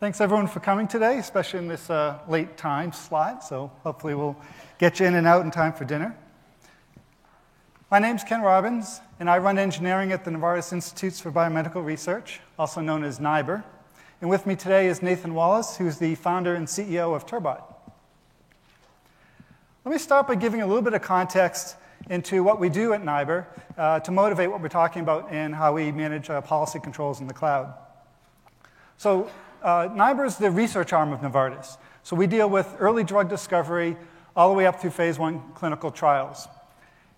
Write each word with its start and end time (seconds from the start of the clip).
Thanks 0.00 0.20
everyone 0.20 0.46
for 0.46 0.60
coming 0.60 0.86
today, 0.86 1.18
especially 1.18 1.58
in 1.58 1.66
this 1.66 1.90
uh, 1.90 2.20
late 2.28 2.56
time 2.56 2.92
slot. 2.92 3.42
So 3.42 3.72
hopefully 3.82 4.14
we'll 4.14 4.36
get 4.78 5.00
you 5.00 5.06
in 5.06 5.16
and 5.16 5.26
out 5.26 5.44
in 5.44 5.50
time 5.50 5.72
for 5.72 5.84
dinner. 5.84 6.16
My 7.90 7.98
name's 7.98 8.22
Ken 8.22 8.40
Robbins, 8.40 9.00
and 9.18 9.28
I 9.28 9.38
run 9.38 9.58
engineering 9.58 10.12
at 10.12 10.24
the 10.24 10.30
Novartis 10.30 10.72
Institutes 10.72 11.18
for 11.18 11.32
Biomedical 11.32 11.84
Research, 11.84 12.38
also 12.60 12.80
known 12.80 13.02
as 13.02 13.18
NIBR. 13.18 13.64
And 14.20 14.30
with 14.30 14.46
me 14.46 14.54
today 14.54 14.86
is 14.86 15.02
Nathan 15.02 15.34
Wallace, 15.34 15.76
who's 15.76 15.98
the 15.98 16.14
founder 16.14 16.54
and 16.54 16.68
CEO 16.68 17.16
of 17.16 17.26
Turbot. 17.26 17.60
Let 19.84 19.90
me 19.90 19.98
start 19.98 20.28
by 20.28 20.36
giving 20.36 20.62
a 20.62 20.66
little 20.68 20.82
bit 20.82 20.94
of 20.94 21.02
context 21.02 21.74
into 22.08 22.44
what 22.44 22.60
we 22.60 22.68
do 22.68 22.92
at 22.92 23.02
NIBR 23.02 23.46
uh, 23.76 23.98
to 23.98 24.12
motivate 24.12 24.48
what 24.48 24.62
we're 24.62 24.68
talking 24.68 25.02
about 25.02 25.26
and 25.32 25.52
how 25.52 25.72
we 25.72 25.90
manage 25.90 26.30
uh, 26.30 26.40
policy 26.40 26.78
controls 26.78 27.20
in 27.20 27.26
the 27.26 27.34
cloud. 27.34 27.74
So 28.96 29.28
uh, 29.62 29.88
NIBR 29.88 30.26
is 30.26 30.36
the 30.36 30.50
research 30.50 30.92
arm 30.92 31.12
of 31.12 31.20
Novartis. 31.20 31.76
So 32.02 32.16
we 32.16 32.26
deal 32.26 32.48
with 32.48 32.74
early 32.78 33.04
drug 33.04 33.28
discovery 33.28 33.96
all 34.34 34.48
the 34.48 34.54
way 34.54 34.66
up 34.66 34.80
through 34.80 34.90
phase 34.90 35.18
one 35.18 35.42
clinical 35.54 35.90
trials. 35.90 36.48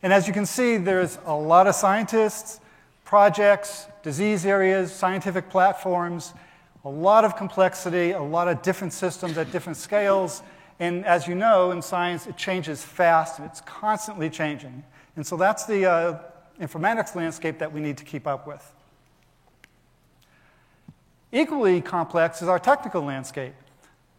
And 0.03 0.13
as 0.13 0.27
you 0.27 0.33
can 0.33 0.47
see, 0.47 0.79
there's 0.79 1.19
a 1.27 1.35
lot 1.35 1.67
of 1.67 1.75
scientists, 1.75 2.61
projects, 3.05 3.87
disease 4.03 4.47
areas, 4.47 4.93
scientific 4.93 5.51
platforms, 5.51 6.33
a 6.85 6.89
lot 6.89 7.25
of 7.25 7.37
complexity, 7.37 8.13
a 8.13 8.23
lot 8.23 8.49
of 8.49 8.63
different 8.63 8.93
systems 8.93 9.37
at 9.37 9.53
different 9.53 9.77
scales. 9.77 10.43
And 10.79 11.05
as 11.05 11.29
you 11.29 11.35
know, 11.35 11.73
in 11.73 11.83
science, 11.83 12.27
it 12.27 12.37
changes 12.39 12.83
fast 12.83 13.39
and 13.39 13.47
it's 13.47 13.61
constantly 13.61 14.31
changing. 14.31 14.83
And 15.17 15.27
so 15.27 15.37
that's 15.37 15.67
the 15.67 15.85
uh, 15.85 16.19
informatics 16.59 17.15
landscape 17.15 17.59
that 17.59 17.71
we 17.71 17.81
need 17.81 17.99
to 17.99 18.05
keep 18.05 18.27
up 18.27 18.47
with. 18.47 18.75
Equally 21.33 21.81
complex 21.81 22.43
is 22.43 22.49
our 22.49 22.59
technical 22.59 23.03
landscape. 23.03 23.55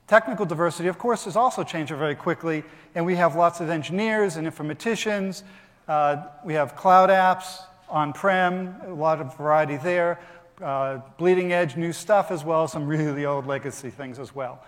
Technical 0.07 0.45
diversity, 0.45 0.87
of 0.87 0.97
course, 0.97 1.27
is 1.27 1.35
also 1.35 1.63
changing 1.63 1.97
very 1.97 2.15
quickly, 2.15 2.63
and 2.95 3.05
we 3.05 3.15
have 3.15 3.35
lots 3.35 3.59
of 3.59 3.69
engineers 3.69 4.37
and 4.37 4.47
informaticians. 4.47 5.43
Uh, 5.87 6.23
we 6.45 6.53
have 6.53 6.75
cloud 6.75 7.09
apps, 7.09 7.63
on 7.89 8.13
prem, 8.13 8.75
a 8.85 8.93
lot 8.93 9.19
of 9.19 9.35
variety 9.37 9.75
there, 9.77 10.19
uh, 10.61 10.99
bleeding 11.17 11.51
edge 11.51 11.75
new 11.75 11.91
stuff, 11.91 12.31
as 12.31 12.45
well 12.45 12.63
as 12.63 12.71
some 12.71 12.87
really 12.87 13.25
old 13.25 13.45
legacy 13.45 13.89
things 13.89 14.17
as 14.17 14.33
well. 14.33 14.63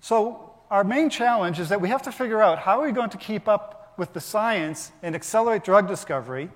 So, 0.00 0.50
our 0.70 0.84
main 0.84 1.08
challenge 1.08 1.58
is 1.58 1.70
that 1.70 1.80
we 1.80 1.88
have 1.88 2.02
to 2.02 2.12
figure 2.12 2.42
out 2.42 2.58
how 2.58 2.80
are 2.80 2.86
we 2.86 2.92
going 2.92 3.10
to 3.10 3.16
keep 3.16 3.48
up 3.48 3.94
with 3.96 4.12
the 4.12 4.20
science 4.20 4.92
and 5.02 5.14
accelerate 5.14 5.64
drug 5.64 5.88
discovery 5.88 6.50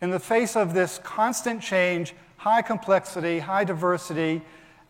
in 0.00 0.10
the 0.10 0.18
face 0.18 0.56
of 0.56 0.74
this 0.74 0.98
constant 1.04 1.62
change 1.62 2.14
high 2.44 2.60
complexity, 2.60 3.38
high 3.38 3.64
diversity, 3.64 4.42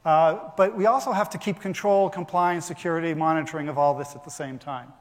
uh, 0.04 0.50
but 0.56 0.76
we 0.76 0.86
also 0.86 1.12
have 1.12 1.30
to 1.30 1.38
keep 1.38 1.60
control, 1.60 2.10
compliance, 2.10 2.66
security, 2.66 3.14
monitoring 3.14 3.68
of 3.68 3.78
all 3.78 3.94
this 3.94 4.16
at 4.16 4.24
the 4.24 4.30
same 4.30 4.58
time. 4.58 4.92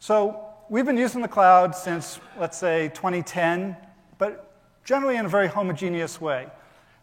So 0.00 0.44
we've 0.68 0.84
been 0.84 0.96
using 0.96 1.22
the 1.22 1.28
cloud 1.28 1.72
since, 1.72 2.18
let's 2.36 2.58
say, 2.58 2.88
2010, 2.94 3.76
but 4.18 4.50
generally 4.84 5.18
in 5.18 5.24
a 5.24 5.28
very 5.28 5.46
homogeneous 5.46 6.20
way. 6.20 6.48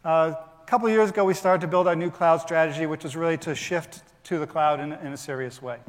Uh, 0.03 0.33
a 0.61 0.65
couple 0.65 0.89
years 0.89 1.09
ago, 1.09 1.23
we 1.23 1.33
started 1.33 1.61
to 1.61 1.67
build 1.67 1.87
our 1.87 1.95
new 1.95 2.11
cloud 2.11 2.41
strategy, 2.41 2.85
which 2.85 3.05
is 3.05 3.15
really 3.15 3.37
to 3.37 3.55
shift 3.55 4.03
to 4.25 4.39
the 4.39 4.47
cloud 4.47 4.81
in, 4.81 4.91
in 4.91 5.13
a 5.13 5.17
serious 5.17 5.61
way. 5.61 5.79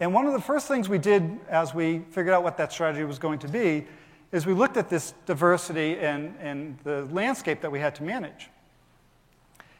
And 0.00 0.12
one 0.12 0.26
of 0.26 0.32
the 0.32 0.40
first 0.40 0.66
things 0.66 0.88
we 0.88 0.98
did 0.98 1.38
as 1.48 1.72
we 1.72 2.00
figured 2.10 2.34
out 2.34 2.42
what 2.42 2.56
that 2.56 2.72
strategy 2.72 3.04
was 3.04 3.20
going 3.20 3.38
to 3.38 3.48
be 3.48 3.86
is 4.32 4.46
we 4.46 4.54
looked 4.54 4.76
at 4.76 4.88
this 4.88 5.12
diversity 5.26 5.98
and, 5.98 6.34
and 6.40 6.78
the 6.84 7.04
landscape 7.12 7.60
that 7.60 7.70
we 7.70 7.78
had 7.78 7.94
to 7.96 8.02
manage. 8.02 8.48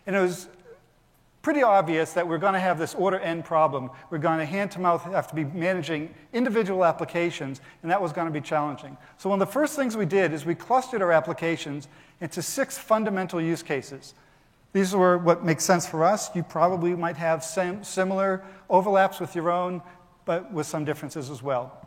And 0.07 0.15
it 0.15 0.21
was 0.21 0.49
pretty 1.41 1.63
obvious 1.63 2.13
that 2.13 2.27
we're 2.27 2.39
going 2.39 2.53
to 2.53 2.61
have 2.61 2.79
this 2.79 2.95
order 2.95 3.19
n 3.19 3.43
problem. 3.43 3.91
We're 4.11 4.19
going 4.19 4.39
to 4.39 4.45
hand 4.45 4.71
to 4.73 4.81
mouth 4.81 5.03
have 5.05 5.27
to 5.29 5.35
be 5.35 5.45
managing 5.45 6.15
individual 6.33 6.85
applications, 6.85 7.61
and 7.83 7.91
that 7.91 8.01
was 8.01 8.13
going 8.13 8.27
to 8.27 8.33
be 8.33 8.41
challenging. 8.41 8.97
So 9.19 9.29
one 9.29 9.41
of 9.43 9.49
the 9.49 9.53
first 9.53 9.75
things 9.75 9.97
we 9.97 10.07
did 10.07 10.33
is 10.33 10.45
we 10.45 10.55
clustered 10.55 11.03
our 11.03 11.13
applications 11.13 11.89
into 12.21 12.43
six 12.43 12.79
fundamental 12.79 13.41
use 13.41 13.63
cases. 13.63 14.15
These 14.73 14.95
were 14.95 15.19
what 15.19 15.45
makes 15.45 15.65
sense 15.65 15.87
for 15.87 16.05
us. 16.05 16.35
You 16.35 16.43
probably 16.43 16.95
might 16.95 17.17
have 17.17 17.45
similar 17.45 18.45
overlaps 18.71 19.21
with 19.21 19.35
your 19.35 19.51
own, 19.51 19.83
but 20.25 20.53
with 20.53 20.67
some 20.67 20.85
differences 20.85 21.29
as 21.29 21.43
well. 21.43 21.87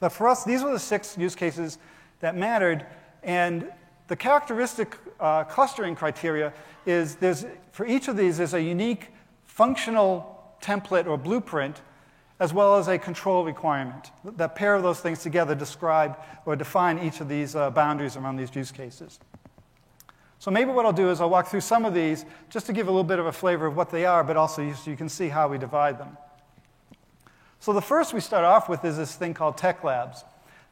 But 0.00 0.08
for 0.10 0.28
us, 0.28 0.44
these 0.44 0.62
were 0.62 0.72
the 0.72 0.78
six 0.78 1.16
use 1.16 1.34
cases 1.34 1.78
that 2.20 2.36
mattered. 2.36 2.86
And 3.22 3.70
the 4.08 4.16
characteristic 4.16 4.96
uh, 5.20 5.44
clustering 5.44 5.94
criteria 5.94 6.52
is 6.84 7.16
there's, 7.16 7.44
for 7.72 7.86
each 7.86 8.08
of 8.08 8.16
these, 8.16 8.38
there's 8.38 8.54
a 8.54 8.62
unique 8.62 9.08
functional 9.44 10.54
template 10.60 11.06
or 11.06 11.16
blueprint 11.16 11.80
as 12.38 12.52
well 12.52 12.76
as 12.76 12.88
a 12.88 12.98
control 12.98 13.44
requirement. 13.44 14.10
That 14.24 14.54
pair 14.54 14.74
of 14.74 14.82
those 14.82 15.00
things 15.00 15.22
together 15.22 15.54
describe 15.54 16.18
or 16.44 16.54
define 16.54 16.98
each 16.98 17.20
of 17.20 17.28
these 17.28 17.56
uh, 17.56 17.70
boundaries 17.70 18.16
around 18.16 18.36
these 18.36 18.54
use 18.54 18.70
cases. 18.70 19.18
So 20.38 20.50
maybe 20.50 20.70
what 20.70 20.84
I'll 20.84 20.92
do 20.92 21.10
is 21.10 21.20
I'll 21.20 21.30
walk 21.30 21.48
through 21.48 21.62
some 21.62 21.86
of 21.86 21.94
these 21.94 22.26
just 22.50 22.66
to 22.66 22.74
give 22.74 22.88
a 22.88 22.90
little 22.90 23.04
bit 23.04 23.18
of 23.18 23.26
a 23.26 23.32
flavor 23.32 23.66
of 23.66 23.74
what 23.74 23.90
they 23.90 24.04
are, 24.04 24.22
but 24.22 24.36
also 24.36 24.70
so 24.74 24.90
you 24.90 24.96
can 24.96 25.08
see 25.08 25.28
how 25.28 25.48
we 25.48 25.56
divide 25.56 25.98
them. 25.98 26.16
So 27.58 27.72
the 27.72 27.80
first 27.80 28.12
we 28.12 28.20
start 28.20 28.44
off 28.44 28.68
with 28.68 28.84
is 28.84 28.98
this 28.98 29.14
thing 29.14 29.32
called 29.32 29.56
Tech 29.56 29.82
Labs. 29.82 30.24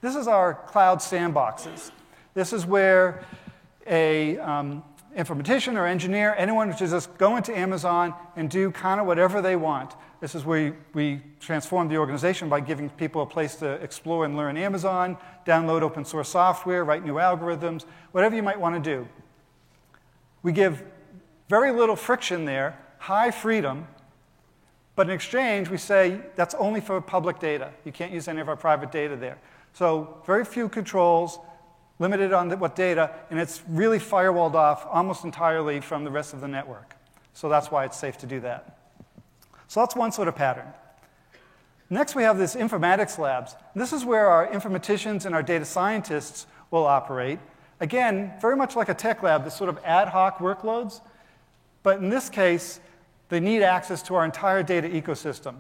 This 0.05 0.17
is 0.17 0.29
our 0.29 0.53
cloud 0.53 0.99
sandboxes. 0.99 1.91
This 2.35 2.53
is 2.53 2.67
where 2.67 3.25
a 3.87 4.37
um, 4.37 4.85
informatician 5.17 5.79
or 5.79 5.87
engineer, 5.87 6.35
anyone 6.37 6.71
who 6.71 6.77
just 6.77 7.17
go 7.17 7.37
into 7.39 7.57
Amazon 7.57 8.13
and 8.37 8.51
do 8.51 8.71
kind 8.71 9.01
of 9.01 9.07
whatever 9.07 9.41
they 9.41 9.57
want. 9.57 9.95
This 10.21 10.35
is 10.35 10.45
where 10.45 10.77
we 10.93 11.23
transform 11.41 11.89
the 11.89 11.97
organization 11.97 12.51
by 12.51 12.61
giving 12.61 12.91
people 12.91 13.23
a 13.23 13.27
place 13.27 13.55
to 13.57 13.67
explore 13.77 14.27
and 14.27 14.37
learn 14.37 14.59
Amazon, 14.59 15.17
download 15.47 15.81
open 15.81 16.05
source 16.05 16.29
software, 16.29 16.85
write 16.85 17.03
new 17.03 17.15
algorithms, 17.15 17.87
whatever 18.13 18.37
you 18.37 18.43
might 18.43 18.61
want 18.61 18.75
to 18.75 18.97
do. 18.97 19.09
We 20.43 20.53
give 20.53 20.83
very 21.49 21.73
little 21.73 21.97
friction 21.97 22.45
there, 22.45 22.79
high 22.99 23.31
freedom, 23.31 23.89
but 24.97 25.09
in 25.09 25.15
exchange, 25.15 25.71
we 25.71 25.79
say 25.79 26.21
that's 26.37 26.55
only 26.57 26.83
for 26.83 27.01
public 27.01 27.39
data. 27.39 27.73
You 27.87 27.93
can't 27.93 28.13
use 28.13 28.29
any 28.29 28.43
of 28.43 28.51
our 28.51 28.57
private 28.57 28.93
data 28.93 29.17
there. 29.17 29.39
So 29.75 30.23
very 30.25 30.45
few 30.45 30.69
controls, 30.69 31.39
limited 31.99 32.33
on 32.33 32.51
what 32.59 32.75
data, 32.77 33.11
and 33.31 33.39
it's 33.39 33.63
really 33.69 33.99
firewalled 33.99 34.55
off 34.55 34.87
almost 34.91 35.25
entirely 35.25 35.81
from 35.81 36.05
the 36.05 36.11
rest 36.11 36.33
of 36.33 36.41
the 36.41 36.49
network. 36.49 36.95
So 37.35 37.49
that's 37.49 37.71
why 37.71 37.85
it's 37.85 37.99
safe 37.99 38.17
to 38.19 38.27
do 38.27 38.41
that. 38.41 38.79
So 39.69 39.81
that's 39.81 39.97
one 39.97 40.13
sort 40.13 40.29
of 40.29 40.37
pattern. 40.37 40.67
Next, 41.91 42.15
we 42.15 42.23
have 42.23 42.39
this 42.39 42.55
informatics 42.55 43.19
labs. 43.19 43.57
This 43.75 43.93
is 43.93 44.05
where 44.05 44.29
our 44.29 44.47
informaticians 44.47 45.27
and 45.27 45.35
our 45.35 45.43
data 45.43 45.65
scientists 45.65 46.47
will 46.71 46.87
operate. 46.87 47.41
Again, 47.81 48.33
very 48.41 48.57
much 48.57 48.77
like 48.77 48.89
a 48.89 48.95
tech 48.95 49.23
lab, 49.23 49.45
this 49.45 49.57
sort 49.57 49.69
of 49.69 49.79
ad 49.85 50.09
hoc 50.09 50.39
workloads. 50.39 51.01
But 51.83 51.99
in 51.99 52.09
this 52.09 52.31
case, 52.31 52.81
they 53.29 53.41
need 53.41 53.63
access 53.63 54.03
to 54.03 54.15
our 54.15 54.25
entire 54.25 54.63
data 54.63 54.89
ecosystem. 54.89 55.57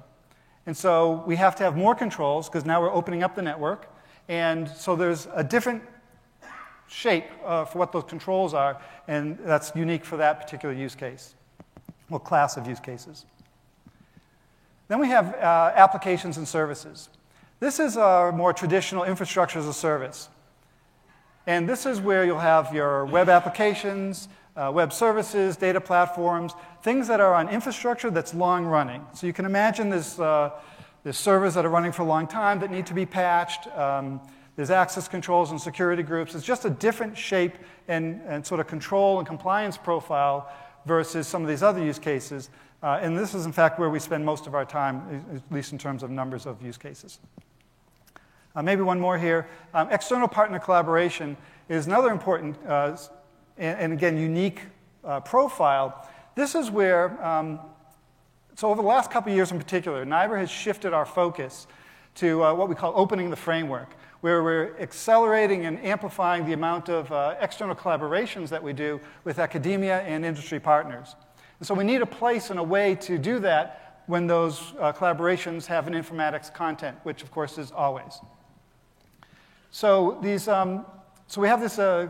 And 0.66 0.76
so 0.76 1.22
we 1.26 1.36
have 1.36 1.56
to 1.56 1.64
have 1.64 1.76
more 1.76 1.94
controls 1.94 2.48
because 2.48 2.64
now 2.64 2.80
we're 2.80 2.92
opening 2.92 3.22
up 3.22 3.34
the 3.34 3.42
network. 3.42 3.93
And 4.28 4.68
so 4.68 4.96
there's 4.96 5.28
a 5.34 5.44
different 5.44 5.82
shape 6.88 7.26
uh, 7.44 7.64
for 7.64 7.78
what 7.78 7.92
those 7.92 8.04
controls 8.04 8.54
are, 8.54 8.80
and 9.08 9.38
that's 9.38 9.72
unique 9.74 10.04
for 10.04 10.16
that 10.16 10.40
particular 10.40 10.74
use 10.74 10.94
case, 10.94 11.34
or 12.10 12.20
class 12.20 12.56
of 12.56 12.66
use 12.66 12.80
cases. 12.80 13.26
Then 14.88 15.00
we 15.00 15.08
have 15.08 15.34
uh, 15.34 15.72
applications 15.74 16.36
and 16.36 16.46
services. 16.46 17.08
This 17.60 17.80
is 17.80 17.96
more 17.96 18.52
traditional 18.52 19.04
infrastructure 19.04 19.58
as 19.58 19.66
a 19.66 19.72
service. 19.72 20.28
And 21.46 21.68
this 21.68 21.86
is 21.86 22.00
where 22.00 22.24
you'll 22.24 22.38
have 22.38 22.74
your 22.74 23.04
web 23.04 23.28
applications, 23.28 24.28
uh, 24.56 24.70
web 24.72 24.92
services, 24.92 25.56
data 25.56 25.80
platforms, 25.80 26.52
things 26.82 27.08
that 27.08 27.20
are 27.20 27.34
on 27.34 27.48
infrastructure 27.48 28.10
that's 28.10 28.34
long 28.34 28.64
running. 28.64 29.04
So 29.14 29.26
you 29.26 29.32
can 29.32 29.44
imagine 29.44 29.90
this 29.90 30.18
uh, 30.18 30.50
there's 31.04 31.18
servers 31.18 31.54
that 31.54 31.64
are 31.64 31.70
running 31.70 31.92
for 31.92 32.02
a 32.02 32.06
long 32.06 32.26
time 32.26 32.58
that 32.60 32.70
need 32.70 32.86
to 32.86 32.94
be 32.94 33.06
patched. 33.06 33.68
Um, 33.68 34.20
there's 34.56 34.70
access 34.70 35.06
controls 35.06 35.50
and 35.50 35.60
security 35.60 36.02
groups. 36.02 36.34
It's 36.34 36.44
just 36.44 36.64
a 36.64 36.70
different 36.70 37.16
shape 37.16 37.54
and, 37.88 38.20
and 38.26 38.44
sort 38.44 38.60
of 38.60 38.66
control 38.66 39.18
and 39.18 39.26
compliance 39.26 39.76
profile 39.76 40.50
versus 40.86 41.28
some 41.28 41.42
of 41.42 41.48
these 41.48 41.62
other 41.62 41.84
use 41.84 41.98
cases. 41.98 42.48
Uh, 42.82 42.98
and 43.00 43.18
this 43.18 43.34
is, 43.34 43.46
in 43.46 43.52
fact, 43.52 43.78
where 43.78 43.90
we 43.90 43.98
spend 43.98 44.24
most 44.24 44.46
of 44.46 44.54
our 44.54 44.64
time, 44.64 45.24
at 45.34 45.42
least 45.54 45.72
in 45.72 45.78
terms 45.78 46.02
of 46.02 46.10
numbers 46.10 46.46
of 46.46 46.60
use 46.62 46.76
cases. 46.76 47.18
Uh, 48.56 48.62
maybe 48.62 48.82
one 48.82 49.00
more 49.00 49.18
here. 49.18 49.48
Um, 49.72 49.88
external 49.90 50.28
partner 50.28 50.58
collaboration 50.58 51.36
is 51.68 51.86
another 51.86 52.10
important 52.10 52.56
uh, 52.66 52.96
and, 53.58 53.80
and, 53.80 53.92
again, 53.92 54.16
unique 54.16 54.62
uh, 55.04 55.20
profile. 55.20 56.08
This 56.34 56.54
is 56.54 56.70
where 56.70 57.22
um, 57.24 57.58
so 58.56 58.70
over 58.70 58.80
the 58.80 58.86
last 58.86 59.10
couple 59.10 59.32
years 59.32 59.50
in 59.50 59.58
particular, 59.58 60.04
NIBR 60.04 60.38
has 60.38 60.50
shifted 60.50 60.92
our 60.92 61.04
focus 61.04 61.66
to 62.16 62.44
uh, 62.44 62.54
what 62.54 62.68
we 62.68 62.76
call 62.76 62.92
opening 62.94 63.28
the 63.28 63.36
framework, 63.36 63.94
where 64.20 64.44
we're 64.44 64.76
accelerating 64.78 65.66
and 65.66 65.78
amplifying 65.84 66.46
the 66.46 66.52
amount 66.52 66.88
of 66.88 67.10
uh, 67.10 67.34
external 67.40 67.74
collaborations 67.74 68.48
that 68.48 68.62
we 68.62 68.72
do 68.72 69.00
with 69.24 69.40
academia 69.40 70.02
and 70.02 70.24
industry 70.24 70.60
partners. 70.60 71.16
And 71.58 71.66
so 71.66 71.74
we 71.74 71.82
need 71.82 72.00
a 72.00 72.06
place 72.06 72.50
and 72.50 72.60
a 72.60 72.62
way 72.62 72.94
to 72.96 73.18
do 73.18 73.40
that 73.40 74.02
when 74.06 74.26
those 74.26 74.72
uh, 74.78 74.92
collaborations 74.92 75.66
have 75.66 75.88
an 75.88 75.94
informatics 75.94 76.52
content, 76.52 76.96
which 77.02 77.22
of 77.22 77.30
course 77.32 77.58
is 77.58 77.72
always. 77.72 78.20
So, 79.72 80.18
these, 80.22 80.46
um, 80.46 80.86
so 81.26 81.40
we 81.40 81.48
have 81.48 81.60
this 81.60 81.80
uh, 81.80 82.08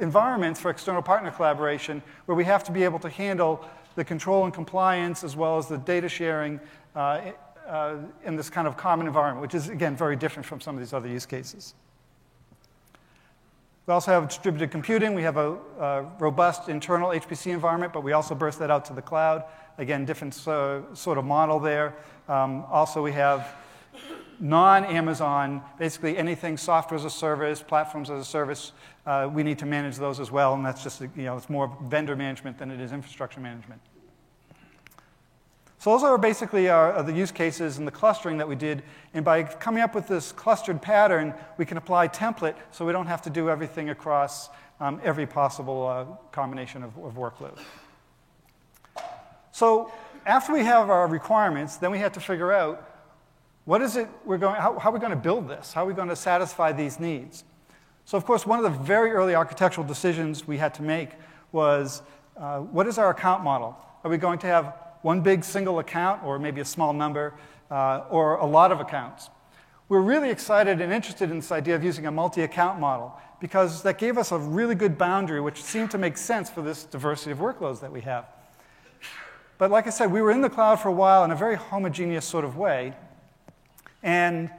environments 0.00 0.60
for 0.60 0.70
external 0.70 1.02
partner 1.02 1.30
collaboration 1.30 2.02
where 2.26 2.36
we 2.36 2.44
have 2.44 2.64
to 2.64 2.72
be 2.72 2.84
able 2.84 2.98
to 2.98 3.08
handle 3.08 3.64
the 3.98 4.04
control 4.04 4.44
and 4.44 4.54
compliance 4.54 5.24
as 5.24 5.34
well 5.34 5.58
as 5.58 5.66
the 5.66 5.76
data 5.76 6.08
sharing 6.08 6.60
uh, 6.94 7.32
uh, 7.66 7.96
in 8.24 8.36
this 8.36 8.48
kind 8.48 8.68
of 8.68 8.76
common 8.76 9.08
environment, 9.08 9.42
which 9.42 9.56
is, 9.56 9.68
again, 9.68 9.96
very 9.96 10.14
different 10.14 10.46
from 10.46 10.60
some 10.60 10.76
of 10.76 10.80
these 10.80 10.92
other 10.92 11.08
use 11.08 11.26
cases. 11.26 11.74
We 13.86 13.92
also 13.92 14.12
have 14.12 14.28
distributed 14.28 14.70
computing. 14.70 15.14
We 15.14 15.22
have 15.22 15.36
a, 15.36 15.56
a 15.80 16.02
robust 16.20 16.68
internal 16.68 17.08
HPC 17.08 17.52
environment, 17.52 17.92
but 17.92 18.04
we 18.04 18.12
also 18.12 18.36
burst 18.36 18.60
that 18.60 18.70
out 18.70 18.84
to 18.84 18.92
the 18.92 19.02
cloud. 19.02 19.42
Again, 19.78 20.04
different 20.04 20.46
uh, 20.46 20.94
sort 20.94 21.18
of 21.18 21.24
model 21.24 21.58
there. 21.58 21.96
Um, 22.28 22.66
also, 22.70 23.02
we 23.02 23.12
have 23.12 23.52
non 24.40 24.84
Amazon, 24.84 25.62
basically 25.78 26.16
anything 26.16 26.56
software 26.56 26.98
as 26.98 27.04
a 27.04 27.10
service, 27.10 27.62
platforms 27.62 28.10
as 28.10 28.20
a 28.20 28.24
service, 28.24 28.72
uh, 29.06 29.28
we 29.32 29.42
need 29.42 29.58
to 29.58 29.66
manage 29.66 29.96
those 29.96 30.20
as 30.20 30.30
well. 30.30 30.54
And 30.54 30.64
that's 30.64 30.82
just, 30.82 31.00
you 31.00 31.10
know, 31.16 31.36
it's 31.36 31.50
more 31.50 31.76
vendor 31.84 32.16
management 32.16 32.58
than 32.58 32.70
it 32.70 32.80
is 32.80 32.92
infrastructure 32.92 33.40
management. 33.40 33.80
So 35.80 35.92
those 35.92 36.02
are 36.02 36.18
basically 36.18 36.68
our, 36.68 36.92
are 36.92 37.02
the 37.04 37.12
use 37.12 37.30
cases 37.30 37.78
and 37.78 37.86
the 37.86 37.92
clustering 37.92 38.38
that 38.38 38.48
we 38.48 38.56
did. 38.56 38.82
And 39.14 39.24
by 39.24 39.44
coming 39.44 39.82
up 39.82 39.94
with 39.94 40.08
this 40.08 40.32
clustered 40.32 40.82
pattern, 40.82 41.34
we 41.56 41.64
can 41.64 41.76
apply 41.76 42.08
template 42.08 42.56
so 42.72 42.84
we 42.84 42.92
don't 42.92 43.06
have 43.06 43.22
to 43.22 43.30
do 43.30 43.48
everything 43.48 43.90
across 43.90 44.50
um, 44.80 45.00
every 45.04 45.26
possible 45.26 45.86
uh, 45.86 46.04
combination 46.32 46.82
of, 46.82 46.96
of 46.98 47.14
workload. 47.14 47.58
So 49.52 49.92
after 50.26 50.52
we 50.52 50.64
have 50.64 50.90
our 50.90 51.06
requirements, 51.06 51.76
then 51.76 51.90
we 51.90 51.98
have 51.98 52.12
to 52.12 52.20
figure 52.20 52.52
out 52.52 52.87
what 53.68 53.82
is 53.82 53.96
it 53.96 54.08
we're 54.24 54.38
going, 54.38 54.58
how, 54.58 54.78
how 54.78 54.88
are 54.88 54.94
we 54.94 54.98
going 54.98 55.10
to 55.10 55.16
build 55.16 55.46
this? 55.46 55.74
How 55.74 55.84
are 55.84 55.86
we 55.86 55.92
going 55.92 56.08
to 56.08 56.16
satisfy 56.16 56.72
these 56.72 56.98
needs? 56.98 57.44
So, 58.06 58.16
of 58.16 58.24
course, 58.24 58.46
one 58.46 58.58
of 58.58 58.62
the 58.62 58.78
very 58.82 59.10
early 59.10 59.34
architectural 59.34 59.86
decisions 59.86 60.48
we 60.48 60.56
had 60.56 60.72
to 60.76 60.82
make 60.82 61.10
was 61.52 62.00
uh, 62.38 62.60
what 62.60 62.86
is 62.86 62.96
our 62.96 63.10
account 63.10 63.44
model? 63.44 63.76
Are 64.04 64.10
we 64.10 64.16
going 64.16 64.38
to 64.38 64.46
have 64.46 64.74
one 65.02 65.20
big 65.20 65.44
single 65.44 65.80
account, 65.80 66.24
or 66.24 66.38
maybe 66.38 66.62
a 66.62 66.64
small 66.64 66.94
number, 66.94 67.34
uh, 67.70 68.04
or 68.08 68.36
a 68.36 68.46
lot 68.46 68.72
of 68.72 68.80
accounts? 68.80 69.28
We're 69.90 70.00
really 70.00 70.30
excited 70.30 70.80
and 70.80 70.90
interested 70.90 71.30
in 71.30 71.36
this 71.36 71.52
idea 71.52 71.74
of 71.74 71.84
using 71.84 72.06
a 72.06 72.10
multi 72.10 72.44
account 72.44 72.80
model 72.80 73.20
because 73.38 73.82
that 73.82 73.98
gave 73.98 74.16
us 74.16 74.32
a 74.32 74.38
really 74.38 74.76
good 74.76 74.96
boundary, 74.96 75.42
which 75.42 75.62
seemed 75.62 75.90
to 75.90 75.98
make 75.98 76.16
sense 76.16 76.48
for 76.48 76.62
this 76.62 76.84
diversity 76.84 77.32
of 77.32 77.38
workloads 77.38 77.80
that 77.80 77.92
we 77.92 78.00
have. 78.00 78.24
But 79.58 79.70
like 79.70 79.86
I 79.86 79.90
said, 79.90 80.10
we 80.10 80.22
were 80.22 80.30
in 80.30 80.40
the 80.40 80.48
cloud 80.48 80.80
for 80.80 80.88
a 80.88 80.92
while 80.92 81.22
in 81.22 81.32
a 81.32 81.36
very 81.36 81.56
homogeneous 81.56 82.24
sort 82.24 82.46
of 82.46 82.56
way. 82.56 82.94
And 84.02 84.50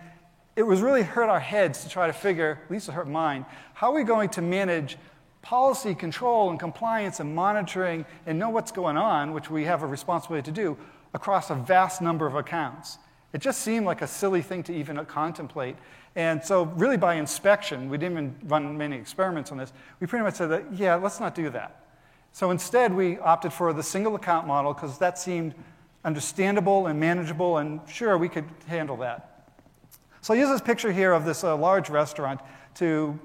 it 0.56 0.64
was 0.64 0.82
really 0.82 1.04
hurt 1.04 1.30
our 1.30 1.40
heads 1.40 1.84
to 1.84 1.90
try 1.90 2.08
to 2.08 2.14
figure, 2.14 2.60
at 2.66 2.72
least 2.72 2.90
it 2.90 2.92
hurt 2.94 3.08
mine, 3.08 3.46
how 3.74 3.92
are 3.92 3.96
we 3.96 4.04
going 4.04 4.30
to 4.30 4.42
manage 4.42 4.98
policy 5.42 5.96
control 5.96 6.50
and 6.50 6.60
compliance 6.60 7.20
and 7.20 7.34
monitoring 7.34 8.06
and 8.26 8.38
know 8.38 8.50
what's 8.50 8.72
going 8.72 8.98
on, 8.98 9.34
which 9.34 9.50
we 9.50 9.64
have 9.64 9.84
a 9.84 9.88
responsibility 9.88 10.46
to 10.46 10.52
do, 10.52 10.78
across 11.14 11.50
a 11.50 11.56
vast 11.56 12.02
number 12.02 12.28
of 12.28 12.36
accounts. 12.36 12.98
It 13.32 13.42
just 13.42 13.62
seemed 13.62 13.86
like 13.86 14.02
a 14.02 14.08
silly 14.08 14.42
thing 14.42 14.64
to 14.64 14.74
even 14.74 15.04
contemplate. 15.06 15.76
And 16.16 16.44
so, 16.44 16.64
really, 16.64 16.98
by 16.98 17.16
inspection, 17.16 17.90
we 17.90 17.98
didn't 17.98 18.14
even 18.14 18.36
run 18.46 18.78
many 18.78 18.98
experiments 18.98 19.52
on 19.52 19.58
this. 19.58 19.72
We 20.00 20.08
pretty 20.08 20.24
much 20.24 20.36
said 20.36 20.48
that, 20.48 20.74
yeah, 20.74 20.96
let's 20.96 21.20
not 21.20 21.36
do 21.36 21.50
that. 21.52 21.86
So, 22.32 22.52
instead, 22.52 22.94
we 22.94 23.20
opted 23.20 23.54
for 23.54 23.72
the 23.72 23.84
single 23.84 24.16
account 24.16 24.48
model 24.48 24.74
because 24.74 24.98
that 24.98 25.20
seemed 25.20 25.54
understandable 26.04 26.88
and 26.88 27.00
manageable, 27.00 27.58
and 27.58 27.80
sure, 27.88 28.18
we 28.18 28.30
could 28.30 28.46
handle 28.68 28.98
that. 28.98 29.29
So 30.22 30.34
I 30.34 30.38
use 30.38 30.50
this 30.50 30.62
picture 30.62 30.92
here 30.92 31.14
of 31.14 31.26
this 31.26 31.44
uh, 31.44 31.56
large 31.56 31.90
restaurant 31.90 32.42
to 32.76 33.18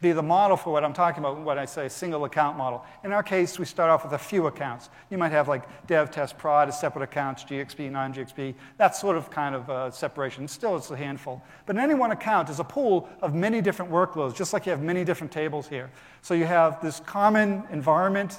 be 0.00 0.12
the 0.12 0.22
model 0.22 0.56
for 0.56 0.72
what 0.72 0.82
I'm 0.82 0.94
talking 0.94 1.22
about 1.22 1.42
when 1.42 1.58
I 1.58 1.66
say 1.66 1.86
single 1.90 2.24
account 2.24 2.56
model. 2.56 2.84
In 3.04 3.12
our 3.12 3.22
case, 3.22 3.58
we 3.58 3.66
start 3.66 3.90
off 3.90 4.02
with 4.02 4.14
a 4.14 4.18
few 4.18 4.46
accounts. 4.46 4.88
You 5.10 5.18
might 5.18 5.32
have 5.32 5.46
like 5.46 5.64
dev, 5.86 6.10
test, 6.10 6.38
prod 6.38 6.68
as 6.68 6.80
separate 6.80 7.02
accounts, 7.02 7.44
GXP, 7.44 7.90
non 7.90 8.14
GXP, 8.14 8.54
that 8.78 8.96
sort 8.96 9.18
of 9.18 9.30
kind 9.30 9.54
of 9.54 9.68
uh, 9.68 9.90
separation. 9.90 10.48
Still, 10.48 10.76
it's 10.76 10.90
a 10.90 10.96
handful. 10.96 11.42
But 11.66 11.76
any 11.76 11.92
one 11.92 12.12
account 12.12 12.48
is 12.48 12.60
a 12.60 12.64
pool 12.64 13.10
of 13.20 13.34
many 13.34 13.60
different 13.60 13.92
workloads, 13.92 14.34
just 14.34 14.54
like 14.54 14.64
you 14.64 14.70
have 14.70 14.82
many 14.82 15.04
different 15.04 15.32
tables 15.32 15.68
here. 15.68 15.90
So 16.22 16.32
you 16.32 16.46
have 16.46 16.80
this 16.80 17.00
common 17.00 17.64
environment 17.70 18.38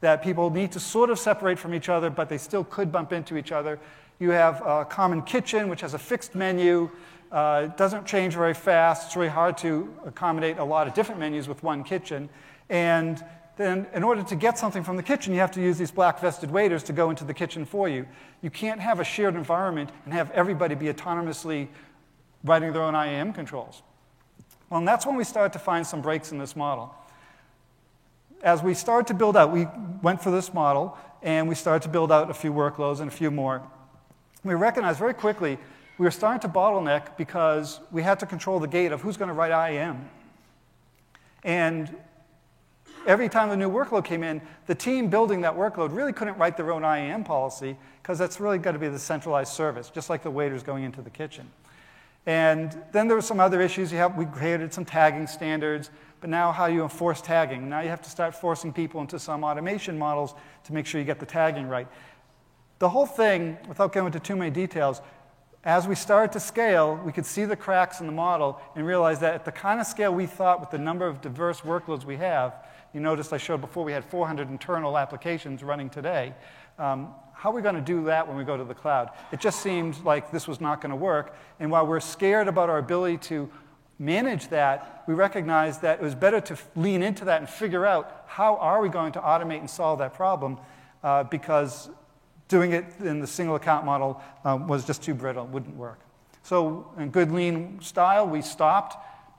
that 0.00 0.22
people 0.22 0.48
need 0.48 0.70
to 0.72 0.80
sort 0.80 1.10
of 1.10 1.18
separate 1.18 1.58
from 1.58 1.74
each 1.74 1.88
other, 1.88 2.08
but 2.08 2.28
they 2.28 2.38
still 2.38 2.64
could 2.64 2.92
bump 2.92 3.12
into 3.12 3.36
each 3.36 3.50
other. 3.50 3.80
You 4.20 4.30
have 4.30 4.62
a 4.64 4.84
common 4.84 5.22
kitchen, 5.22 5.68
which 5.68 5.80
has 5.80 5.94
a 5.94 5.98
fixed 5.98 6.34
menu. 6.34 6.90
Uh, 7.30 7.68
it 7.70 7.76
doesn't 7.76 8.06
change 8.06 8.34
very 8.34 8.54
fast. 8.54 9.06
It's 9.06 9.16
really 9.16 9.28
hard 9.28 9.56
to 9.58 9.94
accommodate 10.04 10.58
a 10.58 10.64
lot 10.64 10.88
of 10.88 10.94
different 10.94 11.20
menus 11.20 11.46
with 11.46 11.62
one 11.62 11.84
kitchen. 11.84 12.28
And 12.68 13.22
then, 13.56 13.86
in 13.94 14.02
order 14.02 14.22
to 14.22 14.36
get 14.36 14.58
something 14.58 14.82
from 14.82 14.96
the 14.96 15.02
kitchen, 15.02 15.32
you 15.32 15.40
have 15.40 15.52
to 15.52 15.60
use 15.60 15.78
these 15.78 15.90
black 15.90 16.18
vested 16.20 16.50
waiters 16.50 16.82
to 16.84 16.92
go 16.92 17.10
into 17.10 17.24
the 17.24 17.34
kitchen 17.34 17.64
for 17.64 17.88
you. 17.88 18.06
You 18.42 18.50
can't 18.50 18.80
have 18.80 19.00
a 19.00 19.04
shared 19.04 19.34
environment 19.34 19.90
and 20.04 20.14
have 20.14 20.30
everybody 20.32 20.74
be 20.74 20.86
autonomously 20.86 21.68
writing 22.42 22.72
their 22.72 22.82
own 22.82 22.94
IAM 22.94 23.32
controls. 23.32 23.82
Well, 24.70 24.78
and 24.78 24.88
that's 24.88 25.04
when 25.04 25.16
we 25.16 25.24
started 25.24 25.52
to 25.52 25.58
find 25.58 25.86
some 25.86 26.00
breaks 26.00 26.32
in 26.32 26.38
this 26.38 26.56
model. 26.56 26.94
As 28.42 28.62
we 28.62 28.72
started 28.72 29.06
to 29.08 29.14
build 29.14 29.36
out, 29.36 29.52
we 29.52 29.66
went 30.02 30.22
for 30.22 30.30
this 30.30 30.54
model 30.54 30.96
and 31.22 31.48
we 31.48 31.54
started 31.54 31.82
to 31.82 31.90
build 31.90 32.10
out 32.10 32.30
a 32.30 32.34
few 32.34 32.52
workloads 32.52 33.00
and 33.00 33.08
a 33.08 33.14
few 33.14 33.30
more. 33.30 33.62
We 34.42 34.54
recognized 34.54 34.98
very 34.98 35.12
quickly 35.12 35.58
we 36.00 36.04
were 36.04 36.10
starting 36.10 36.40
to 36.40 36.48
bottleneck 36.48 37.14
because 37.18 37.78
we 37.90 38.02
had 38.02 38.18
to 38.18 38.24
control 38.24 38.58
the 38.58 38.66
gate 38.66 38.90
of 38.90 39.02
who's 39.02 39.18
going 39.18 39.28
to 39.28 39.34
write 39.34 39.52
IAM. 39.52 40.08
And 41.44 41.94
every 43.06 43.28
time 43.28 43.50
a 43.50 43.56
new 43.56 43.68
workload 43.68 44.06
came 44.06 44.22
in, 44.22 44.40
the 44.66 44.74
team 44.74 45.10
building 45.10 45.42
that 45.42 45.54
workload 45.54 45.94
really 45.94 46.14
couldn't 46.14 46.38
write 46.38 46.56
their 46.56 46.72
own 46.72 46.84
IAM 46.84 47.24
policy 47.24 47.76
because 48.02 48.18
that's 48.18 48.40
really 48.40 48.56
got 48.56 48.72
to 48.72 48.78
be 48.78 48.88
the 48.88 48.98
centralized 48.98 49.52
service, 49.52 49.90
just 49.90 50.08
like 50.08 50.22
the 50.22 50.30
waiters 50.30 50.62
going 50.62 50.84
into 50.84 51.02
the 51.02 51.10
kitchen. 51.10 51.50
And 52.24 52.82
then 52.92 53.06
there 53.06 53.14
were 53.14 53.20
some 53.20 53.38
other 53.38 53.60
issues. 53.60 53.92
We 53.92 54.24
created 54.24 54.72
some 54.72 54.86
tagging 54.86 55.26
standards, 55.26 55.90
but 56.22 56.30
now 56.30 56.50
how 56.50 56.64
you 56.64 56.82
enforce 56.82 57.20
tagging? 57.20 57.68
Now 57.68 57.80
you 57.80 57.90
have 57.90 58.00
to 58.00 58.10
start 58.10 58.34
forcing 58.34 58.72
people 58.72 59.02
into 59.02 59.18
some 59.18 59.44
automation 59.44 59.98
models 59.98 60.32
to 60.64 60.72
make 60.72 60.86
sure 60.86 60.98
you 60.98 61.06
get 61.06 61.20
the 61.20 61.26
tagging 61.26 61.68
right. 61.68 61.86
The 62.78 62.88
whole 62.88 63.04
thing, 63.04 63.58
without 63.68 63.92
going 63.92 64.06
into 64.06 64.20
too 64.20 64.36
many 64.36 64.50
details, 64.50 65.02
as 65.64 65.86
we 65.86 65.94
started 65.94 66.32
to 66.32 66.40
scale, 66.40 66.96
we 67.04 67.12
could 67.12 67.26
see 67.26 67.44
the 67.44 67.56
cracks 67.56 68.00
in 68.00 68.06
the 68.06 68.12
model 68.12 68.60
and 68.74 68.86
realize 68.86 69.20
that 69.20 69.34
at 69.34 69.44
the 69.44 69.52
kind 69.52 69.80
of 69.80 69.86
scale 69.86 70.14
we 70.14 70.26
thought 70.26 70.60
with 70.60 70.70
the 70.70 70.78
number 70.78 71.06
of 71.06 71.20
diverse 71.20 71.60
workloads 71.60 72.04
we 72.04 72.16
have, 72.16 72.54
you 72.94 73.00
noticed 73.00 73.32
I 73.32 73.36
showed 73.36 73.60
before 73.60 73.84
we 73.84 73.92
had 73.92 74.04
400 74.04 74.48
internal 74.48 74.96
applications 74.96 75.62
running 75.62 75.90
today. 75.90 76.34
Um, 76.78 77.14
how 77.34 77.50
are 77.50 77.54
we 77.54 77.62
going 77.62 77.74
to 77.74 77.80
do 77.80 78.04
that 78.04 78.26
when 78.26 78.36
we 78.36 78.44
go 78.44 78.56
to 78.56 78.64
the 78.64 78.74
cloud? 78.74 79.10
It 79.32 79.40
just 79.40 79.60
seemed 79.60 80.02
like 80.02 80.30
this 80.30 80.48
was 80.48 80.60
not 80.60 80.80
going 80.80 80.90
to 80.90 80.96
work. 80.96 81.36
And 81.58 81.70
while 81.70 81.86
we're 81.86 82.00
scared 82.00 82.48
about 82.48 82.70
our 82.70 82.78
ability 82.78 83.18
to 83.28 83.50
manage 83.98 84.48
that, 84.48 85.04
we 85.06 85.12
recognized 85.12 85.82
that 85.82 86.00
it 86.00 86.02
was 86.02 86.14
better 86.14 86.40
to 86.40 86.56
lean 86.74 87.02
into 87.02 87.26
that 87.26 87.40
and 87.40 87.48
figure 87.48 87.84
out 87.84 88.24
how 88.26 88.56
are 88.56 88.80
we 88.80 88.88
going 88.88 89.12
to 89.12 89.20
automate 89.20 89.60
and 89.60 89.68
solve 89.68 89.98
that 89.98 90.14
problem 90.14 90.58
uh, 91.02 91.24
because 91.24 91.90
doing 92.50 92.72
it 92.72 92.84
in 92.98 93.20
the 93.20 93.26
single 93.26 93.54
account 93.54 93.86
model 93.86 94.20
um, 94.44 94.66
was 94.66 94.84
just 94.84 95.02
too 95.02 95.14
brittle, 95.14 95.46
wouldn't 95.46 95.76
work. 95.76 96.00
So, 96.42 96.92
in 96.98 97.10
good 97.10 97.30
lean 97.30 97.80
style, 97.80 98.26
we 98.26 98.42
stopped, 98.42 98.96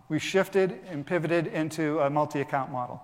we 0.08 0.18
shifted 0.18 0.80
and 0.88 1.06
pivoted 1.06 1.48
into 1.48 2.00
a 2.00 2.10
multi 2.10 2.42
account 2.42 2.72
model. 2.72 3.02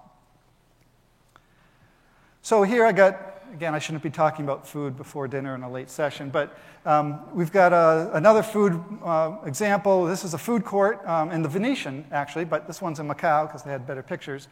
So, 2.42 2.64
here 2.64 2.86
I 2.86 2.94
got, 2.94 3.42
again, 3.54 3.76
I 3.76 3.80
shouldn't 3.80 4.04
be 4.04 4.10
talking 4.10 4.46
about 4.46 4.66
food 4.66 4.96
before 4.96 5.28
dinner 5.28 5.56
in 5.56 5.64
a 5.64 5.70
late 5.70 5.90
session, 5.90 6.30
but 6.30 6.58
um, 6.86 7.20
we've 7.36 7.52
got 7.52 7.74
a, 7.74 8.10
another 8.14 8.44
food 8.44 8.82
uh, 9.04 9.38
example. 9.46 10.06
This 10.06 10.24
is 10.24 10.34
a 10.34 10.38
food 10.38 10.64
court 10.64 11.06
um, 11.06 11.32
in 11.32 11.42
the 11.42 11.50
Venetian, 11.50 12.06
actually, 12.12 12.46
but 12.46 12.66
this 12.66 12.82
one's 12.82 13.00
in 13.00 13.08
Macau 13.08 13.46
because 13.46 13.64
they 13.64 13.72
had 13.72 13.86
better 13.86 14.04
pictures. 14.04 14.48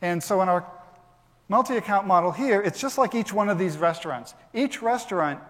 And 0.00 0.22
so, 0.22 0.42
in 0.42 0.48
our 0.48 0.64
multi 1.48 1.76
account 1.76 2.06
model 2.06 2.32
here, 2.32 2.60
it's 2.60 2.80
just 2.80 2.98
like 2.98 3.14
each 3.14 3.32
one 3.32 3.48
of 3.48 3.58
these 3.58 3.76
restaurants. 3.76 4.34
Each 4.54 4.82
restaurant 4.82 5.40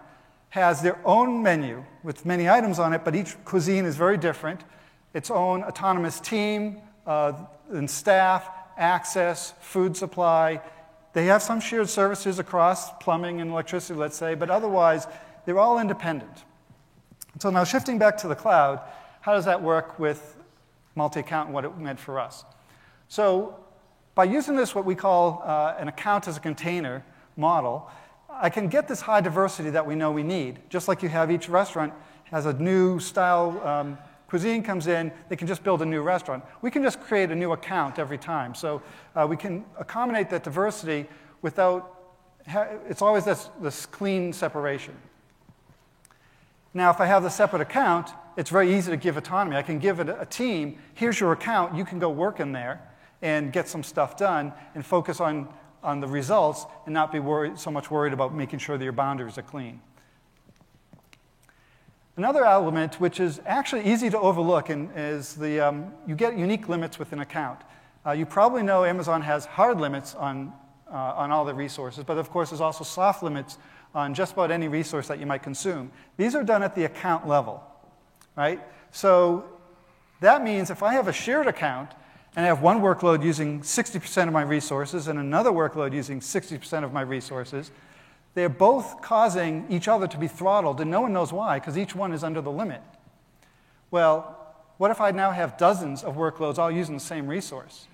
has 0.49 0.81
their 0.81 0.99
own 1.05 1.43
menu 1.43 1.83
with 2.03 2.25
many 2.25 2.49
items 2.49 2.79
on 2.79 2.93
it, 2.93 3.03
but 3.03 3.15
each 3.15 3.35
cuisine 3.45 3.85
is 3.85 3.95
very 3.95 4.17
different. 4.17 4.63
Its 5.13 5.29
own 5.29 5.63
autonomous 5.63 6.19
team 6.19 6.77
uh, 7.05 7.33
and 7.69 7.89
staff, 7.89 8.49
access, 8.77 9.53
food 9.59 9.97
supply. 9.97 10.61
They 11.13 11.25
have 11.25 11.41
some 11.41 11.59
shared 11.59 11.89
services 11.89 12.39
across 12.39 12.91
plumbing 12.99 13.41
and 13.41 13.51
electricity, 13.51 13.99
let's 13.99 14.17
say, 14.17 14.35
but 14.35 14.49
otherwise, 14.49 15.07
they're 15.45 15.59
all 15.59 15.79
independent. 15.79 16.43
So 17.39 17.49
now 17.49 17.63
shifting 17.63 17.97
back 17.97 18.17
to 18.19 18.27
the 18.27 18.35
cloud, 18.35 18.81
how 19.21 19.33
does 19.33 19.45
that 19.45 19.61
work 19.61 19.99
with 19.99 20.37
multi-account 20.97 21.47
and 21.47 21.53
what 21.53 21.63
it 21.63 21.77
meant 21.77 21.99
for 21.99 22.19
us. 22.19 22.43
So 23.07 23.63
by 24.17 24.23
using 24.23 24.55
this, 24.55 24.73
what 24.73 24.83
we 24.83 24.95
call 24.95 25.43
uh, 25.45 25.75
an 25.77 25.89
account 25.89 26.27
as 26.27 26.37
a 26.37 26.39
container 26.39 27.05
model, 27.35 27.87
I 28.31 28.49
can 28.49 28.67
get 28.67 28.87
this 28.87 28.99
high 28.99 29.21
diversity 29.21 29.69
that 29.69 29.85
we 29.85 29.93
know 29.93 30.11
we 30.11 30.23
need. 30.23 30.57
Just 30.69 30.87
like 30.87 31.03
you 31.03 31.09
have 31.09 31.29
each 31.29 31.47
restaurant 31.47 31.93
has 32.23 32.47
a 32.47 32.53
new 32.53 32.99
style 32.99 33.61
um, 33.63 33.95
cuisine 34.27 34.63
comes 34.63 34.87
in, 34.87 35.11
they 35.29 35.35
can 35.35 35.47
just 35.47 35.63
build 35.63 35.83
a 35.83 35.85
new 35.85 36.01
restaurant. 36.01 36.43
We 36.63 36.71
can 36.71 36.81
just 36.81 36.99
create 36.99 37.29
a 37.29 37.35
new 37.35 37.51
account 37.51 37.99
every 37.99 38.17
time. 38.17 38.55
So 38.55 38.81
uh, 39.15 39.27
we 39.29 39.37
can 39.37 39.63
accommodate 39.77 40.31
that 40.31 40.43
diversity 40.43 41.05
without, 41.43 42.15
it's 42.89 43.03
always 43.03 43.23
this, 43.23 43.51
this 43.61 43.85
clean 43.85 44.33
separation. 44.33 44.95
Now, 46.73 46.89
if 46.89 46.99
I 46.99 47.05
have 47.05 47.21
the 47.21 47.29
separate 47.29 47.61
account, 47.61 48.09
it's 48.35 48.49
very 48.49 48.75
easy 48.75 48.89
to 48.89 48.97
give 48.97 49.15
autonomy. 49.15 49.57
I 49.57 49.61
can 49.61 49.77
give 49.77 49.99
it 49.99 50.09
a 50.09 50.25
team, 50.25 50.79
here's 50.95 51.19
your 51.19 51.33
account, 51.33 51.75
you 51.75 51.85
can 51.85 51.99
go 51.99 52.09
work 52.09 52.39
in 52.39 52.51
there 52.51 52.81
and 53.21 53.51
get 53.51 53.67
some 53.67 53.83
stuff 53.83 54.17
done 54.17 54.53
and 54.75 54.85
focus 54.85 55.19
on, 55.19 55.47
on 55.83 55.99
the 55.99 56.07
results 56.07 56.65
and 56.85 56.93
not 56.93 57.11
be 57.11 57.19
worried, 57.19 57.57
so 57.57 57.71
much 57.71 57.89
worried 57.89 58.13
about 58.13 58.33
making 58.33 58.59
sure 58.59 58.77
that 58.77 58.83
your 58.83 58.93
boundaries 58.93 59.37
are 59.37 59.43
clean. 59.43 59.81
Another 62.15 62.45
element 62.45 62.99
which 62.99 63.19
is 63.19 63.39
actually 63.45 63.85
easy 63.85 64.09
to 64.09 64.19
overlook 64.19 64.69
and 64.69 64.89
is 64.95 65.35
the, 65.35 65.59
um, 65.59 65.93
you 66.07 66.15
get 66.15 66.35
unique 66.35 66.67
limits 66.67 66.97
with 66.97 67.13
an 67.13 67.19
account. 67.19 67.59
Uh, 68.05 68.11
you 68.11 68.25
probably 68.25 68.63
know 68.63 68.85
Amazon 68.85 69.21
has 69.21 69.45
hard 69.45 69.79
limits 69.79 70.15
on, 70.15 70.51
uh, 70.91 70.95
on 70.95 71.31
all 71.31 71.45
the 71.45 71.53
resources, 71.53 72.03
but 72.03 72.17
of 72.17 72.31
course 72.31 72.49
there's 72.49 72.61
also 72.61 72.83
soft 72.83 73.21
limits 73.21 73.59
on 73.93 74.13
just 74.13 74.33
about 74.33 74.49
any 74.49 74.67
resource 74.67 75.07
that 75.07 75.19
you 75.19 75.25
might 75.25 75.43
consume. 75.43 75.91
These 76.17 76.33
are 76.33 76.43
done 76.43 76.63
at 76.63 76.73
the 76.73 76.85
account 76.85 77.27
level, 77.27 77.63
right? 78.35 78.61
So 78.91 79.45
that 80.19 80.43
means 80.43 80.69
if 80.69 80.81
I 80.81 80.93
have 80.93 81.07
a 81.07 81.13
shared 81.13 81.47
account 81.47 81.91
and 82.37 82.45
I 82.45 82.49
have 82.49 82.61
one 82.61 82.81
workload 82.81 83.23
using 83.23 83.61
60% 83.61 84.27
of 84.27 84.31
my 84.31 84.43
resources 84.43 85.07
and 85.07 85.17
another 85.17 85.49
workload 85.49 85.91
using 85.91 86.19
60% 86.19 86.83
of 86.83 86.93
my 86.93 87.01
resources, 87.01 87.71
they're 88.35 88.47
both 88.47 89.01
causing 89.01 89.65
each 89.69 89.87
other 89.87 90.07
to 90.07 90.17
be 90.19 90.27
throttled, 90.27 90.79
and 90.79 90.91
no 90.91 91.01
one 91.01 91.11
knows 91.11 91.33
why, 91.33 91.57
because 91.57 91.79
each 91.79 91.95
one 91.95 92.13
is 92.13 92.23
under 92.23 92.39
the 92.39 92.51
limit. 92.51 92.81
Well, 93.89 94.53
what 94.77 94.91
if 94.91 95.01
I 95.01 95.09
now 95.09 95.31
have 95.31 95.57
dozens 95.57 96.03
of 96.03 96.15
workloads 96.15 96.59
all 96.59 96.69
using 96.69 96.93
the 96.93 97.01
same 97.01 97.25
resource? 97.25 97.87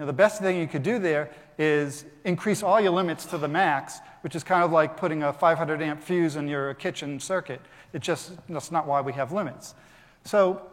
Now, 0.00 0.06
the 0.06 0.12
best 0.12 0.42
thing 0.42 0.58
you 0.58 0.66
could 0.66 0.82
do 0.82 0.98
there 0.98 1.30
is 1.56 2.04
increase 2.24 2.64
all 2.64 2.80
your 2.80 2.90
limits 2.90 3.24
to 3.26 3.38
the 3.38 3.46
max, 3.46 4.00
which 4.22 4.34
is 4.34 4.42
kind 4.42 4.64
of 4.64 4.72
like 4.72 4.96
putting 4.96 5.22
a 5.22 5.32
500 5.32 5.80
amp 5.80 6.02
fuse 6.02 6.34
in 6.34 6.48
your 6.48 6.74
kitchen 6.74 7.20
circuit. 7.20 7.60
It 7.92 8.02
just, 8.02 8.32
that's 8.48 8.72
not 8.72 8.88
why 8.88 9.02
we 9.02 9.12
have 9.12 9.30
limits. 9.30 9.76
So, 10.24 10.68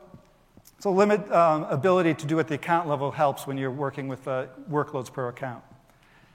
so 0.81 0.91
limit 0.91 1.31
um, 1.31 1.65
ability 1.65 2.15
to 2.15 2.25
do 2.25 2.39
at 2.39 2.47
the 2.47 2.55
account 2.55 2.89
level 2.89 3.11
helps 3.11 3.45
when 3.45 3.55
you're 3.55 3.69
working 3.69 4.07
with 4.07 4.27
uh, 4.27 4.47
workloads 4.67 5.13
per 5.13 5.27
account. 5.27 5.63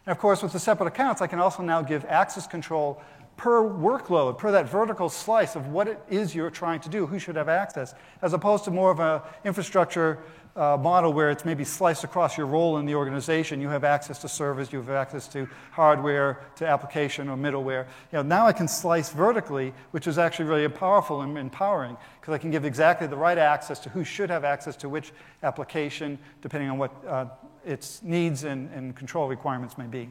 And 0.07 0.13
of 0.13 0.19
course, 0.19 0.41
with 0.41 0.53
the 0.53 0.61
separate 0.61 0.87
accounts, 0.87 1.21
I 1.21 1.27
can 1.27 1.41
also 1.41 1.65
now 1.65 1.83
give 1.83 2.05
access 2.05 2.47
control 2.47 3.03
per 3.37 3.61
workload, 3.63 4.39
per 4.39 4.53
that 4.53 4.69
vertical 4.69 5.09
slice 5.09 5.57
of 5.57 5.67
what 5.67 5.89
it 5.89 5.99
is 6.09 6.33
you're 6.33 6.49
trying 6.49 6.79
to 6.79 6.89
do, 6.89 7.07
who 7.07 7.19
should 7.19 7.35
have 7.35 7.49
access, 7.49 7.93
as 8.23 8.35
opposed 8.35 8.63
to 8.67 8.71
more 8.71 8.93
of 8.93 9.01
an 9.01 9.21
infrastructure 9.45 10.21
uh, 10.57 10.77
model 10.77 11.13
where 11.13 11.31
it's 11.31 11.45
maybe 11.45 11.65
sliced 11.65 12.03
across 12.03 12.37
your 12.37 12.47
role 12.47 12.79
in 12.79 12.87
the 12.87 12.95
organization. 12.95 13.61
You 13.61 13.69
have 13.69 13.85
access 13.85 14.19
to 14.21 14.29
servers, 14.29 14.73
you 14.73 14.79
have 14.79 14.91
access 14.91 15.29
to 15.29 15.49
hardware, 15.73 16.41
to 16.57 16.67
application 16.67 17.29
or 17.29 17.37
middleware. 17.37 17.85
You 18.13 18.19
know, 18.19 18.23
now 18.23 18.47
I 18.47 18.53
can 18.53 18.67
slice 18.67 19.11
vertically, 19.11 19.75
which 19.91 20.07
is 20.07 20.19
actually 20.19 20.47
really 20.47 20.69
powerful 20.69 21.21
and 21.21 21.37
empowering 21.37 21.97
because 22.21 22.35
I 22.35 22.39
can 22.39 22.51
give 22.51 22.65
exactly 22.65 23.07
the 23.07 23.17
right 23.17 23.39
access 23.39 23.79
to 23.81 23.91
who 23.91 24.03
should 24.03 24.31
have 24.31 24.45
access 24.45 24.77
to 24.77 24.89
which 24.89 25.13
application, 25.43 26.19
depending 26.41 26.71
on 26.71 26.79
what 26.79 26.93
uh, 27.07 27.27
its 27.65 28.03
needs 28.03 28.45
and, 28.45 28.71
and 28.73 28.97
control 28.97 29.29
requirements 29.29 29.77
may 29.77 29.87
be. 29.87 30.11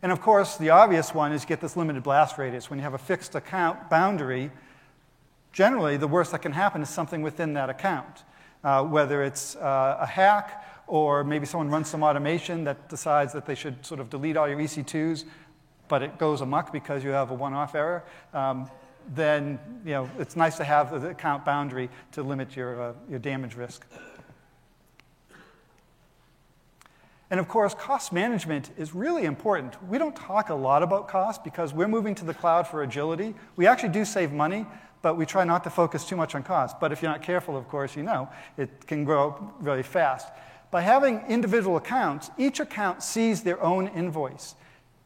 And 0.00 0.12
of 0.12 0.20
course, 0.20 0.56
the 0.56 0.70
obvious 0.70 1.12
one 1.12 1.32
is 1.32 1.44
get 1.44 1.60
this 1.60 1.76
limited 1.76 2.04
blast 2.04 2.38
radius. 2.38 2.70
When 2.70 2.78
you 2.78 2.84
have 2.84 2.94
a 2.94 2.98
fixed 2.98 3.34
account 3.34 3.90
boundary, 3.90 4.52
generally 5.52 5.96
the 5.96 6.08
worst 6.08 6.32
that 6.32 6.42
can 6.42 6.52
happen 6.52 6.82
is 6.82 6.88
something 6.88 7.22
within 7.22 7.54
that 7.54 7.70
account, 7.70 8.24
uh, 8.64 8.82
whether 8.84 9.22
it's 9.22 9.56
uh, 9.56 9.98
a 10.00 10.06
hack 10.06 10.64
or 10.86 11.22
maybe 11.22 11.46
someone 11.46 11.68
runs 11.68 11.88
some 11.88 12.02
automation 12.02 12.64
that 12.64 12.88
decides 12.88 13.32
that 13.32 13.46
they 13.46 13.54
should 13.54 13.84
sort 13.84 14.00
of 14.00 14.08
delete 14.08 14.36
all 14.36 14.48
your 14.48 14.58
EC2s, 14.58 15.24
but 15.88 16.02
it 16.02 16.18
goes 16.18 16.40
amok 16.40 16.72
because 16.72 17.04
you 17.04 17.10
have 17.10 17.30
a 17.30 17.34
one-off 17.34 17.74
error. 17.74 18.04
Um, 18.32 18.70
then 19.14 19.58
you 19.84 19.92
know, 19.92 20.10
it's 20.18 20.36
nice 20.36 20.56
to 20.56 20.64
have 20.64 21.00
the 21.00 21.10
account 21.10 21.44
boundary 21.44 21.88
to 22.12 22.22
limit 22.22 22.56
your, 22.56 22.80
uh, 22.80 22.92
your 23.08 23.18
damage 23.18 23.54
risk. 23.54 23.86
And 27.30 27.38
of 27.38 27.46
course, 27.46 27.74
cost 27.74 28.10
management 28.10 28.70
is 28.78 28.94
really 28.94 29.24
important. 29.24 29.82
We 29.86 29.98
don't 29.98 30.16
talk 30.16 30.48
a 30.48 30.54
lot 30.54 30.82
about 30.82 31.08
cost 31.08 31.44
because 31.44 31.74
we're 31.74 31.88
moving 31.88 32.14
to 32.16 32.24
the 32.24 32.32
cloud 32.32 32.66
for 32.66 32.82
agility. 32.82 33.34
We 33.56 33.66
actually 33.66 33.90
do 33.90 34.06
save 34.06 34.32
money, 34.32 34.64
but 35.02 35.16
we 35.16 35.26
try 35.26 35.44
not 35.44 35.64
to 35.64 35.70
focus 35.70 36.04
too 36.04 36.16
much 36.16 36.34
on 36.34 36.42
cost. 36.42 36.80
But 36.80 36.92
if 36.92 37.02
you're 37.02 37.10
not 37.10 37.22
careful, 37.22 37.56
of 37.56 37.68
course, 37.68 37.96
you 37.96 38.02
know, 38.02 38.28
it 38.56 38.86
can 38.86 39.04
grow 39.04 39.52
really 39.60 39.82
fast. 39.82 40.28
By 40.70 40.82
having 40.82 41.22
individual 41.28 41.76
accounts, 41.76 42.30
each 42.36 42.60
account 42.60 43.02
sees 43.02 43.42
their 43.42 43.62
own 43.62 43.88
invoice 43.88 44.54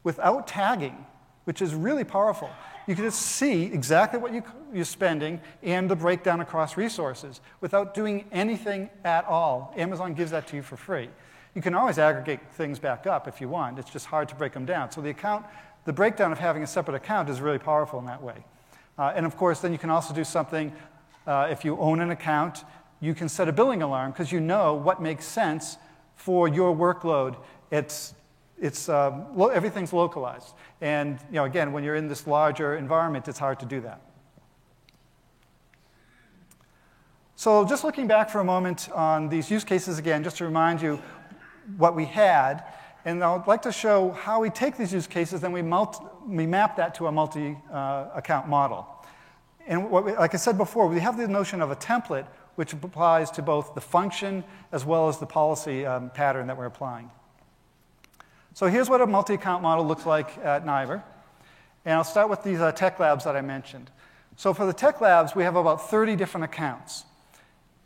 without 0.03 0.47
tagging, 0.47 1.05
which 1.45 1.61
is 1.61 1.73
really 1.73 2.03
powerful. 2.03 2.49
You 2.87 2.95
can 2.95 3.05
just 3.05 3.21
see 3.21 3.63
exactly 3.63 4.19
what 4.19 4.33
you, 4.33 4.43
are 4.75 4.83
spending 4.83 5.39
and 5.61 5.89
the 5.89 5.95
breakdown 5.95 6.41
across 6.41 6.75
resources 6.75 7.39
without 7.61 7.93
doing 7.93 8.25
anything 8.31 8.89
at 9.05 9.25
all. 9.25 9.73
Amazon 9.77 10.13
gives 10.13 10.31
that 10.31 10.47
to 10.47 10.57
you 10.57 10.61
for 10.61 10.75
free. 10.75 11.09
You 11.55 11.61
can 11.61 11.75
always 11.75 11.99
aggregate 11.99 12.39
things 12.53 12.79
back 12.79 13.07
up 13.07 13.27
if 13.27 13.39
you 13.39 13.47
want. 13.47 13.79
It's 13.79 13.91
just 13.91 14.07
hard 14.07 14.27
to 14.29 14.35
break 14.35 14.53
them 14.53 14.65
down. 14.65 14.91
So 14.91 15.01
the 15.01 15.11
account, 15.11 15.45
the 15.85 15.93
breakdown 15.93 16.31
of 16.31 16.39
having 16.39 16.63
a 16.63 16.67
separate 16.67 16.95
account 16.95 17.29
is 17.29 17.39
really 17.39 17.59
powerful 17.59 17.99
in 17.99 18.05
that 18.07 18.21
way. 18.21 18.43
Uh, 18.97 19.13
and 19.15 19.25
of 19.25 19.37
course, 19.37 19.59
then 19.59 19.71
you 19.71 19.77
can 19.77 19.89
also 19.89 20.13
do 20.13 20.23
something, 20.23 20.71
uh, 21.25 21.47
if 21.49 21.65
you 21.65 21.77
own 21.77 21.99
an 21.99 22.11
account, 22.11 22.63
you 22.99 23.13
can 23.13 23.27
set 23.27 23.47
a 23.49 23.51
billing 23.51 23.81
alarm 23.81 24.11
because 24.11 24.31
you 24.31 24.39
know 24.39 24.75
what 24.75 25.01
makes 25.01 25.25
sense 25.25 25.77
for 26.15 26.47
your 26.47 26.75
workload. 26.75 27.35
It's, 27.71 28.13
it's, 28.59 28.87
uh, 28.87 29.25
lo- 29.33 29.49
everything's 29.49 29.93
localized. 29.93 30.53
And 30.79 31.19
you 31.29 31.35
know, 31.35 31.45
again, 31.45 31.73
when 31.73 31.83
you're 31.83 31.95
in 31.95 32.07
this 32.07 32.27
larger 32.27 32.75
environment, 32.75 33.27
it's 33.27 33.39
hard 33.39 33.59
to 33.61 33.65
do 33.65 33.81
that. 33.81 34.01
So 37.35 37.65
just 37.65 37.83
looking 37.83 38.07
back 38.07 38.29
for 38.29 38.39
a 38.39 38.43
moment 38.45 38.89
on 38.93 39.27
these 39.27 39.49
use 39.51 39.63
cases 39.63 39.97
again, 39.97 40.23
just 40.23 40.37
to 40.37 40.45
remind 40.45 40.81
you 40.81 41.01
what 41.77 41.95
we 41.95 42.05
had. 42.05 42.63
And 43.05 43.23
I'd 43.23 43.47
like 43.47 43.61
to 43.63 43.71
show 43.71 44.11
how 44.11 44.39
we 44.39 44.49
take 44.49 44.77
these 44.77 44.93
use 44.93 45.07
cases, 45.07 45.41
then 45.41 45.51
we, 45.51 45.61
multi, 45.61 46.03
we 46.25 46.45
map 46.45 46.77
that 46.77 46.95
to 46.95 47.07
a 47.07 47.11
multi 47.11 47.57
uh, 47.71 48.07
account 48.13 48.47
model. 48.47 48.87
And 49.67 49.89
we, 49.89 50.13
like 50.13 50.33
I 50.33 50.37
said 50.37 50.57
before, 50.57 50.87
we 50.87 50.99
have 50.99 51.17
the 51.17 51.27
notion 51.27 51.61
of 51.61 51.71
a 51.71 51.75
template 51.75 52.25
which 52.55 52.71
applies 52.73 53.31
to 53.31 53.41
both 53.41 53.73
the 53.73 53.81
function 53.81 54.43
as 54.71 54.85
well 54.85 55.09
as 55.09 55.17
the 55.17 55.25
policy 55.25 55.85
um, 55.85 56.09
pattern 56.11 56.47
that 56.47 56.57
we're 56.57 56.65
applying. 56.65 57.09
So 58.53 58.67
here's 58.67 58.89
what 58.89 59.01
a 59.01 59.07
multi 59.07 59.33
account 59.33 59.63
model 59.63 59.85
looks 59.85 60.05
like 60.05 60.37
at 60.37 60.65
NIBR. 60.65 61.01
And 61.85 61.95
I'll 61.95 62.03
start 62.03 62.29
with 62.29 62.43
these 62.43 62.59
uh, 62.59 62.71
tech 62.71 62.99
labs 62.99 63.25
that 63.25 63.35
I 63.35 63.41
mentioned. 63.41 63.89
So 64.37 64.53
for 64.53 64.65
the 64.65 64.73
tech 64.73 65.01
labs, 65.01 65.35
we 65.35 65.43
have 65.43 65.55
about 65.55 65.89
30 65.89 66.15
different 66.15 66.45
accounts. 66.45 67.05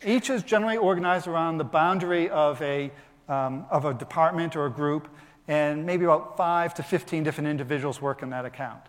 Each 0.05 0.29
is 0.29 0.43
generally 0.43 0.77
organized 0.77 1.27
around 1.27 1.57
the 1.57 1.63
boundary 1.63 2.29
of 2.29 2.61
a 2.61 2.91
um, 3.29 3.65
of 3.69 3.85
a 3.85 3.93
department 3.93 4.55
or 4.55 4.65
a 4.65 4.69
group, 4.69 5.07
and 5.47 5.85
maybe 5.85 6.05
about 6.05 6.37
5 6.37 6.73
to 6.75 6.83
15 6.83 7.23
different 7.23 7.49
individuals 7.49 8.01
work 8.01 8.21
in 8.21 8.29
that 8.31 8.45
account. 8.45 8.81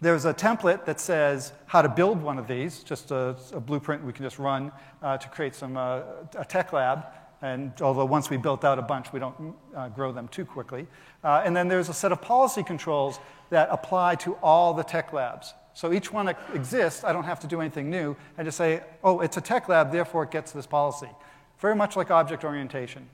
There's 0.00 0.26
a 0.26 0.34
template 0.34 0.84
that 0.84 1.00
says 1.00 1.52
how 1.64 1.80
to 1.80 1.88
build 1.88 2.20
one 2.20 2.38
of 2.38 2.46
these, 2.46 2.82
just 2.82 3.10
a, 3.10 3.34
a 3.52 3.60
blueprint 3.60 4.04
we 4.04 4.12
can 4.12 4.24
just 4.24 4.38
run 4.38 4.70
uh, 5.02 5.16
to 5.16 5.28
create 5.28 5.54
some, 5.54 5.76
uh, 5.76 6.02
a 6.36 6.44
tech 6.44 6.74
lab. 6.74 7.06
And 7.40 7.72
although 7.80 8.04
once 8.04 8.28
we 8.28 8.36
built 8.36 8.62
out 8.62 8.78
a 8.78 8.82
bunch, 8.82 9.12
we 9.12 9.20
don't 9.20 9.54
uh, 9.74 9.88
grow 9.88 10.12
them 10.12 10.28
too 10.28 10.44
quickly. 10.44 10.86
Uh, 11.24 11.42
and 11.44 11.56
then 11.56 11.68
there's 11.68 11.88
a 11.88 11.94
set 11.94 12.12
of 12.12 12.20
policy 12.20 12.62
controls 12.62 13.20
that 13.48 13.68
apply 13.70 14.16
to 14.16 14.34
all 14.42 14.74
the 14.74 14.82
tech 14.82 15.14
labs. 15.14 15.54
So 15.72 15.92
each 15.92 16.12
one 16.12 16.28
exists, 16.54 17.04
I 17.04 17.12
don't 17.12 17.24
have 17.24 17.40
to 17.40 17.46
do 17.46 17.60
anything 17.60 17.88
new. 17.90 18.16
I 18.36 18.42
just 18.42 18.58
say, 18.58 18.82
oh, 19.02 19.20
it's 19.20 19.36
a 19.38 19.42
tech 19.42 19.68
lab, 19.68 19.92
therefore 19.92 20.24
it 20.24 20.30
gets 20.30 20.52
this 20.52 20.66
policy 20.66 21.08
very 21.58 21.74
much 21.74 21.96
like 21.96 22.10
object 22.10 22.44
orientation. 22.44 23.08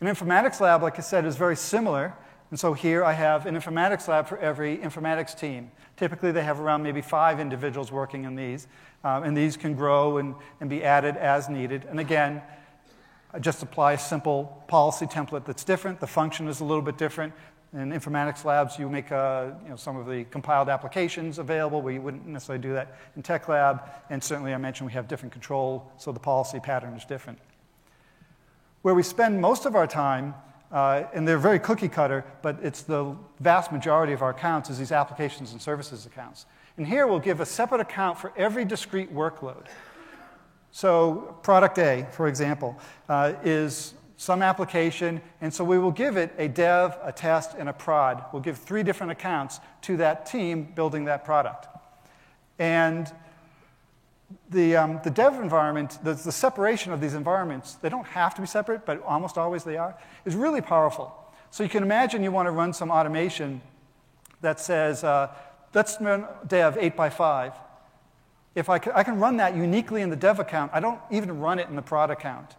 An 0.00 0.06
informatics 0.06 0.60
lab, 0.60 0.82
like 0.82 0.98
I 0.98 1.02
said, 1.02 1.24
is 1.24 1.36
very 1.36 1.56
similar. 1.56 2.14
And 2.50 2.60
so 2.60 2.72
here 2.72 3.04
I 3.04 3.12
have 3.12 3.46
an 3.46 3.56
informatics 3.56 4.06
lab 4.06 4.26
for 4.26 4.38
every 4.38 4.76
informatics 4.78 5.38
team. 5.38 5.70
Typically, 5.96 6.30
they 6.30 6.42
have 6.42 6.60
around 6.60 6.82
maybe 6.82 7.00
five 7.00 7.40
individuals 7.40 7.90
working 7.90 8.24
in 8.24 8.34
these. 8.34 8.66
Um, 9.02 9.22
and 9.24 9.36
these 9.36 9.56
can 9.56 9.74
grow 9.74 10.18
and, 10.18 10.34
and 10.60 10.68
be 10.68 10.82
added 10.84 11.16
as 11.16 11.48
needed. 11.48 11.86
And 11.88 12.00
again, 12.00 12.42
I 13.32 13.38
just 13.38 13.62
apply 13.62 13.94
a 13.94 13.98
simple 13.98 14.62
policy 14.68 15.06
template 15.06 15.44
that's 15.44 15.64
different. 15.64 16.00
The 16.00 16.06
function 16.06 16.48
is 16.48 16.60
a 16.60 16.64
little 16.64 16.82
bit 16.82 16.96
different. 16.96 17.32
In 17.74 17.90
informatics 17.90 18.44
labs, 18.44 18.78
you 18.78 18.88
make 18.88 19.10
uh, 19.10 19.50
you 19.64 19.70
know, 19.70 19.76
some 19.76 19.96
of 19.96 20.06
the 20.06 20.24
compiled 20.24 20.68
applications 20.68 21.38
available 21.38 21.82
We 21.82 21.98
wouldn't 21.98 22.26
necessarily 22.26 22.62
do 22.62 22.72
that 22.72 22.96
in 23.16 23.22
tech 23.22 23.48
lab. 23.48 23.82
And 24.10 24.22
certainly, 24.22 24.54
I 24.54 24.58
mentioned 24.58 24.86
we 24.86 24.92
have 24.92 25.08
different 25.08 25.32
control, 25.32 25.90
so 25.98 26.12
the 26.12 26.20
policy 26.20 26.60
pattern 26.60 26.94
is 26.94 27.04
different. 27.04 27.38
Where 28.82 28.94
we 28.94 29.02
spend 29.02 29.40
most 29.40 29.66
of 29.66 29.74
our 29.74 29.88
time, 29.88 30.34
uh, 30.70 31.04
and 31.12 31.26
they're 31.26 31.38
very 31.38 31.58
cookie 31.58 31.88
cutter, 31.88 32.24
but 32.42 32.58
it's 32.62 32.82
the 32.82 33.16
vast 33.40 33.72
majority 33.72 34.12
of 34.12 34.22
our 34.22 34.30
accounts, 34.30 34.70
is 34.70 34.78
these 34.78 34.92
applications 34.92 35.52
and 35.52 35.60
services 35.60 36.06
accounts. 36.06 36.46
And 36.76 36.86
here 36.86 37.06
we'll 37.06 37.18
give 37.18 37.40
a 37.40 37.46
separate 37.46 37.80
account 37.80 38.18
for 38.18 38.32
every 38.36 38.64
discrete 38.64 39.12
workload. 39.12 39.66
So, 40.70 41.38
product 41.42 41.78
A, 41.78 42.06
for 42.12 42.28
example, 42.28 42.76
uh, 43.08 43.34
is 43.44 43.94
some 44.16 44.42
application, 44.42 45.20
and 45.40 45.52
so 45.52 45.64
we 45.64 45.78
will 45.78 45.90
give 45.90 46.16
it 46.16 46.32
a 46.38 46.48
dev, 46.48 46.96
a 47.02 47.12
test, 47.12 47.56
and 47.58 47.68
a 47.68 47.72
prod. 47.72 48.24
We'll 48.32 48.42
give 48.42 48.58
three 48.58 48.82
different 48.82 49.12
accounts 49.12 49.60
to 49.82 49.96
that 49.98 50.26
team 50.26 50.64
building 50.74 51.06
that 51.06 51.24
product. 51.24 51.66
And 52.58 53.10
the, 54.50 54.76
um, 54.76 55.00
the 55.02 55.10
dev 55.10 55.34
environment, 55.34 55.98
the, 56.04 56.14
the 56.14 56.32
separation 56.32 56.92
of 56.92 57.00
these 57.00 57.14
environments, 57.14 57.74
they 57.74 57.88
don't 57.88 58.06
have 58.06 58.34
to 58.36 58.40
be 58.40 58.46
separate, 58.46 58.86
but 58.86 59.02
almost 59.02 59.36
always 59.36 59.64
they 59.64 59.76
are, 59.76 59.96
is 60.24 60.36
really 60.36 60.60
powerful. 60.60 61.14
So 61.50 61.62
you 61.62 61.68
can 61.68 61.82
imagine 61.82 62.22
you 62.22 62.32
want 62.32 62.46
to 62.46 62.52
run 62.52 62.72
some 62.72 62.90
automation 62.90 63.60
that 64.40 64.60
says, 64.60 65.02
uh, 65.04 65.32
let's 65.72 66.00
run 66.00 66.26
dev 66.46 66.76
8 66.78 66.96
by 66.96 67.10
5. 67.10 67.52
If 68.54 68.68
I 68.68 68.74
I 68.94 69.02
can 69.02 69.18
run 69.18 69.38
that 69.38 69.56
uniquely 69.56 70.00
in 70.02 70.10
the 70.10 70.16
dev 70.16 70.38
account, 70.38 70.70
I 70.72 70.78
don't 70.78 71.00
even 71.10 71.40
run 71.40 71.58
it 71.58 71.68
in 71.68 71.74
the 71.74 71.82
prod 71.82 72.10
account. 72.10 72.54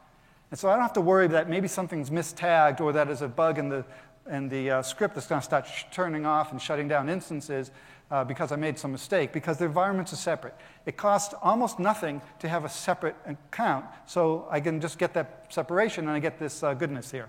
And 0.56 0.60
so 0.62 0.70
I 0.70 0.76
don't 0.76 0.84
have 0.84 0.94
to 0.94 1.02
worry 1.02 1.28
that 1.28 1.50
maybe 1.50 1.68
something's 1.68 2.10
mistagged 2.10 2.80
or 2.80 2.94
that 2.94 3.08
there's 3.08 3.22
a 3.22 3.28
bug 3.28 3.60
in 3.60 3.68
the, 3.68 3.84
in 4.32 4.48
the 4.48 4.72
uh, 4.72 4.82
script 4.84 5.14
that's 5.14 5.28
going 5.28 5.42
to 5.42 5.44
start 5.44 5.68
turning 5.92 6.26
off 6.26 6.54
and 6.54 6.62
shutting 6.62 6.88
down 6.88 7.10
instances 7.10 7.72
uh, 8.10 8.24
because 8.24 8.54
I 8.54 8.56
made 8.56 8.80
some 8.80 8.94
mistake, 8.94 9.34
because 9.34 9.58
the 9.58 9.66
environments 9.66 10.14
are 10.14 10.16
separate. 10.16 10.56
It 10.86 10.96
costs 10.96 11.36
almost 11.42 11.78
nothing 11.78 12.22
to 12.40 12.48
have 12.48 12.64
a 12.64 12.70
separate 12.70 13.18
account, 13.26 13.84
so 14.06 14.48
I 14.50 14.62
can 14.62 14.80
just 14.80 14.98
get 14.98 15.14
that 15.16 15.48
separation 15.50 16.06
and 16.06 16.12
I 16.12 16.20
get 16.20 16.40
this 16.40 16.64
uh, 16.64 16.74
goodness 16.74 17.12
here. 17.12 17.28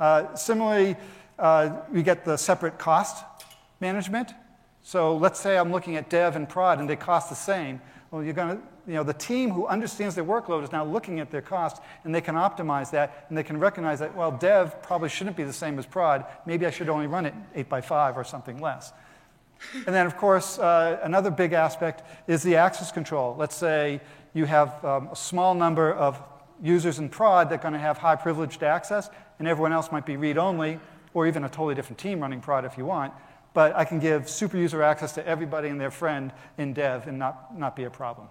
Uh, 0.00 0.34
similarly, 0.34 0.96
uh, 1.38 1.82
we 1.92 2.02
get 2.02 2.24
the 2.24 2.38
separate 2.38 2.78
cost 2.78 3.26
management. 3.80 4.32
So 4.82 5.18
let's 5.18 5.38
say 5.38 5.58
I'm 5.58 5.70
looking 5.70 5.96
at 5.96 6.08
dev 6.08 6.34
and 6.34 6.48
prod 6.48 6.78
and 6.78 6.88
they 6.88 6.96
cost 6.96 7.28
the 7.28 7.36
same. 7.36 7.82
Well, 8.14 8.22
you're 8.22 8.32
going 8.32 8.56
to, 8.56 8.62
you 8.86 8.94
know, 8.94 9.02
the 9.02 9.12
team 9.12 9.50
who 9.50 9.66
understands 9.66 10.14
their 10.14 10.22
workload 10.22 10.62
is 10.62 10.70
now 10.70 10.84
looking 10.84 11.18
at 11.18 11.32
their 11.32 11.42
cost 11.42 11.82
and 12.04 12.14
they 12.14 12.20
can 12.20 12.36
optimize 12.36 12.92
that 12.92 13.26
and 13.28 13.36
they 13.36 13.42
can 13.42 13.58
recognize 13.58 13.98
that, 13.98 14.14
well, 14.14 14.30
dev 14.30 14.80
probably 14.84 15.08
shouldn't 15.08 15.36
be 15.36 15.42
the 15.42 15.52
same 15.52 15.80
as 15.80 15.84
prod. 15.84 16.24
Maybe 16.46 16.64
I 16.64 16.70
should 16.70 16.88
only 16.88 17.08
run 17.08 17.26
it 17.26 17.34
8 17.56 17.68
by 17.68 17.80
5 17.80 18.16
or 18.16 18.22
something 18.22 18.60
less. 18.60 18.92
And 19.74 19.92
then, 19.92 20.06
of 20.06 20.16
course, 20.16 20.60
uh, 20.60 21.00
another 21.02 21.32
big 21.32 21.54
aspect 21.54 22.04
is 22.28 22.44
the 22.44 22.54
access 22.54 22.92
control. 22.92 23.34
Let's 23.36 23.56
say 23.56 24.00
you 24.32 24.44
have 24.44 24.84
um, 24.84 25.08
a 25.10 25.16
small 25.16 25.52
number 25.52 25.92
of 25.92 26.22
users 26.62 27.00
in 27.00 27.08
prod 27.08 27.48
that 27.50 27.56
are 27.56 27.62
going 27.62 27.74
to 27.74 27.80
have 27.80 27.98
high 27.98 28.14
privileged 28.14 28.62
access, 28.62 29.10
and 29.40 29.48
everyone 29.48 29.72
else 29.72 29.90
might 29.90 30.06
be 30.06 30.16
read 30.16 30.38
only, 30.38 30.78
or 31.14 31.26
even 31.26 31.42
a 31.42 31.48
totally 31.48 31.74
different 31.74 31.98
team 31.98 32.20
running 32.20 32.40
prod 32.40 32.64
if 32.64 32.78
you 32.78 32.84
want 32.84 33.12
but 33.54 33.74
I 33.74 33.84
can 33.84 34.00
give 34.00 34.28
super 34.28 34.58
user 34.58 34.82
access 34.82 35.12
to 35.12 35.26
everybody 35.26 35.68
and 35.68 35.80
their 35.80 35.90
friend 35.90 36.32
in 36.58 36.74
dev 36.74 37.06
and 37.06 37.18
not, 37.18 37.56
not 37.56 37.74
be 37.74 37.84
a 37.84 37.90
problem. 37.90 38.28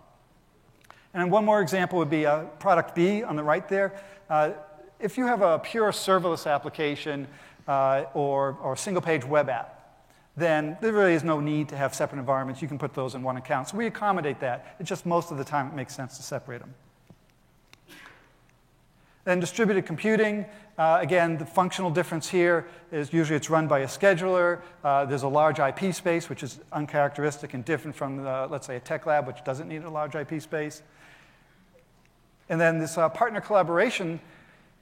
And 1.14 1.32
one 1.32 1.46
more 1.46 1.62
example 1.62 1.98
would 2.00 2.10
be 2.10 2.26
uh, 2.26 2.44
product 2.60 2.94
B 2.94 3.24
on 3.24 3.36
the 3.36 3.44
right 3.44 3.68
there. 3.68 3.94
Uh, 4.30 4.52
if 5.00 5.18
you 5.18 5.26
have 5.26 5.42
a 5.42 5.60
pure 5.60 5.92
serverless 5.92 6.50
application 6.50 7.28
uh, 7.68 8.06
or, 8.14 8.58
or 8.62 8.76
single 8.76 9.02
page 9.02 9.24
web 9.24 9.50
app, 9.50 9.80
then 10.36 10.78
there 10.82 10.92
really 10.92 11.14
is 11.14 11.24
no 11.24 11.40
need 11.40 11.70
to 11.70 11.78
have 11.78 11.94
separate 11.94 12.20
environments. 12.20 12.62
You 12.62 12.68
can 12.68 12.80
put 12.80 12.94
those 12.94 13.16
in 13.16 13.22
one 13.22 13.38
account. 13.38 13.70
So 13.70 13.78
we 13.78 13.86
accommodate 13.86 14.40
that. 14.40 14.76
It's 14.80 14.90
just 14.90 15.06
most 15.06 15.32
of 15.32 15.38
the 15.38 15.44
time 15.44 15.68
it 15.68 15.76
makes 15.76 15.96
sense 15.96 16.18
to 16.18 16.24
separate 16.24 16.60
them. 16.60 16.74
Then 19.26 19.40
distributed 19.40 19.86
computing, 19.86 20.46
uh, 20.78 20.98
again, 21.02 21.38
the 21.38 21.46
functional 21.46 21.92
difference 21.92 22.28
here 22.28 22.68
is 22.92 23.14
usually 23.14 23.38
it's 23.38 23.50
run 23.50 23.68
by 23.68 23.80
a 23.80 23.88
scheduler. 23.88 24.62
Uh, 24.84 25.06
there's 25.06 25.22
a 25.22 25.28
large 25.28 25.60
IP 25.60 25.94
space, 25.94 26.30
which 26.30 26.42
is 26.42 26.60
uncharacteristic 26.72 27.54
and 27.54 27.64
different 27.64 27.96
from, 27.96 28.18
the, 28.18 28.48
let's 28.50 28.66
say, 28.66 28.76
a 28.76 28.80
tech 28.80 29.06
lab, 29.06 29.28
which 29.28 29.44
doesn't 29.44 29.68
need 29.68 29.84
a 29.84 29.90
large 29.90 30.16
IP 30.16 30.42
space. 30.42 30.82
And 32.50 32.60
then 32.60 32.80
this 32.80 32.98
uh, 32.98 33.08
partner 33.10 33.40
collaboration, 33.40 34.20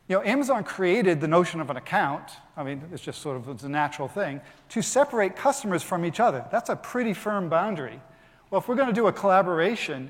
you 0.08 0.16
know, 0.16 0.24
Amazon 0.24 0.64
created 0.64 1.20
the 1.20 1.28
notion 1.28 1.60
of 1.60 1.70
an 1.70 1.76
account. 1.76 2.32
I 2.56 2.64
mean, 2.64 2.82
it's 2.94 3.04
just 3.04 3.22
sort 3.22 3.36
of 3.36 3.50
it's 3.50 3.64
a 3.64 3.70
natural 3.70 4.08
thing 4.08 4.40
to 4.70 4.82
separate 4.82 5.36
customers 5.36 5.84
from 5.84 6.06
each 6.06 6.22
other. 6.22 6.46
That's 6.52 6.70
a 6.70 6.76
pretty 6.76 7.14
firm 7.14 7.50
boundary. 7.50 8.00
Well, 8.50 8.60
if 8.60 8.68
we're 8.68 8.76
going 8.76 8.88
to 8.88 8.94
do 8.94 9.08
a 9.08 9.14
collaboration, 9.14 10.10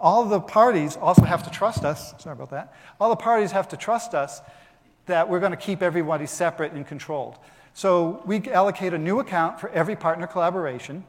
all 0.00 0.24
the 0.24 0.40
parties 0.40 0.96
also 0.96 1.22
have 1.22 1.42
to 1.44 1.50
trust 1.50 1.84
us. 1.84 2.14
Sorry 2.18 2.34
about 2.34 2.50
that. 2.50 2.74
All 3.00 3.10
the 3.10 3.16
parties 3.16 3.52
have 3.52 3.68
to 3.68 3.76
trust 3.76 4.14
us 4.14 4.40
that 5.06 5.28
we're 5.28 5.40
going 5.40 5.52
to 5.52 5.56
keep 5.56 5.82
everybody 5.82 6.26
separate 6.26 6.72
and 6.72 6.86
controlled. 6.86 7.38
So 7.74 8.22
we 8.24 8.48
allocate 8.50 8.94
a 8.94 8.98
new 8.98 9.18
account 9.20 9.60
for 9.60 9.68
every 9.70 9.96
partner 9.96 10.26
collaboration, 10.26 11.04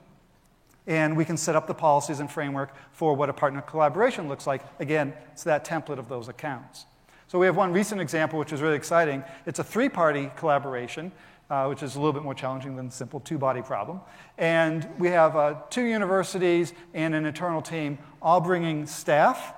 and 0.87 1.15
we 1.15 1.25
can 1.25 1.37
set 1.37 1.55
up 1.55 1.67
the 1.67 1.73
policies 1.73 2.19
and 2.19 2.29
framework 2.29 2.73
for 2.91 3.13
what 3.13 3.29
a 3.29 3.33
partner 3.33 3.61
collaboration 3.61 4.27
looks 4.27 4.47
like. 4.47 4.61
Again, 4.79 5.13
it's 5.31 5.43
that 5.43 5.65
template 5.65 5.99
of 5.99 6.09
those 6.09 6.27
accounts. 6.27 6.85
So 7.27 7.39
we 7.39 7.45
have 7.45 7.55
one 7.55 7.71
recent 7.71 8.01
example, 8.01 8.37
which 8.39 8.53
is 8.53 8.61
really 8.61 8.75
exciting. 8.75 9.23
It's 9.45 9.59
a 9.59 9.63
three 9.63 9.89
party 9.89 10.31
collaboration 10.35 11.11
uh, 11.49 11.65
which 11.67 11.83
is 11.83 11.95
a 11.95 11.99
little 11.99 12.13
bit 12.13 12.23
more 12.23 12.33
challenging 12.33 12.75
than 12.75 12.87
the 12.87 12.91
simple 12.91 13.19
two 13.19 13.37
body 13.37 13.61
problem. 13.61 14.01
And 14.37 14.87
we 14.97 15.09
have 15.09 15.35
uh, 15.35 15.55
two 15.69 15.83
universities 15.83 16.73
and 16.93 17.13
an 17.13 17.25
internal 17.25 17.61
team 17.61 17.97
all 18.21 18.41
bringing 18.41 18.87
staff, 18.87 19.53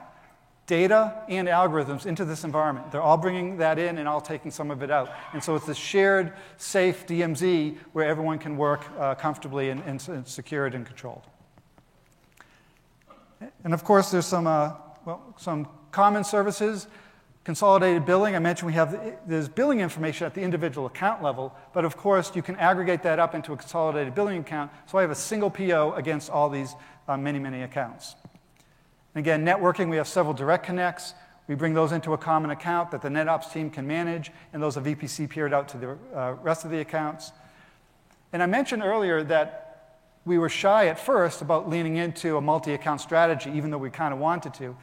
data, 0.65 1.23
and 1.29 1.47
algorithms 1.47 2.05
into 2.05 2.25
this 2.25 2.43
environment. 2.43 2.91
They're 2.91 3.01
all 3.01 3.17
bringing 3.17 3.57
that 3.57 3.79
in 3.79 3.97
and 3.97 4.07
all 4.07 4.19
taking 4.19 4.51
some 4.51 4.69
of 4.69 4.83
it 4.83 4.91
out. 4.91 5.09
And 5.31 5.41
so 5.41 5.55
it's 5.55 5.69
a 5.69 5.75
shared, 5.75 6.33
safe 6.57 7.07
DMZ 7.07 7.77
where 7.93 8.05
everyone 8.05 8.39
can 8.39 8.57
work 8.57 8.85
uh, 8.99 9.15
comfortably 9.15 9.69
and, 9.69 9.81
and, 9.83 10.05
and, 10.09 10.27
secured 10.27 10.75
and 10.75 10.85
controlled. 10.85 11.23
And 13.63 13.73
of 13.73 13.83
course, 13.85 14.11
there's 14.11 14.25
some, 14.25 14.47
uh, 14.47 14.73
well, 15.05 15.33
some 15.37 15.69
common 15.91 16.25
services. 16.25 16.87
Consolidated 17.47 18.05
billing, 18.05 18.35
I 18.35 18.39
mentioned 18.39 18.67
we 18.67 18.73
have 18.73 19.15
there's 19.25 19.47
billing 19.47 19.79
information 19.79 20.25
at 20.25 20.33
the 20.33 20.41
individual 20.41 20.85
account 20.85 21.23
level, 21.23 21.55
but 21.73 21.85
of 21.85 21.95
course 21.95 22.35
you 22.35 22.41
can 22.41 22.57
aggregate 22.57 23.03
that 23.03 23.19
up 23.19 23.33
into 23.33 23.53
a 23.53 23.55
consolidated 23.55 24.13
billing 24.13 24.39
account. 24.39 24.69
So 24.85 24.97
I 24.97 25.01
have 25.01 25.11
a 25.11 25.15
single 25.15 25.49
PO 25.49 25.93
against 25.93 26.29
all 26.29 26.49
these 26.49 26.75
uh, 27.07 27.15
many, 27.15 27.39
many 27.39 27.61
accounts. 27.63 28.17
And 29.15 29.21
again, 29.21 29.45
networking, 29.45 29.89
we 29.89 29.95
have 29.95 30.09
several 30.09 30.33
direct 30.33 30.65
connects. 30.65 31.13
We 31.47 31.55
bring 31.55 31.73
those 31.73 31.93
into 31.93 32.11
a 32.11 32.17
common 32.17 32.51
account 32.51 32.91
that 32.91 33.01
the 33.01 33.07
NetOps 33.07 33.53
team 33.53 33.69
can 33.69 33.87
manage, 33.87 34.29
and 34.51 34.61
those 34.61 34.75
are 34.75 34.81
VPC 34.81 35.29
peered 35.29 35.53
out 35.53 35.69
to 35.69 35.77
the 35.77 35.97
uh, 36.13 36.33
rest 36.41 36.65
of 36.65 36.71
the 36.71 36.81
accounts. 36.81 37.31
And 38.33 38.43
I 38.43 38.45
mentioned 38.45 38.83
earlier 38.83 39.23
that 39.23 40.01
we 40.25 40.37
were 40.37 40.49
shy 40.49 40.87
at 40.87 40.99
first 40.99 41.41
about 41.41 41.69
leaning 41.69 41.95
into 41.95 42.35
a 42.35 42.41
multi 42.41 42.73
account 42.73 42.99
strategy, 42.99 43.51
even 43.51 43.71
though 43.71 43.77
we 43.77 43.89
kind 43.89 44.13
of 44.13 44.19
wanted 44.19 44.53
to. 44.55 44.75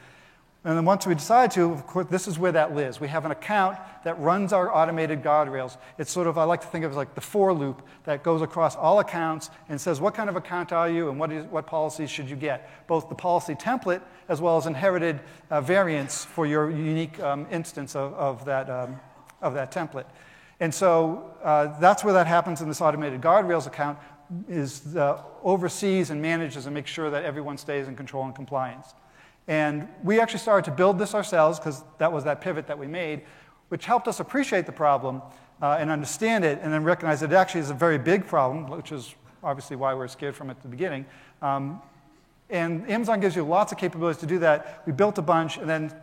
And 0.65 0.75
then 0.75 0.83
once 0.83 1.05
we 1.05 1.13
decide 1.13 1.51
to, 1.51 1.71
of 1.71 1.85
course, 1.85 2.07
this 2.09 2.27
is 2.27 2.39
where 2.39 2.51
that 2.53 2.73
lives. 2.73 2.99
We 2.99 3.07
have 3.09 3.23
an 3.23 3.29
account 3.29 3.77
that 4.03 4.19
runs 4.19 4.51
our 4.51 4.75
automated 4.75 5.21
guardrails. 5.21 5.77
It's 5.99 6.11
sort 6.11 6.25
of, 6.25 6.39
I 6.39 6.43
like 6.43 6.61
to 6.61 6.67
think 6.67 6.83
of 6.83 6.89
it 6.89 6.93
as 6.93 6.97
like 6.97 7.13
the 7.13 7.21
for 7.21 7.53
loop 7.53 7.83
that 8.05 8.23
goes 8.23 8.41
across 8.41 8.75
all 8.75 8.99
accounts 8.99 9.51
and 9.69 9.79
says, 9.79 10.01
what 10.01 10.15
kind 10.15 10.27
of 10.27 10.35
account 10.35 10.71
are 10.71 10.89
you 10.89 11.09
and 11.09 11.19
what, 11.19 11.31
is, 11.31 11.45
what 11.45 11.67
policies 11.67 12.09
should 12.09 12.27
you 12.27 12.35
get? 12.35 12.87
Both 12.87 13.09
the 13.09 13.15
policy 13.15 13.53
template 13.53 14.01
as 14.27 14.41
well 14.41 14.57
as 14.57 14.65
inherited 14.65 15.19
uh, 15.51 15.61
variants 15.61 16.25
for 16.25 16.47
your 16.47 16.71
unique 16.71 17.19
um, 17.19 17.45
instance 17.51 17.95
of, 17.95 18.15
of, 18.15 18.43
that, 18.45 18.67
um, 18.67 18.99
of 19.43 19.53
that 19.53 19.71
template. 19.71 20.05
And 20.59 20.73
so 20.73 21.31
uh, 21.43 21.79
that's 21.79 22.03
where 22.03 22.13
that 22.15 22.25
happens 22.25 22.61
in 22.61 22.67
this 22.67 22.81
automated 22.81 23.21
guardrails 23.21 23.67
account 23.67 23.99
is 24.49 24.95
uh, 24.95 25.21
oversees 25.43 26.09
and 26.09 26.19
manages 26.19 26.65
and 26.65 26.73
makes 26.73 26.89
sure 26.89 27.11
that 27.11 27.23
everyone 27.23 27.59
stays 27.59 27.87
in 27.87 27.95
control 27.95 28.25
and 28.25 28.33
compliance. 28.33 28.95
And 29.47 29.87
we 30.03 30.19
actually 30.19 30.39
started 30.39 30.65
to 30.69 30.75
build 30.75 30.97
this 30.97 31.13
ourselves 31.13 31.59
because 31.59 31.83
that 31.97 32.11
was 32.11 32.23
that 32.23 32.41
pivot 32.41 32.67
that 32.67 32.77
we 32.77 32.87
made, 32.87 33.21
which 33.69 33.85
helped 33.85 34.07
us 34.07 34.19
appreciate 34.19 34.65
the 34.65 34.71
problem 34.71 35.21
uh, 35.61 35.77
and 35.79 35.89
understand 35.89 36.43
it, 36.43 36.59
and 36.61 36.73
then 36.73 36.83
recognize 36.83 37.19
that 37.21 37.31
it 37.31 37.35
actually 37.35 37.61
is 37.61 37.69
a 37.69 37.75
very 37.75 37.97
big 37.97 38.25
problem, 38.25 38.67
which 38.67 38.91
is 38.91 39.15
obviously 39.43 39.75
why 39.75 39.93
we 39.93 40.03
are 40.03 40.07
scared 40.07 40.35
from 40.35 40.49
it 40.49 40.53
at 40.53 40.61
the 40.63 40.67
beginning. 40.67 41.05
Um, 41.41 41.81
and 42.49 42.87
Amazon 42.89 43.19
gives 43.19 43.35
you 43.35 43.43
lots 43.43 43.71
of 43.71 43.77
capabilities 43.77 44.19
to 44.21 44.27
do 44.27 44.39
that. 44.39 44.83
We 44.85 44.91
built 44.91 45.17
a 45.17 45.21
bunch 45.21 45.57
and 45.57 45.67
then 45.67 45.93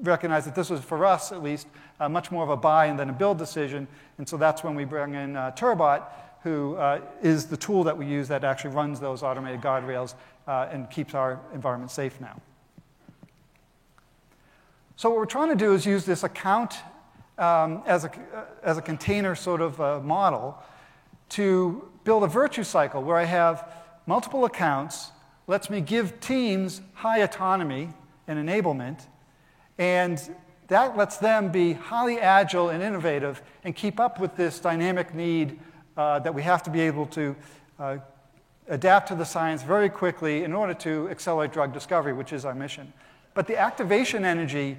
recognized 0.00 0.46
that 0.46 0.54
this 0.54 0.70
was, 0.70 0.80
for 0.80 1.04
us 1.04 1.32
at 1.32 1.42
least, 1.42 1.66
uh, 1.98 2.08
much 2.08 2.30
more 2.30 2.44
of 2.44 2.50
a 2.50 2.56
buy 2.56 2.86
and 2.86 2.98
then 2.98 3.10
a 3.10 3.12
build 3.12 3.38
decision. 3.38 3.88
And 4.18 4.28
so 4.28 4.36
that's 4.36 4.62
when 4.62 4.76
we 4.76 4.84
bring 4.84 5.14
in 5.14 5.36
uh, 5.36 5.50
Turbot, 5.52 6.02
who 6.44 6.76
uh, 6.76 7.00
is 7.20 7.46
the 7.46 7.56
tool 7.56 7.82
that 7.84 7.96
we 7.96 8.06
use 8.06 8.28
that 8.28 8.44
actually 8.44 8.70
runs 8.70 9.00
those 9.00 9.24
automated 9.24 9.60
guardrails 9.60 10.14
uh, 10.46 10.68
and 10.70 10.88
keeps 10.88 11.14
our 11.14 11.40
environment 11.52 11.90
safe 11.90 12.20
now. 12.20 12.40
So 14.98 15.10
what 15.10 15.18
we're 15.18 15.26
trying 15.26 15.50
to 15.50 15.54
do 15.54 15.74
is 15.74 15.86
use 15.86 16.04
this 16.04 16.24
account 16.24 16.74
um, 17.38 17.84
as, 17.86 18.04
a, 18.04 18.10
as 18.64 18.78
a 18.78 18.82
container 18.82 19.36
sort 19.36 19.60
of 19.60 19.80
uh, 19.80 20.00
model 20.00 20.60
to 21.28 21.88
build 22.02 22.24
a 22.24 22.26
virtue 22.26 22.64
cycle 22.64 23.00
where 23.00 23.16
I 23.16 23.22
have 23.22 23.72
multiple 24.06 24.44
accounts, 24.44 25.12
lets 25.46 25.70
me 25.70 25.80
give 25.80 26.18
teams 26.18 26.80
high 26.94 27.18
autonomy 27.18 27.90
and 28.26 28.40
enablement, 28.40 29.06
and 29.78 30.20
that 30.66 30.96
lets 30.96 31.18
them 31.18 31.52
be 31.52 31.74
highly 31.74 32.18
agile 32.18 32.70
and 32.70 32.82
innovative 32.82 33.40
and 33.62 33.76
keep 33.76 34.00
up 34.00 34.18
with 34.18 34.34
this 34.34 34.58
dynamic 34.58 35.14
need 35.14 35.60
uh, 35.96 36.18
that 36.18 36.34
we 36.34 36.42
have 36.42 36.64
to 36.64 36.70
be 36.70 36.80
able 36.80 37.06
to 37.06 37.36
uh, 37.78 37.98
adapt 38.66 39.06
to 39.06 39.14
the 39.14 39.24
science 39.24 39.62
very 39.62 39.88
quickly 39.88 40.42
in 40.42 40.52
order 40.52 40.74
to 40.74 41.08
accelerate 41.08 41.52
drug 41.52 41.72
discovery, 41.72 42.12
which 42.12 42.32
is 42.32 42.44
our 42.44 42.54
mission. 42.56 42.92
But 43.38 43.46
the 43.46 43.56
activation 43.56 44.24
energy 44.24 44.78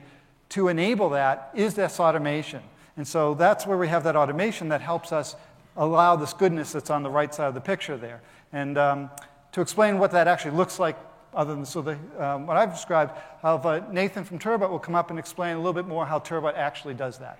to 0.50 0.68
enable 0.68 1.12
that 1.12 1.50
is 1.56 1.76
this 1.76 1.98
automation. 1.98 2.62
And 2.98 3.08
so 3.08 3.34
that's 3.34 3.66
where 3.66 3.78
we 3.78 3.88
have 3.88 4.04
that 4.04 4.18
automation 4.18 4.68
that 4.68 4.82
helps 4.82 5.14
us 5.14 5.38
allow 5.78 6.18
this 6.18 6.34
goodness 6.34 6.74
that's 6.74 6.90
on 6.90 7.02
the 7.02 7.10
right 7.10 7.34
side 7.34 7.48
of 7.48 7.54
the 7.54 7.62
picture 7.62 7.96
there. 7.96 8.20
And 8.52 8.78
um, 8.78 9.12
to 9.54 9.62
explain 9.62 9.98
what 9.98 10.12
that 10.12 10.28
actually 10.28 10.58
looks 10.58 10.78
like 10.78 10.98
other 11.34 11.56
than 11.56 11.64
so 11.64 11.82
the, 11.82 11.98
um, 12.22 12.48
what 12.48 12.58
I've 12.58 12.74
described, 12.74 13.14
have, 13.44 13.66
uh, 13.66 13.80
Nathan 13.94 14.26
from 14.26 14.40
Turbot 14.40 14.70
will 14.70 14.78
come 14.78 14.94
up 14.94 15.10
and 15.10 15.18
explain 15.18 15.56
a 15.56 15.60
little 15.60 15.72
bit 15.72 15.88
more 15.88 16.06
how 16.06 16.20
Turbot 16.20 16.56
actually 16.56 16.96
does 16.96 17.18
that. 17.20 17.40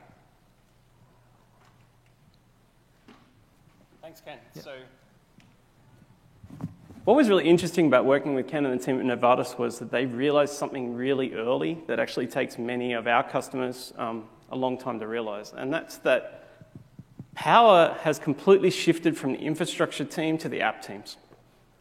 Thanks, 4.02 4.22
Ken. 4.22 4.38
Yeah. 4.56 4.62
So, 4.62 4.76
what 7.06 7.16
was 7.16 7.30
really 7.30 7.48
interesting 7.48 7.88
about 7.88 8.06
working 8.06 8.34
with 8.36 8.48
Ken 8.48 8.66
and 8.66 8.80
the 8.80 8.84
team 8.84 9.00
at 9.00 9.06
Novartis 9.06 9.58
was 9.58 9.80
that 9.80 9.92
they 9.92 10.06
realized 10.06 10.54
something 10.54 10.96
really 10.96 11.34
early 11.34 11.78
that 11.88 12.00
actually 12.00 12.28
takes 12.28 12.58
many 12.58 12.94
of 12.94 13.08
our 13.08 13.24
customers 13.24 13.94
um, 13.98 14.26
a 14.52 14.56
long 14.56 14.78
time 14.78 15.00
to 15.00 15.08
realize, 15.08 15.54
and 15.56 15.74
that's 15.74 15.98
that 16.00 16.48
power 17.36 17.96
has 18.02 18.20
completely 18.20 18.70
shifted 18.70 19.18
from 19.18 19.34
the 19.34 19.40
infrastructure 19.40 20.04
team 20.04 20.38
to 20.38 20.50
the 20.50 20.62
app 20.62 20.82
teams. 20.82 21.18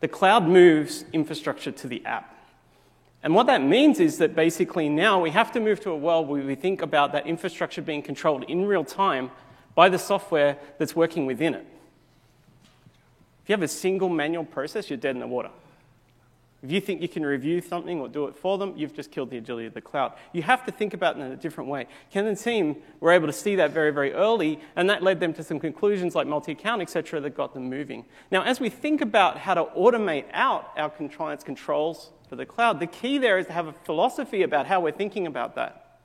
The 0.01 0.09
cloud 0.09 0.47
moves 0.47 1.05
infrastructure 1.13 1.73
to 1.73 1.89
the 1.89 2.05
app. 2.07 2.35
And 3.25 3.35
what 3.35 3.47
that 3.49 3.63
means 3.63 3.99
is 3.99 4.19
that 4.19 4.37
basically 4.37 4.89
now 4.89 5.21
we 5.21 5.31
have 5.31 5.51
to 5.53 5.61
move 5.61 5.81
to 5.81 5.91
a 5.91 5.97
world 5.97 6.29
where 6.29 6.43
we 6.43 6.55
think 6.55 6.83
about 6.83 7.11
that 7.13 7.27
infrastructure 7.27 7.83
being 7.83 8.03
controlled 8.03 8.45
in 8.45 8.67
real 8.67 8.85
time 8.85 9.33
by 9.75 9.89
the 9.89 9.99
software 9.99 10.57
that's 10.79 10.95
working 10.95 11.27
within 11.27 11.55
it. 11.55 11.67
If 13.49 13.53
you 13.53 13.55
have 13.55 13.63
a 13.63 13.69
single 13.69 14.11
manual 14.11 14.45
process, 14.45 14.91
you're 14.91 14.99
dead 14.99 15.15
in 15.15 15.21
the 15.21 15.27
water. 15.27 15.49
If 16.63 16.71
you 16.71 16.83
think 16.83 17.01
you 17.01 17.09
can 17.09 17.25
review 17.25 17.63
something 17.63 17.99
or 17.99 18.07
do 18.07 18.27
it 18.27 18.37
for 18.37 18.59
them, 18.59 18.75
you've 18.77 18.93
just 18.93 19.11
killed 19.11 19.31
the 19.31 19.39
agility 19.39 19.67
of 19.67 19.73
the 19.73 19.81
cloud. 19.81 20.13
You 20.35 20.43
have 20.43 20.67
to 20.67 20.71
think 20.71 20.93
about 20.93 21.17
it 21.17 21.21
in 21.21 21.33
a 21.33 21.37
different 21.37 21.71
way. 21.71 21.87
Ken 22.13 22.27
and 22.27 22.37
team 22.37 22.77
were 23.01 23.11
able 23.11 23.27
to 23.27 23.33
see 23.33 23.57
that 23.57 23.71
very, 23.71 23.91
very 23.91 24.13
early, 24.13 24.61
and 24.77 24.91
that 24.91 25.03
led 25.03 25.19
them 25.19 25.33
to 25.33 25.43
some 25.43 25.59
conclusions 25.59 26.15
like 26.15 26.27
multi-account, 26.27 26.83
et 26.83 26.91
cetera, 26.91 27.21
that 27.21 27.35
got 27.35 27.55
them 27.55 27.71
moving. 27.71 28.05
Now, 28.31 28.43
as 28.43 28.61
we 28.61 28.69
think 28.69 29.01
about 29.01 29.39
how 29.39 29.55
to 29.55 29.65
automate 29.65 30.27
out 30.35 30.69
our 30.77 30.91
compliance 30.91 31.43
controls 31.43 32.11
for 32.29 32.37
the 32.37 32.45
cloud, 32.45 32.81
the 32.81 32.87
key 32.87 33.17
there 33.17 33.39
is 33.39 33.47
to 33.47 33.55
have 33.55 33.67
a 33.67 33.73
philosophy 33.73 34.43
about 34.43 34.67
how 34.67 34.81
we're 34.81 34.93
thinking 34.93 35.27
about 35.27 35.55
that. 35.55 36.01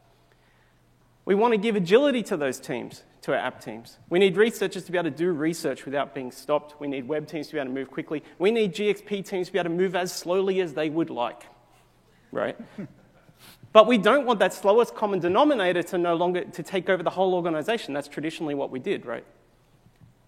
We 1.25 1.35
want 1.35 1.55
to 1.55 1.57
give 1.57 1.75
agility 1.75 2.23
to 2.23 2.37
those 2.37 2.61
teams 2.61 3.03
to 3.23 3.31
our 3.31 3.37
app 3.37 3.61
teams. 3.61 3.97
We 4.09 4.19
need 4.19 4.35
researchers 4.35 4.83
to 4.83 4.91
be 4.91 4.97
able 4.97 5.09
to 5.09 5.17
do 5.17 5.31
research 5.31 5.85
without 5.85 6.13
being 6.13 6.31
stopped. 6.31 6.79
We 6.79 6.87
need 6.87 7.07
web 7.07 7.25
teams 7.25 7.47
to 7.47 7.53
be 7.53 7.59
able 7.59 7.69
to 7.69 7.73
move 7.73 7.89
quickly. 7.89 8.21
We 8.37 8.51
need 8.51 8.73
GXP 8.73 9.25
teams 9.25 9.47
to 9.47 9.53
be 9.53 9.59
able 9.59 9.69
to 9.69 9.75
move 9.75 9.95
as 9.95 10.11
slowly 10.13 10.59
as 10.59 10.73
they 10.73 10.89
would 10.89 11.09
like, 11.09 11.43
right? 12.31 12.57
but 13.73 13.87
we 13.87 13.97
don't 13.97 14.25
want 14.25 14.39
that 14.39 14.53
slowest 14.53 14.93
common 14.93 15.19
denominator 15.19 15.83
to 15.83 15.97
no 15.97 16.15
longer 16.15 16.43
to 16.43 16.63
take 16.63 16.89
over 16.89 17.01
the 17.01 17.09
whole 17.09 17.33
organization. 17.33 17.93
That's 17.93 18.09
traditionally 18.09 18.55
what 18.55 18.71
we 18.71 18.79
did, 18.79 19.05
right? 19.05 19.25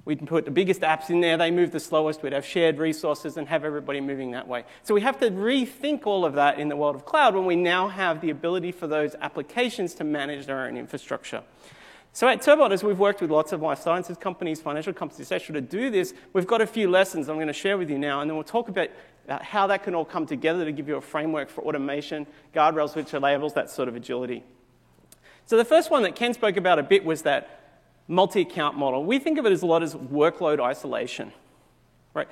We'd 0.05 0.25
put 0.25 0.45
the 0.45 0.51
biggest 0.51 0.81
apps 0.81 1.09
in 1.09 1.19
there, 1.19 1.35
they 1.35 1.49
move 1.49 1.71
the 1.71 1.79
slowest, 1.79 2.21
we'd 2.21 2.31
have 2.31 2.45
shared 2.45 2.77
resources 2.77 3.37
and 3.37 3.47
have 3.47 3.65
everybody 3.65 3.99
moving 3.99 4.31
that 4.31 4.47
way. 4.47 4.63
So 4.83 4.93
we 4.93 5.01
have 5.01 5.19
to 5.19 5.31
rethink 5.31 6.05
all 6.05 6.23
of 6.23 6.35
that 6.35 6.59
in 6.59 6.69
the 6.69 6.75
world 6.75 6.95
of 6.95 7.05
cloud 7.05 7.33
when 7.33 7.45
we 7.45 7.55
now 7.55 7.87
have 7.87 8.21
the 8.21 8.29
ability 8.29 8.71
for 8.71 8.85
those 8.85 9.15
applications 9.19 9.95
to 9.95 10.03
manage 10.03 10.45
their 10.45 10.67
own 10.67 10.77
infrastructure. 10.77 11.41
So 12.15 12.29
at 12.29 12.41
Turbot, 12.41 12.71
as 12.71 12.81
we've 12.81 12.97
worked 12.97 13.19
with 13.19 13.29
lots 13.29 13.51
of 13.51 13.61
life 13.61 13.81
sciences 13.81 14.15
companies, 14.15 14.61
financial 14.61 14.93
companies, 14.93 15.29
etc., 15.29 15.53
to 15.55 15.59
do 15.59 15.89
this, 15.89 16.13
we've 16.31 16.47
got 16.47 16.61
a 16.61 16.65
few 16.65 16.89
lessons 16.89 17.27
I'm 17.27 17.35
going 17.35 17.47
to 17.47 17.53
share 17.53 17.77
with 17.77 17.89
you 17.89 17.99
now, 17.99 18.21
and 18.21 18.29
then 18.29 18.37
we'll 18.37 18.45
talk 18.45 18.69
about 18.69 18.87
uh, 19.27 19.39
how 19.41 19.67
that 19.67 19.83
can 19.83 19.93
all 19.93 20.05
come 20.05 20.25
together 20.25 20.63
to 20.63 20.71
give 20.71 20.87
you 20.87 20.95
a 20.95 21.01
framework 21.01 21.49
for 21.49 21.65
automation, 21.65 22.25
guardrails 22.53 22.95
which 22.95 23.13
enables 23.13 23.53
that 23.55 23.69
sort 23.69 23.89
of 23.89 23.97
agility. 23.97 24.45
So 25.45 25.57
the 25.57 25.65
first 25.65 25.91
one 25.91 26.03
that 26.03 26.15
Ken 26.15 26.33
spoke 26.33 26.55
about 26.55 26.79
a 26.79 26.83
bit 26.83 27.03
was 27.03 27.23
that 27.23 27.81
multi-account 28.07 28.77
model. 28.77 29.03
We 29.03 29.19
think 29.19 29.37
of 29.37 29.45
it 29.45 29.51
as 29.51 29.61
a 29.61 29.65
lot 29.65 29.83
as 29.83 29.93
workload 29.93 30.63
isolation, 30.63 31.33
right? 32.13 32.29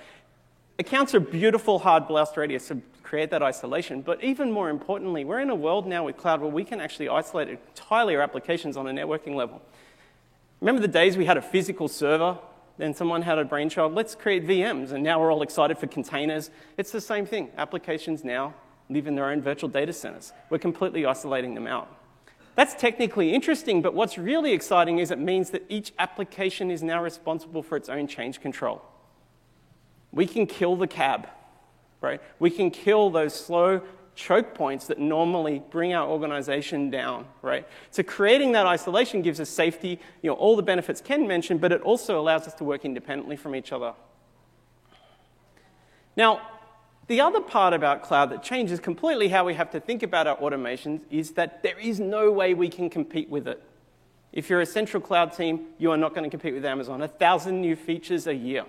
Accounts 0.79 1.13
are 1.13 1.19
beautiful 1.19 1.79
hard 1.79 2.07
blast 2.07 2.37
radius 2.37 2.69
to 2.69 2.81
create 3.13 3.29
that 3.29 3.43
isolation, 3.43 4.01
but 4.01 4.23
even 4.23 4.51
more 4.51 4.71
importantly, 4.71 5.23
we're 5.23 5.39
in 5.39 5.51
a 5.51 5.55
world 5.55 5.85
now 5.85 6.03
with 6.03 6.17
cloud 6.17 6.41
where 6.41 6.49
we 6.49 6.63
can 6.63 6.81
actually 6.81 7.07
isolate 7.07 7.47
entirely 7.47 8.15
our 8.15 8.23
applications 8.23 8.75
on 8.75 8.87
a 8.87 8.91
networking 8.91 9.35
level. 9.35 9.61
Remember 10.61 10.81
the 10.81 10.87
days 10.87 11.15
we 11.15 11.25
had 11.25 11.37
a 11.37 11.41
physical 11.43 11.87
server, 11.87 12.39
then 12.79 12.95
someone 12.95 13.21
had 13.21 13.37
a 13.37 13.45
brainchild, 13.45 13.93
let's 13.93 14.15
create 14.15 14.47
VMs, 14.47 14.93
and 14.93 15.03
now 15.03 15.21
we're 15.21 15.31
all 15.31 15.43
excited 15.43 15.77
for 15.77 15.85
containers. 15.85 16.49
It's 16.75 16.91
the 16.91 16.99
same 16.99 17.27
thing. 17.27 17.51
Applications 17.55 18.23
now 18.23 18.55
live 18.89 19.05
in 19.05 19.13
their 19.13 19.29
own 19.29 19.43
virtual 19.43 19.69
data 19.69 19.93
centers. 19.93 20.33
We're 20.49 20.57
completely 20.57 21.05
isolating 21.05 21.53
them 21.53 21.67
out. 21.67 21.95
That's 22.55 22.73
technically 22.73 23.31
interesting, 23.31 23.83
but 23.83 23.93
what's 23.93 24.17
really 24.17 24.53
exciting 24.53 24.97
is 24.97 25.11
it 25.11 25.19
means 25.19 25.51
that 25.51 25.61
each 25.69 25.93
application 25.99 26.71
is 26.71 26.81
now 26.81 27.03
responsible 27.03 27.61
for 27.61 27.75
its 27.75 27.89
own 27.89 28.07
change 28.07 28.41
control. 28.41 28.81
We 30.11 30.25
can 30.25 30.47
kill 30.47 30.75
the 30.75 30.87
cab, 30.87 31.27
right? 32.03 32.21
We 32.37 32.51
can 32.51 32.69
kill 32.69 33.09
those 33.09 33.33
slow 33.33 33.81
choke 34.15 34.53
points 34.53 34.87
that 34.87 34.99
normally 34.99 35.63
bring 35.71 35.93
our 35.93 36.07
organization 36.07 36.91
down, 36.91 37.25
right? 37.41 37.67
So 37.89 38.03
creating 38.03 38.51
that 38.51 38.67
isolation 38.67 39.23
gives 39.23 39.39
us 39.39 39.49
safety, 39.49 39.99
you 40.21 40.29
know, 40.29 40.35
all 40.35 40.55
the 40.55 40.61
benefits 40.61 41.01
Ken 41.01 41.27
mentioned, 41.27 41.61
but 41.61 41.71
it 41.71 41.81
also 41.81 42.19
allows 42.19 42.47
us 42.47 42.53
to 42.55 42.63
work 42.63 42.85
independently 42.85 43.35
from 43.35 43.55
each 43.55 43.71
other. 43.71 43.93
Now, 46.15 46.41
the 47.07 47.21
other 47.21 47.41
part 47.41 47.73
about 47.73 48.03
cloud 48.03 48.29
that 48.31 48.43
changes 48.43 48.79
completely 48.79 49.29
how 49.29 49.45
we 49.45 49.55
have 49.55 49.71
to 49.71 49.79
think 49.79 50.03
about 50.03 50.27
our 50.27 50.37
automations 50.37 51.01
is 51.09 51.31
that 51.31 51.63
there 51.63 51.79
is 51.79 51.99
no 51.99 52.31
way 52.31 52.53
we 52.53 52.69
can 52.69 52.89
compete 52.89 53.29
with 53.29 53.47
it. 53.47 53.61
If 54.31 54.49
you're 54.49 54.61
a 54.61 54.65
central 54.65 55.01
cloud 55.01 55.33
team, 55.33 55.67
you 55.77 55.91
are 55.91 55.97
not 55.97 56.13
going 56.15 56.23
to 56.23 56.29
compete 56.29 56.53
with 56.53 56.65
Amazon. 56.65 57.01
A 57.01 57.07
thousand 57.07 57.61
new 57.61 57.75
features 57.75 58.27
a 58.27 58.33
year. 58.33 58.65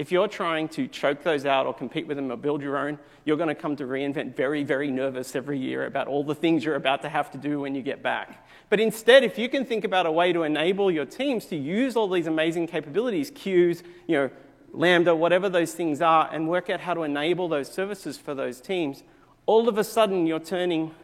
If 0.00 0.10
you're 0.10 0.28
trying 0.28 0.68
to 0.68 0.88
choke 0.88 1.22
those 1.22 1.44
out 1.44 1.66
or 1.66 1.74
compete 1.74 2.06
with 2.06 2.16
them 2.16 2.32
or 2.32 2.36
build 2.38 2.62
your 2.62 2.78
own, 2.78 2.98
you're 3.26 3.36
going 3.36 3.50
to 3.50 3.54
come 3.54 3.76
to 3.76 3.84
reInvent 3.84 4.34
very, 4.34 4.64
very 4.64 4.90
nervous 4.90 5.36
every 5.36 5.58
year 5.58 5.84
about 5.84 6.08
all 6.08 6.24
the 6.24 6.34
things 6.34 6.64
you're 6.64 6.76
about 6.76 7.02
to 7.02 7.10
have 7.10 7.30
to 7.32 7.36
do 7.36 7.60
when 7.60 7.74
you 7.74 7.82
get 7.82 8.02
back. 8.02 8.48
But 8.70 8.80
instead, 8.80 9.24
if 9.24 9.38
you 9.38 9.50
can 9.50 9.66
think 9.66 9.84
about 9.84 10.06
a 10.06 10.10
way 10.10 10.32
to 10.32 10.44
enable 10.44 10.90
your 10.90 11.04
teams 11.04 11.44
to 11.48 11.56
use 11.56 11.96
all 11.96 12.08
these 12.08 12.26
amazing 12.26 12.66
capabilities, 12.68 13.30
queues, 13.34 13.82
you 14.06 14.16
know, 14.16 14.30
Lambda, 14.72 15.14
whatever 15.14 15.50
those 15.50 15.74
things 15.74 16.00
are, 16.00 16.30
and 16.32 16.48
work 16.48 16.70
out 16.70 16.80
how 16.80 16.94
to 16.94 17.02
enable 17.02 17.46
those 17.46 17.70
services 17.70 18.16
for 18.16 18.34
those 18.34 18.58
teams, 18.62 19.02
all 19.44 19.68
of 19.68 19.76
a 19.76 19.84
sudden 19.84 20.26
you're 20.26 20.40
turning 20.40 20.94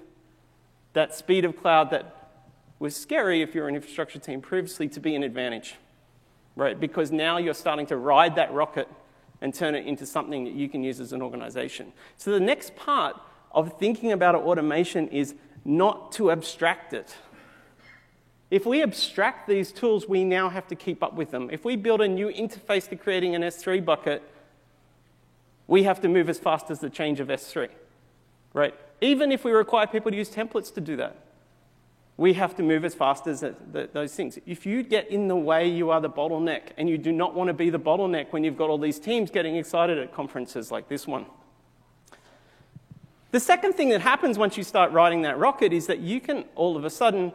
that 0.95 1.15
speed 1.15 1.45
of 1.45 1.55
cloud 1.55 1.91
that 1.91 2.31
was 2.79 2.97
scary 2.97 3.43
if 3.43 3.55
you're 3.55 3.69
an 3.69 3.75
infrastructure 3.75 4.19
team 4.19 4.41
previously 4.41 4.89
to 4.89 5.01
be 5.01 5.15
an 5.15 5.23
advantage 5.23 5.75
right? 6.57 6.81
Because 6.81 7.13
now 7.13 7.37
you're 7.37 7.55
starting 7.55 7.87
to 7.87 7.97
ride 7.97 8.35
that 8.37 8.53
rocket 8.53 8.89
and 9.41 9.55
turn 9.55 9.75
it 9.75 9.87
into 9.87 10.07
something 10.07 10.45
that 10.45 10.55
you 10.55 10.69
can 10.69 10.83
use 10.83 10.99
as 10.99 11.13
an 11.13 11.23
organization. 11.23 11.93
So 12.17 12.33
the 12.33 12.41
next 12.41 12.75
part 12.75 13.21
of 13.53 13.79
thinking 13.79 14.13
about 14.13 14.35
automation 14.35 15.09
is 15.09 15.35
not 15.65 16.13
to 16.13 16.31
abstract 16.31 16.95
it. 16.95 17.15
If 18.51 18.65
we 18.65 18.83
abstract 18.83 19.49
these 19.49 19.73
tools, 19.73 20.09
we 20.09 20.25
now 20.25 20.49
have 20.49 20.67
to 20.69 20.75
keep 20.75 21.03
up 21.03 21.15
with 21.15 21.31
them. 21.31 21.51
If 21.53 21.65
we 21.65 21.77
build 21.77 22.01
a 22.01 22.09
new 22.09 22.29
interface 22.29 22.89
to 22.89 22.97
creating 22.97 23.35
an 23.35 23.43
S3 23.43 23.85
bucket, 23.85 24.23
we 25.67 25.83
have 25.83 26.01
to 26.03 26.09
move 26.09 26.31
as 26.31 26.39
fast 26.39 26.71
as 26.71 26.79
the 26.79 26.89
change 26.89 27.19
of 27.21 27.29
S3, 27.29 27.69
right? 28.55 28.75
Even 29.01 29.33
if 29.33 29.45
we 29.45 29.51
require 29.51 29.87
people 29.87 30.11
to 30.11 30.17
use 30.17 30.31
templates 30.31 30.73
to 30.75 30.81
do 30.81 30.97
that 30.97 31.26
we 32.19 32.33
have 32.33 32.57
to 32.57 32.63
move 32.63 32.85
as 32.85 32.95
fast 32.95 33.27
as 33.27 33.45
those 33.93 34.15
things. 34.15 34.39
If 34.47 34.65
you 34.65 34.83
get 34.83 35.09
in 35.11 35.29
the 35.29 35.37
way, 35.37 35.69
you 35.69 35.91
are 35.91 36.01
the 36.01 36.09
bottleneck, 36.09 36.71
and 36.79 36.89
you 36.89 36.97
do 36.97 37.13
not 37.13 37.35
want 37.35 37.49
to 37.49 37.55
be 37.55 37.69
the 37.69 37.79
bottleneck 37.79 38.33
when 38.33 38.43
you've 38.43 38.57
got 38.57 38.71
all 38.71 38.79
these 38.79 38.99
teams 38.99 39.31
getting 39.31 39.57
excited 39.57 39.99
at 39.99 40.15
conferences 40.15 40.71
like 40.71 40.89
this 40.89 41.07
one. 41.07 41.27
The 43.33 43.41
second 43.41 43.75
thing 43.75 43.91
that 43.91 44.01
happens 44.01 44.39
once 44.39 44.57
you 44.57 44.65
start 44.65 44.93
riding 44.93 45.23
that 45.23 45.39
rocket 45.39 45.75
is 45.75 45.89
that 45.89 45.99
you 45.99 46.21
can 46.21 46.47
all 46.55 46.77
of 46.77 46.87
a 46.87 46.91
sudden, 46.91 47.33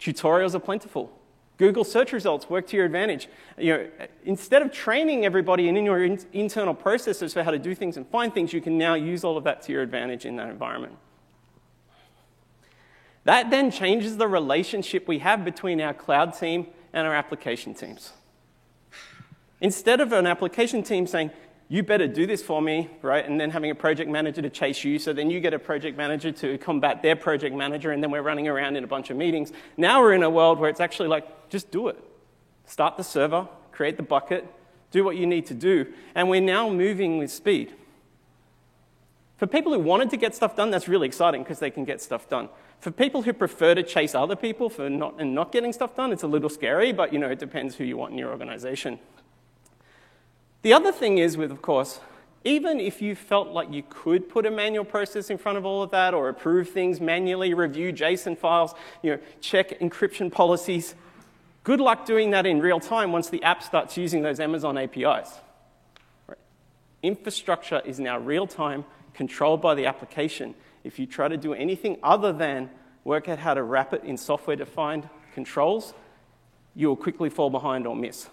tutorials 0.00 0.54
are 0.54 0.60
plentiful. 0.60 1.12
Google 1.58 1.84
search 1.84 2.14
results 2.14 2.48
work 2.48 2.66
to 2.68 2.76
your 2.78 2.86
advantage. 2.86 3.28
You 3.58 3.76
know, 3.76 3.90
instead 4.24 4.62
of 4.62 4.72
training 4.72 5.26
everybody 5.26 5.68
in 5.68 5.76
your 5.84 6.02
in- 6.02 6.24
internal 6.32 6.72
processes 6.72 7.34
for 7.34 7.42
how 7.42 7.50
to 7.50 7.58
do 7.58 7.74
things 7.74 7.98
and 7.98 8.08
find 8.08 8.32
things, 8.32 8.54
you 8.54 8.62
can 8.62 8.78
now 8.78 8.94
use 8.94 9.24
all 9.24 9.36
of 9.36 9.44
that 9.44 9.60
to 9.62 9.72
your 9.72 9.82
advantage 9.82 10.24
in 10.24 10.36
that 10.36 10.48
environment. 10.48 10.94
That 13.24 13.50
then 13.50 13.70
changes 13.70 14.16
the 14.16 14.28
relationship 14.28 15.06
we 15.06 15.18
have 15.18 15.44
between 15.44 15.80
our 15.80 15.94
cloud 15.94 16.34
team 16.34 16.66
and 16.92 17.06
our 17.06 17.14
application 17.14 17.74
teams. 17.74 18.12
Instead 19.60 20.00
of 20.00 20.12
an 20.12 20.26
application 20.26 20.82
team 20.82 21.06
saying, 21.06 21.30
you 21.68 21.84
better 21.84 22.08
do 22.08 22.26
this 22.26 22.42
for 22.42 22.60
me, 22.60 22.90
right? 23.00 23.24
And 23.24 23.40
then 23.40 23.50
having 23.50 23.70
a 23.70 23.76
project 23.76 24.10
manager 24.10 24.42
to 24.42 24.50
chase 24.50 24.82
you, 24.82 24.98
so 24.98 25.12
then 25.12 25.30
you 25.30 25.38
get 25.38 25.54
a 25.54 25.58
project 25.58 25.96
manager 25.96 26.32
to 26.32 26.58
combat 26.58 27.00
their 27.00 27.14
project 27.14 27.54
manager, 27.54 27.92
and 27.92 28.02
then 28.02 28.10
we're 28.10 28.22
running 28.22 28.48
around 28.48 28.76
in 28.76 28.82
a 28.82 28.88
bunch 28.88 29.10
of 29.10 29.16
meetings. 29.16 29.52
Now 29.76 30.00
we're 30.00 30.14
in 30.14 30.24
a 30.24 30.30
world 30.30 30.58
where 30.58 30.68
it's 30.68 30.80
actually 30.80 31.08
like, 31.08 31.48
just 31.48 31.70
do 31.70 31.86
it. 31.86 32.02
Start 32.66 32.96
the 32.96 33.04
server, 33.04 33.46
create 33.70 33.96
the 33.96 34.02
bucket, 34.02 34.46
do 34.90 35.04
what 35.04 35.16
you 35.16 35.26
need 35.26 35.46
to 35.46 35.54
do, 35.54 35.86
and 36.16 36.28
we're 36.28 36.40
now 36.40 36.68
moving 36.68 37.18
with 37.18 37.30
speed. 37.30 37.72
For 39.36 39.46
people 39.46 39.72
who 39.72 39.78
wanted 39.78 40.10
to 40.10 40.16
get 40.16 40.34
stuff 40.34 40.56
done, 40.56 40.72
that's 40.72 40.88
really 40.88 41.06
exciting 41.06 41.44
because 41.44 41.60
they 41.60 41.70
can 41.70 41.84
get 41.84 42.02
stuff 42.02 42.28
done. 42.28 42.48
For 42.80 42.90
people 42.90 43.22
who 43.22 43.34
prefer 43.34 43.74
to 43.74 43.82
chase 43.82 44.14
other 44.14 44.34
people 44.34 44.70
for 44.70 44.88
not, 44.88 45.20
and 45.20 45.34
not 45.34 45.52
getting 45.52 45.72
stuff 45.72 45.94
done, 45.94 46.12
it's 46.12 46.22
a 46.22 46.26
little 46.26 46.48
scary, 46.48 46.92
but 46.92 47.12
you 47.12 47.18
know, 47.18 47.28
it 47.28 47.38
depends 47.38 47.76
who 47.76 47.84
you 47.84 47.98
want 47.98 48.12
in 48.12 48.18
your 48.18 48.30
organization. 48.30 48.98
The 50.62 50.72
other 50.72 50.90
thing 50.90 51.18
is 51.18 51.36
with, 51.36 51.50
of 51.50 51.60
course, 51.60 52.00
even 52.42 52.80
if 52.80 53.02
you 53.02 53.14
felt 53.14 53.48
like 53.48 53.70
you 53.70 53.82
could 53.88 54.30
put 54.30 54.46
a 54.46 54.50
manual 54.50 54.84
process 54.84 55.28
in 55.28 55.36
front 55.36 55.58
of 55.58 55.66
all 55.66 55.82
of 55.82 55.90
that 55.90 56.14
or 56.14 56.30
approve 56.30 56.70
things 56.70 57.00
manually, 57.00 57.52
review 57.52 57.92
JSON 57.92 58.36
files, 58.36 58.74
you 59.02 59.10
know, 59.10 59.18
check 59.42 59.78
encryption 59.80 60.32
policies, 60.32 60.94
good 61.64 61.80
luck 61.80 62.06
doing 62.06 62.30
that 62.30 62.46
in 62.46 62.60
real 62.60 62.80
time 62.80 63.12
once 63.12 63.28
the 63.28 63.42
app 63.42 63.62
starts 63.62 63.98
using 63.98 64.22
those 64.22 64.40
Amazon 64.40 64.78
APIs. 64.78 65.30
Right. 66.26 66.38
Infrastructure 67.02 67.82
is 67.84 68.00
now 68.00 68.18
real 68.18 68.46
time, 68.46 68.86
controlled 69.12 69.60
by 69.60 69.74
the 69.74 69.84
application. 69.84 70.54
If 70.84 70.98
you 70.98 71.06
try 71.06 71.28
to 71.28 71.36
do 71.36 71.54
anything 71.54 71.98
other 72.02 72.32
than 72.32 72.70
work 73.04 73.28
out 73.28 73.38
how 73.38 73.54
to 73.54 73.62
wrap 73.62 73.92
it 73.92 74.04
in 74.04 74.16
software 74.16 74.56
defined 74.56 75.08
controls, 75.34 75.94
you 76.74 76.88
will 76.88 76.96
quickly 76.96 77.30
fall 77.30 77.50
behind 77.50 77.86
or 77.86 77.96
miss 77.96 78.28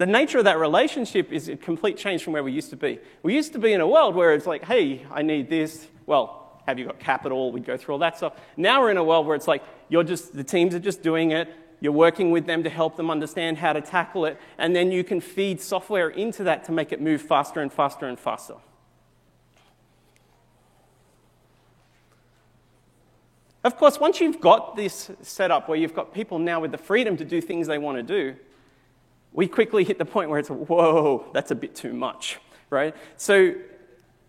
the 0.00 0.06
nature 0.06 0.38
of 0.38 0.44
that 0.44 0.58
relationship 0.58 1.30
is 1.30 1.50
a 1.50 1.56
complete 1.56 1.98
change 1.98 2.22
from 2.24 2.32
where 2.32 2.42
we 2.42 2.52
used 2.52 2.70
to 2.70 2.76
be. 2.76 2.98
We 3.22 3.34
used 3.34 3.52
to 3.52 3.58
be 3.58 3.74
in 3.74 3.82
a 3.82 3.86
world 3.86 4.14
where 4.14 4.32
it's 4.32 4.46
like, 4.46 4.64
hey, 4.64 5.04
I 5.10 5.20
need 5.20 5.50
this. 5.50 5.86
Well, 6.06 6.62
have 6.66 6.78
you 6.78 6.86
got 6.86 6.98
capital? 6.98 7.52
We'd 7.52 7.66
go 7.66 7.76
through 7.76 7.96
all 7.96 7.98
that 7.98 8.16
stuff. 8.16 8.32
Now 8.56 8.80
we're 8.80 8.92
in 8.92 8.96
a 8.96 9.04
world 9.04 9.26
where 9.26 9.36
it's 9.36 9.46
like, 9.46 9.62
you're 9.90 10.02
just, 10.02 10.34
the 10.34 10.42
teams 10.42 10.74
are 10.74 10.78
just 10.78 11.02
doing 11.02 11.32
it. 11.32 11.54
You're 11.80 11.92
working 11.92 12.30
with 12.30 12.46
them 12.46 12.62
to 12.62 12.70
help 12.70 12.96
them 12.96 13.10
understand 13.10 13.58
how 13.58 13.74
to 13.74 13.82
tackle 13.82 14.24
it. 14.24 14.40
And 14.56 14.74
then 14.74 14.90
you 14.90 15.04
can 15.04 15.20
feed 15.20 15.60
software 15.60 16.08
into 16.08 16.44
that 16.44 16.64
to 16.64 16.72
make 16.72 16.92
it 16.92 17.02
move 17.02 17.20
faster 17.20 17.60
and 17.60 17.70
faster 17.70 18.06
and 18.06 18.18
faster. 18.18 18.54
Of 23.62 23.76
course, 23.76 24.00
once 24.00 24.20
you've 24.20 24.40
got 24.40 24.74
this 24.74 25.10
set 25.20 25.50
up 25.50 25.68
where 25.68 25.76
you've 25.76 25.94
got 25.94 26.14
people 26.14 26.38
now 26.38 26.60
with 26.60 26.72
the 26.72 26.78
freedom 26.78 27.16
to 27.18 27.24
do 27.24 27.40
things 27.40 27.66
they 27.66 27.78
want 27.78 27.98
to 27.98 28.02
do, 28.02 28.36
we 29.32 29.46
quickly 29.46 29.84
hit 29.84 29.98
the 29.98 30.04
point 30.04 30.30
where 30.30 30.38
it's, 30.38 30.48
whoa, 30.48 31.26
that's 31.34 31.50
a 31.50 31.54
bit 31.54 31.74
too 31.74 31.92
much, 31.92 32.38
right? 32.70 32.96
So 33.16 33.54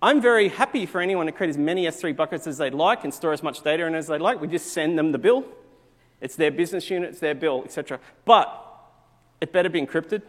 I'm 0.01 0.21
very 0.21 0.49
happy 0.49 0.85
for 0.85 0.99
anyone 0.99 1.27
to 1.27 1.31
create 1.31 1.49
as 1.49 1.57
many 1.57 1.85
S3 1.85 2.15
buckets 2.15 2.45
as 2.45 2.57
they'd 2.57 2.73
like 2.73 3.03
and 3.03 3.13
store 3.13 3.33
as 3.33 3.41
much 3.41 3.61
data 3.61 3.85
in 3.85 3.95
as 3.95 4.07
they'd 4.07 4.21
like. 4.21 4.41
We 4.41 4.47
just 4.47 4.73
send 4.73 4.97
them 4.97 5.11
the 5.11 5.17
bill. 5.17 5.45
It's 6.19 6.35
their 6.35 6.51
business 6.51 6.89
unit, 6.89 7.11
it's 7.11 7.19
their 7.19 7.33
bill, 7.33 7.63
etc. 7.63 7.99
But 8.25 8.49
it 9.39 9.53
better 9.53 9.69
be 9.69 9.81
encrypted. 9.81 10.21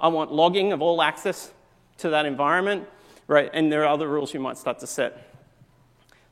I 0.00 0.08
want 0.08 0.32
logging 0.32 0.72
of 0.72 0.82
all 0.82 1.00
access 1.00 1.52
to 1.98 2.10
that 2.10 2.26
environment, 2.26 2.86
right? 3.26 3.50
And 3.52 3.72
there 3.72 3.82
are 3.82 3.88
other 3.88 4.08
rules 4.08 4.34
you 4.34 4.40
might 4.40 4.58
start 4.58 4.78
to 4.80 4.86
set. 4.86 5.27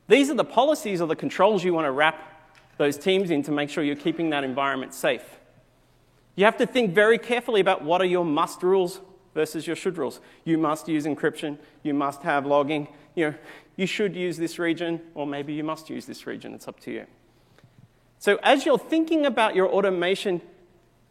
These 0.09 0.31
are 0.31 0.35
the 0.35 0.45
policies 0.45 1.01
or 1.01 1.09
the 1.09 1.17
controls 1.17 1.65
you 1.65 1.75
want 1.75 1.87
to 1.87 1.91
wrap 1.91 2.23
those 2.79 2.97
teams 2.97 3.31
in 3.31 3.43
to 3.45 3.53
make 3.53 3.71
sure 3.71 3.83
you're 3.83 3.97
keeping 3.97 4.31
that 4.31 4.45
environment 4.45 4.95
safe. 4.95 5.25
You 6.35 6.45
have 6.45 6.59
to 6.59 6.67
think 6.67 6.95
very 6.95 7.19
carefully 7.19 7.61
about 7.61 7.83
what 7.83 8.01
are 8.01 8.07
your 8.07 8.25
must 8.25 8.63
rules 8.63 9.01
versus 9.35 9.67
your 9.67 9.77
should 9.77 9.99
rules. 9.99 10.21
You 10.45 10.59
must 10.59 10.87
use 10.89 11.07
encryption, 11.07 11.59
you 11.83 11.95
must 11.95 12.23
have 12.23 12.47
logging, 12.47 12.89
you 13.15 13.31
know, 13.31 13.35
you 13.77 13.87
should 13.87 14.15
use 14.15 14.37
this 14.37 14.59
region, 14.59 15.01
or 15.15 15.27
maybe 15.27 15.53
you 15.53 15.65
must 15.65 15.91
use 15.91 16.07
this 16.07 16.27
region, 16.27 16.55
it's 16.55 16.69
up 16.69 16.81
to 16.81 16.91
you. 16.91 17.07
So 18.19 18.39
as 18.43 18.65
you're 18.65 18.79
thinking 18.79 19.27
about 19.27 19.55
your 19.55 19.69
automation, 19.69 20.41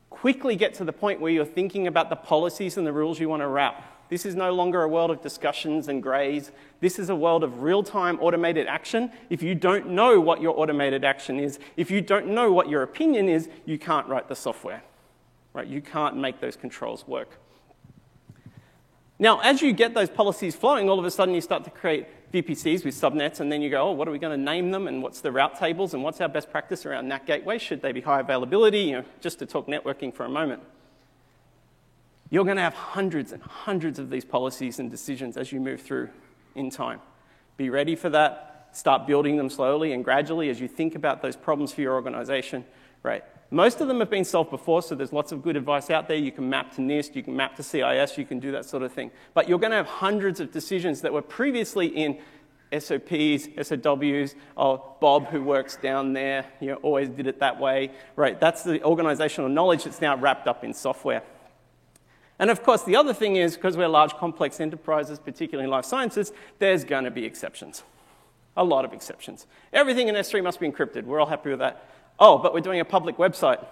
quickly 0.09 0.55
get 0.55 0.73
to 0.75 0.83
the 0.83 0.93
point 0.93 1.21
where 1.21 1.31
you're 1.31 1.45
thinking 1.45 1.87
about 1.87 2.09
the 2.09 2.15
policies 2.15 2.77
and 2.77 2.85
the 2.85 2.93
rules 2.93 3.19
you 3.19 3.29
want 3.29 3.41
to 3.41 3.47
wrap. 3.47 3.94
This 4.09 4.25
is 4.25 4.35
no 4.35 4.53
longer 4.53 4.83
a 4.83 4.87
world 4.87 5.11
of 5.11 5.21
discussions 5.21 5.87
and 5.87 6.01
grays. 6.01 6.51
This 6.79 6.99
is 6.99 7.09
a 7.09 7.15
world 7.15 7.43
of 7.43 7.63
real 7.63 7.83
time 7.83 8.19
automated 8.19 8.67
action. 8.67 9.11
If 9.29 9.41
you 9.41 9.55
don't 9.55 9.89
know 9.89 10.19
what 10.19 10.41
your 10.41 10.59
automated 10.59 11.03
action 11.03 11.39
is, 11.39 11.59
if 11.77 11.89
you 11.89 12.01
don't 12.01 12.27
know 12.27 12.51
what 12.51 12.69
your 12.69 12.83
opinion 12.83 13.29
is, 13.29 13.49
you 13.65 13.77
can't 13.79 14.07
write 14.07 14.27
the 14.27 14.35
software 14.35 14.83
right? 15.55 15.67
You 15.67 15.81
can't 15.81 16.17
make 16.17 16.41
those 16.41 16.57
controls 16.57 17.07
work. 17.07 17.39
Now, 19.17 19.39
as 19.39 19.61
you 19.61 19.71
get 19.71 19.93
those 19.93 20.09
policies 20.09 20.53
flowing, 20.53 20.89
all 20.89 20.99
of 20.99 21.05
a 21.05 21.11
sudden 21.11 21.33
you 21.33 21.39
start 21.39 21.63
to 21.63 21.69
create 21.69 22.07
VPCs 22.33 22.83
with 22.83 22.93
subnets, 22.93 23.39
and 23.39 23.49
then 23.49 23.61
you 23.61 23.69
go, 23.69 23.87
oh, 23.87 23.91
what 23.93 24.09
are 24.09 24.11
we 24.11 24.19
going 24.19 24.37
to 24.37 24.43
name 24.43 24.71
them, 24.71 24.87
and 24.87 25.01
what's 25.01 25.21
the 25.21 25.31
route 25.31 25.57
tables, 25.57 25.93
and 25.93 26.03
what's 26.03 26.19
our 26.19 26.27
best 26.27 26.51
practice 26.51 26.85
around 26.85 27.07
NAT 27.07 27.25
gateway? 27.25 27.57
Should 27.57 27.81
they 27.81 27.93
be 27.93 28.01
high 28.01 28.19
availability? 28.19 28.79
You 28.79 28.91
know, 28.97 29.05
just 29.21 29.39
to 29.39 29.45
talk 29.45 29.67
networking 29.67 30.13
for 30.13 30.25
a 30.25 30.29
moment. 30.29 30.61
You're 32.29 32.43
going 32.43 32.57
to 32.57 32.63
have 32.63 32.73
hundreds 32.73 33.31
and 33.31 33.41
hundreds 33.43 33.99
of 33.99 34.09
these 34.09 34.25
policies 34.25 34.79
and 34.79 34.89
decisions 34.89 35.37
as 35.37 35.51
you 35.51 35.59
move 35.59 35.81
through 35.81 36.09
in 36.55 36.69
time. 36.69 36.99
Be 37.57 37.69
ready 37.69 37.95
for 37.95 38.09
that. 38.09 38.69
Start 38.73 39.07
building 39.07 39.37
them 39.37 39.49
slowly 39.49 39.93
and 39.93 40.03
gradually 40.03 40.49
as 40.49 40.59
you 40.59 40.67
think 40.67 40.95
about 40.95 41.21
those 41.21 41.35
problems 41.35 41.71
for 41.71 41.81
your 41.81 41.93
organization, 41.93 42.65
right? 43.03 43.23
Most 43.51 43.79
of 43.79 43.87
them 43.87 43.99
have 43.99 44.09
been 44.09 44.25
solved 44.25 44.49
before, 44.49 44.81
so 44.81 44.95
there's 44.95 45.13
lots 45.13 45.31
of 45.31 45.43
good 45.43 45.55
advice 45.55 45.89
out 45.89 46.07
there. 46.07 46.17
You 46.17 46.31
can 46.31 46.49
map 46.49 46.73
to 46.75 46.81
NIST, 46.81 47.15
you 47.15 47.23
can 47.23 47.35
map 47.35 47.55
to 47.57 47.63
CIS, 47.63 48.17
you 48.17 48.25
can 48.25 48.39
do 48.39 48.51
that 48.51 48.65
sort 48.65 48.83
of 48.83 48.91
thing. 48.91 49.11
But 49.33 49.47
you're 49.47 49.59
going 49.59 49.71
to 49.71 49.77
have 49.77 49.85
hundreds 49.85 50.39
of 50.39 50.51
decisions 50.51 51.01
that 51.01 51.13
were 51.13 51.21
previously 51.21 51.87
in 51.87 52.19
SOPs, 52.77 53.47
SOWs. 53.61 54.35
Oh, 54.57 54.95
Bob, 54.99 55.27
who 55.27 55.43
works 55.43 55.77
down 55.77 56.13
there, 56.13 56.45
you 56.59 56.69
know, 56.69 56.75
always 56.77 57.07
did 57.09 57.27
it 57.27 57.39
that 57.39 57.59
way. 57.59 57.91
Right, 58.15 58.39
that's 58.39 58.63
the 58.63 58.83
organizational 58.83 59.49
knowledge 59.49 59.83
that's 59.83 60.01
now 60.01 60.17
wrapped 60.17 60.47
up 60.47 60.63
in 60.63 60.73
software. 60.73 61.21
And 62.37 62.49
of 62.49 62.63
course, 62.63 62.83
the 62.83 62.95
other 62.95 63.13
thing 63.13 63.37
is, 63.37 63.55
because 63.55 63.77
we're 63.77 63.87
large, 63.87 64.13
complex 64.15 64.59
enterprises, 64.59 65.19
particularly 65.19 65.65
in 65.65 65.71
life 65.71 65.85
sciences, 65.85 66.33
there's 66.59 66.83
going 66.83 67.05
to 67.05 67.11
be 67.11 67.23
exceptions. 67.23 67.83
A 68.57 68.63
lot 68.63 68.85
of 68.85 68.93
exceptions. 68.93 69.47
Everything 69.73 70.07
in 70.07 70.15
S3 70.15 70.43
must 70.43 70.59
be 70.59 70.69
encrypted. 70.69 71.03
We're 71.03 71.19
all 71.19 71.27
happy 71.27 71.49
with 71.49 71.59
that. 71.59 71.89
Oh, 72.19 72.37
but 72.37 72.53
we're 72.53 72.61
doing 72.61 72.79
a 72.79 72.85
public 72.85 73.17
website. 73.17 73.65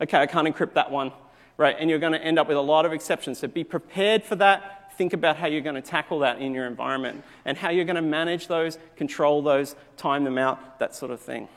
Okay, 0.00 0.18
I 0.18 0.26
can't 0.26 0.48
encrypt 0.48 0.74
that 0.74 0.90
one, 0.90 1.12
right? 1.56 1.76
And 1.78 1.88
you're 1.88 1.98
going 1.98 2.12
to 2.12 2.22
end 2.22 2.38
up 2.38 2.48
with 2.48 2.56
a 2.56 2.62
lot 2.62 2.84
of 2.84 2.92
exceptions. 2.92 3.38
So 3.38 3.48
be 3.48 3.64
prepared 3.64 4.24
for 4.24 4.36
that. 4.36 4.92
Think 4.96 5.12
about 5.14 5.36
how 5.36 5.46
you're 5.46 5.62
going 5.62 5.74
to 5.74 5.82
tackle 5.82 6.18
that 6.20 6.40
in 6.40 6.52
your 6.52 6.66
environment 6.66 7.24
and 7.44 7.56
how 7.56 7.70
you're 7.70 7.86
going 7.86 7.96
to 7.96 8.02
manage 8.02 8.46
those, 8.48 8.78
control 8.96 9.42
those, 9.42 9.74
time 9.96 10.24
them 10.24 10.36
out, 10.36 10.78
that 10.80 10.94
sort 10.94 11.10
of 11.10 11.20
thing. 11.20 11.48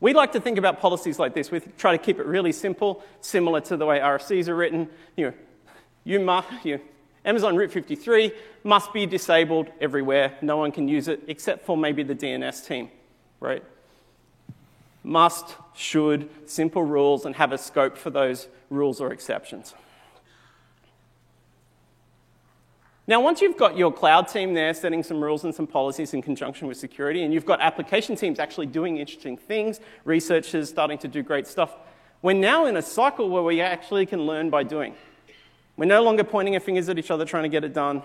We 0.00 0.14
like 0.14 0.32
to 0.32 0.40
think 0.40 0.58
about 0.58 0.80
policies 0.80 1.18
like 1.18 1.34
this. 1.34 1.50
We 1.50 1.60
try 1.60 1.92
to 1.92 1.98
keep 1.98 2.18
it 2.18 2.26
really 2.26 2.52
simple, 2.52 3.02
similar 3.20 3.60
to 3.62 3.76
the 3.76 3.84
way 3.84 3.98
RFCs 3.98 4.48
are 4.48 4.54
written. 4.54 4.88
You 5.16 5.26
know, 5.26 5.34
you 6.04 6.20
must, 6.20 6.48
you, 6.64 6.80
Amazon 7.24 7.56
Route 7.56 7.72
53 7.72 8.32
must 8.62 8.92
be 8.92 9.06
disabled 9.06 9.68
everywhere. 9.80 10.36
No 10.40 10.56
one 10.56 10.70
can 10.70 10.86
use 10.86 11.08
it 11.08 11.22
except 11.26 11.66
for 11.66 11.76
maybe 11.76 12.02
the 12.02 12.14
DNS 12.14 12.66
team, 12.66 12.90
right? 13.40 13.64
must, 15.08 15.56
should, 15.74 16.28
simple 16.46 16.82
rules, 16.82 17.24
and 17.24 17.34
have 17.36 17.50
a 17.50 17.58
scope 17.58 17.96
for 17.96 18.10
those 18.10 18.48
rules 18.68 19.00
or 19.00 19.10
exceptions. 19.10 19.74
Now, 23.08 23.22
once 23.22 23.40
you've 23.40 23.56
got 23.56 23.78
your 23.78 23.90
cloud 23.90 24.28
team 24.28 24.52
there 24.52 24.74
setting 24.74 25.02
some 25.02 25.24
rules 25.24 25.42
and 25.42 25.54
some 25.54 25.66
policies 25.66 26.12
in 26.12 26.20
conjunction 26.20 26.68
with 26.68 26.76
security, 26.76 27.22
and 27.22 27.32
you've 27.32 27.46
got 27.46 27.58
application 27.62 28.16
teams 28.16 28.38
actually 28.38 28.66
doing 28.66 28.98
interesting 28.98 29.38
things, 29.38 29.80
researchers 30.04 30.68
starting 30.68 30.98
to 30.98 31.08
do 31.08 31.22
great 31.22 31.46
stuff, 31.46 31.74
we're 32.20 32.34
now 32.34 32.66
in 32.66 32.76
a 32.76 32.82
cycle 32.82 33.30
where 33.30 33.42
we 33.42 33.62
actually 33.62 34.04
can 34.04 34.26
learn 34.26 34.50
by 34.50 34.62
doing. 34.62 34.94
We're 35.78 35.86
no 35.86 36.02
longer 36.02 36.22
pointing 36.22 36.52
our 36.54 36.60
fingers 36.60 36.90
at 36.90 36.98
each 36.98 37.10
other 37.10 37.24
trying 37.24 37.44
to 37.44 37.48
get 37.48 37.64
it 37.64 37.72
done. 37.72 38.02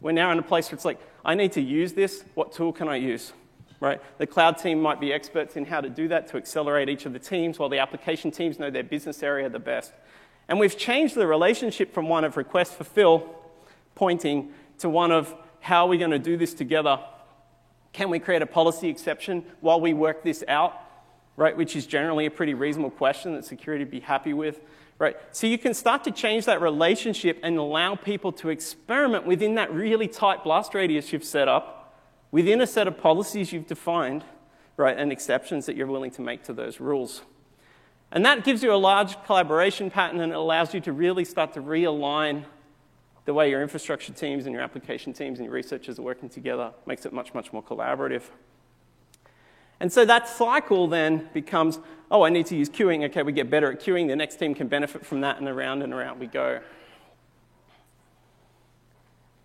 We're 0.00 0.10
now 0.10 0.32
in 0.32 0.40
a 0.40 0.42
place 0.42 0.68
where 0.68 0.74
it's 0.74 0.84
like, 0.84 0.98
I 1.24 1.36
need 1.36 1.52
to 1.52 1.62
use 1.62 1.92
this. 1.92 2.24
What 2.34 2.50
tool 2.50 2.72
can 2.72 2.88
I 2.88 2.96
use? 2.96 3.32
right? 3.78 4.00
The 4.18 4.28
cloud 4.28 4.58
team 4.58 4.80
might 4.80 5.00
be 5.00 5.12
experts 5.12 5.56
in 5.56 5.64
how 5.64 5.80
to 5.80 5.90
do 5.90 6.06
that 6.06 6.28
to 6.28 6.36
accelerate 6.36 6.88
each 6.88 7.04
of 7.04 7.12
the 7.12 7.18
teams, 7.18 7.58
while 7.58 7.68
the 7.68 7.80
application 7.80 8.30
teams 8.30 8.60
know 8.60 8.70
their 8.70 8.84
business 8.84 9.24
area 9.24 9.48
the 9.48 9.58
best. 9.58 9.92
And 10.48 10.60
we've 10.60 10.78
changed 10.78 11.16
the 11.16 11.26
relationship 11.26 11.92
from 11.92 12.08
one 12.08 12.22
of 12.22 12.36
request 12.36 12.74
fulfill 12.74 13.41
pointing 13.94 14.52
to 14.78 14.88
one 14.88 15.10
of 15.10 15.34
how 15.60 15.86
are 15.86 15.88
we 15.88 15.98
going 15.98 16.10
to 16.10 16.18
do 16.18 16.36
this 16.36 16.54
together? 16.54 16.98
Can 17.92 18.10
we 18.10 18.18
create 18.18 18.42
a 18.42 18.46
policy 18.46 18.88
exception 18.88 19.44
while 19.60 19.80
we 19.80 19.94
work 19.94 20.22
this 20.22 20.42
out? 20.48 20.78
Right, 21.34 21.56
which 21.56 21.76
is 21.76 21.86
generally 21.86 22.26
a 22.26 22.30
pretty 22.30 22.52
reasonable 22.52 22.90
question 22.90 23.34
that 23.34 23.44
security 23.44 23.84
would 23.84 23.90
be 23.90 24.00
happy 24.00 24.34
with. 24.34 24.60
Right? 24.98 25.16
So 25.32 25.46
you 25.46 25.56
can 25.56 25.72
start 25.72 26.04
to 26.04 26.10
change 26.10 26.44
that 26.44 26.60
relationship 26.60 27.38
and 27.42 27.56
allow 27.58 27.94
people 27.96 28.32
to 28.32 28.50
experiment 28.50 29.26
within 29.26 29.54
that 29.54 29.72
really 29.72 30.08
tight 30.08 30.44
blast 30.44 30.74
radius 30.74 31.12
you've 31.12 31.24
set 31.24 31.48
up 31.48 31.82
within 32.32 32.60
a 32.60 32.66
set 32.66 32.88
of 32.88 32.98
policies 32.98 33.52
you've 33.52 33.68
defined, 33.68 34.24
right, 34.76 34.98
and 34.98 35.12
exceptions 35.12 35.66
that 35.66 35.76
you're 35.76 35.86
willing 35.86 36.10
to 36.10 36.22
make 36.22 36.42
to 36.44 36.52
those 36.52 36.80
rules. 36.80 37.22
And 38.10 38.26
that 38.26 38.42
gives 38.42 38.62
you 38.62 38.72
a 38.72 38.76
large 38.76 39.22
collaboration 39.24 39.90
pattern 39.90 40.20
and 40.20 40.32
it 40.32 40.36
allows 40.36 40.74
you 40.74 40.80
to 40.80 40.92
really 40.92 41.24
start 41.24 41.52
to 41.54 41.62
realign 41.62 42.44
the 43.24 43.34
way 43.34 43.50
your 43.50 43.62
infrastructure 43.62 44.12
teams 44.12 44.46
and 44.46 44.52
your 44.52 44.62
application 44.62 45.12
teams 45.12 45.38
and 45.38 45.46
your 45.46 45.54
researchers 45.54 45.98
are 45.98 46.02
working 46.02 46.28
together. 46.28 46.72
Makes 46.86 47.06
it 47.06 47.12
much, 47.12 47.34
much 47.34 47.52
more 47.52 47.62
collaborative. 47.62 48.22
And 49.78 49.92
so 49.92 50.04
that 50.04 50.28
cycle 50.28 50.86
then 50.86 51.28
becomes 51.32 51.78
oh, 52.12 52.22
I 52.22 52.28
need 52.28 52.46
to 52.46 52.56
use 52.56 52.68
queuing. 52.68 53.04
Okay, 53.06 53.22
we 53.22 53.32
get 53.32 53.48
better 53.50 53.72
at 53.72 53.80
queuing. 53.80 54.06
The 54.06 54.14
next 54.14 54.36
team 54.36 54.54
can 54.54 54.68
benefit 54.68 55.04
from 55.04 55.22
that, 55.22 55.38
and 55.38 55.48
around 55.48 55.82
and 55.82 55.94
around 55.94 56.20
we 56.20 56.26
go. 56.26 56.60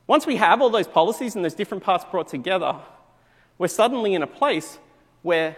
Once 0.06 0.28
we 0.28 0.36
have 0.36 0.62
all 0.62 0.70
those 0.70 0.88
policies 0.88 1.36
and 1.36 1.44
those 1.44 1.54
different 1.54 1.84
parts 1.84 2.06
brought 2.12 2.28
together, 2.28 2.76
we're 3.58 3.68
suddenly 3.68 4.14
in 4.14 4.22
a 4.22 4.28
place 4.28 4.80
where 5.22 5.56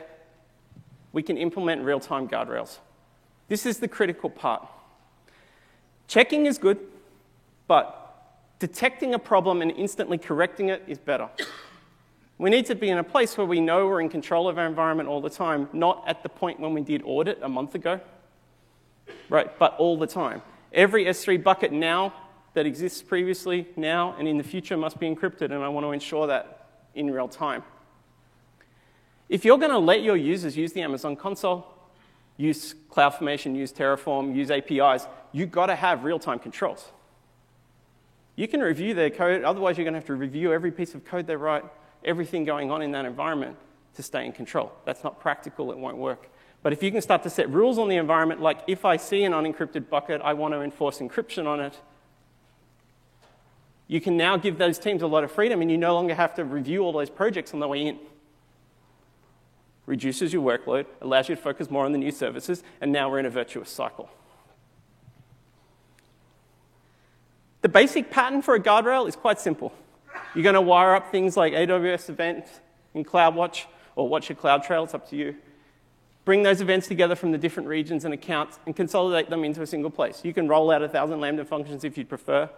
we 1.12 1.24
can 1.24 1.36
implement 1.36 1.84
real 1.84 2.00
time 2.00 2.28
guardrails. 2.28 2.78
This 3.48 3.66
is 3.66 3.80
the 3.80 3.88
critical 3.88 4.30
part. 4.30 4.68
Checking 6.08 6.46
is 6.46 6.58
good, 6.58 6.80
but 7.68 7.99
detecting 8.60 9.14
a 9.14 9.20
problem 9.20 9.62
and 9.62 9.72
instantly 9.72 10.18
correcting 10.18 10.70
it 10.70 10.84
is 10.88 10.98
better. 10.98 11.30
We 12.38 12.50
need 12.50 12.66
to 12.68 12.76
be 12.76 12.90
in 12.90 12.98
a 12.98 13.04
place 13.04 13.38
where 13.38 13.48
we 13.48 13.60
know 13.60 13.88
we're 13.88 14.02
in 14.02 14.10
control 14.10 14.48
of 14.48 14.58
our 14.58 14.66
environment 14.66 15.10
all 15.10 15.20
the 15.20 15.30
time, 15.30 15.68
not 15.74 16.04
at 16.08 16.24
the 16.24 16.30
point 16.30 16.60
when 16.60 16.74
we 16.74 16.82
did 16.82 17.02
audit 17.04 17.40
a 17.42 17.50
month 17.50 17.76
ago, 17.76 18.00
right? 19.30 19.58
But 19.60 19.76
all 19.78 19.98
the 19.98 20.08
time. 20.08 20.42
Every 20.72 21.06
S3 21.06 21.44
bucket 21.44 21.74
now 21.74 22.14
that 22.54 22.66
exists 22.66 23.02
previously, 23.02 23.68
now, 23.76 24.16
and 24.18 24.28
in 24.28 24.38
the 24.38 24.44
future 24.44 24.78
must 24.78 25.00
be 25.00 25.14
encrypted, 25.14 25.52
and 25.52 25.56
I 25.56 25.68
want 25.68 25.86
to 25.86 25.92
ensure 25.92 26.28
that 26.28 26.68
in 26.96 27.12
real 27.12 27.28
time. 27.28 27.64
If 29.28 29.46
you're 29.46 29.58
going 29.58 29.72
to 29.72 29.78
let 29.78 30.02
your 30.02 30.18
users 30.18 30.58
use 30.58 30.74
the 30.74 30.82
Amazon 30.82 31.16
console, 31.16 31.68
use 32.38 32.74
CloudFormation, 32.90 33.56
use 33.56 33.72
Terraform, 33.72 34.36
use 34.36 34.50
APIs, 34.50 35.08
you've 35.32 35.52
got 35.52 35.68
to 35.68 35.76
have 35.76 36.04
real 36.04 36.20
time 36.20 36.40
controls. 36.40 36.92
You 38.40 38.48
can 38.48 38.62
review 38.62 38.94
their 38.94 39.10
code, 39.10 39.44
otherwise, 39.44 39.78
you're 39.78 39.84
going 39.84 39.96
to 39.96 40.00
have 40.00 40.08
to 40.08 40.16
review 40.16 40.54
every 40.54 40.72
piece 40.72 40.96
of 40.96 41.04
code 41.04 41.28
they 41.28 41.36
write, 41.36 41.66
everything 42.06 42.46
going 42.46 42.72
on 42.72 42.82
in 42.82 42.94
that 42.94 43.04
environment 43.04 43.58
to 43.96 44.02
stay 44.02 44.26
in 44.26 44.32
control. 44.32 44.72
That's 44.86 45.04
not 45.04 45.20
practical, 45.20 45.74
it 45.74 45.78
won't 45.78 45.98
work. 45.98 46.30
But 46.64 46.72
if 46.72 46.82
you 46.82 46.90
can 46.90 47.02
start 47.02 47.22
to 47.24 47.30
set 47.30 47.50
rules 47.50 47.78
on 47.78 47.90
the 47.90 47.98
environment, 47.98 48.40
like 48.40 48.62
if 48.66 48.86
I 48.86 48.96
see 48.96 49.26
an 49.26 49.34
unencrypted 49.34 49.90
bucket, 49.90 50.22
I 50.24 50.36
want 50.36 50.54
to 50.54 50.62
enforce 50.62 51.00
encryption 51.00 51.48
on 51.48 51.60
it, 51.60 51.78
you 53.90 54.00
can 54.00 54.16
now 54.16 54.38
give 54.38 54.58
those 54.58 54.80
teams 54.80 55.02
a 55.02 55.08
lot 55.08 55.26
of 55.26 55.34
freedom 55.34 55.62
and 55.62 55.70
you 55.70 55.78
no 55.78 55.94
longer 55.94 56.16
have 56.16 56.34
to 56.36 56.46
review 56.46 56.86
all 56.86 56.94
those 56.94 57.10
projects 57.10 57.54
on 57.54 57.60
the 57.60 57.68
way 57.68 57.88
in 57.88 58.00
reduces 59.86 60.32
your 60.32 60.44
workload, 60.44 60.86
allows 61.02 61.28
you 61.28 61.36
to 61.36 61.42
focus 61.42 61.70
more 61.70 61.84
on 61.84 61.92
the 61.92 61.98
new 61.98 62.12
services, 62.12 62.64
and 62.80 62.90
now 62.90 63.10
we're 63.10 63.20
in 63.20 63.26
a 63.26 63.30
virtuous 63.30 63.70
cycle. 63.70 64.10
The 67.62 67.70
basic 67.70 68.10
pattern 68.10 68.42
for 68.42 68.56
a 68.56 68.60
guardrail 68.60 69.08
is 69.08 69.16
quite 69.16 69.40
simple. 69.40 69.74
You're 70.34 70.44
going 70.44 70.56
to 70.56 70.62
wire 70.62 70.96
up 70.96 71.12
things 71.12 71.36
like 71.36 71.54
AWS 71.54 72.10
events 72.10 72.50
in 72.94 73.04
CloudWatch 73.04 73.66
or 73.96 74.08
Watch 74.08 74.30
Your 74.30 74.38
CloudTrail, 74.38 74.86
it's 74.86 74.94
up 74.94 75.10
to 75.10 75.16
you. 75.16 75.36
Bring 76.24 76.44
those 76.44 76.62
events 76.62 76.88
together 76.88 77.16
from 77.16 77.32
the 77.32 77.38
different 77.38 77.68
regions 77.68 78.06
and 78.06 78.14
accounts 78.14 78.60
and 78.66 78.76
consolidate 78.76 79.30
them 79.30 79.44
into 79.44 79.62
a 79.62 79.68
single 79.68 79.90
place. 79.90 80.22
You 80.24 80.34
can 80.34 80.48
roll 80.48 80.72
out 80.72 80.82
a 80.82 80.88
thousand 80.88 81.20
Lambda 81.20 81.44
functions 81.44 81.84
if 81.84 81.98
you'd 81.98 82.08
prefer, 82.08 82.50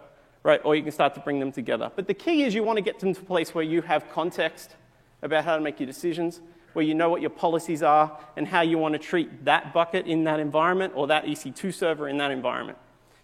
right? 0.44 0.60
Or 0.64 0.76
you 0.76 0.82
can 0.82 0.92
start 0.92 1.14
to 1.14 1.20
bring 1.20 1.40
them 1.40 1.50
together. 1.50 1.90
But 1.94 2.06
the 2.06 2.14
key 2.14 2.44
is 2.44 2.54
you 2.54 2.62
want 2.62 2.76
to 2.76 2.82
get 2.82 3.00
them 3.00 3.14
to 3.14 3.20
a 3.20 3.24
place 3.24 3.54
where 3.54 3.64
you 3.64 3.82
have 3.82 4.08
context 4.12 4.76
about 5.22 5.44
how 5.44 5.56
to 5.56 5.62
make 5.62 5.80
your 5.80 5.86
decisions 5.86 6.40
where 6.72 6.84
you 6.84 6.94
know 6.94 7.10
what 7.10 7.20
your 7.20 7.30
policies 7.30 7.82
are 7.82 8.18
and 8.36 8.46
how 8.46 8.60
you 8.62 8.78
want 8.78 8.94
to 8.94 8.98
treat 8.98 9.44
that 9.44 9.72
bucket 9.72 10.06
in 10.06 10.24
that 10.24 10.40
environment 10.40 10.92
or 10.96 11.06
that 11.06 11.24
EC2 11.24 11.72
server 11.72 12.08
in 12.08 12.18
that 12.18 12.30
environment. 12.30 12.78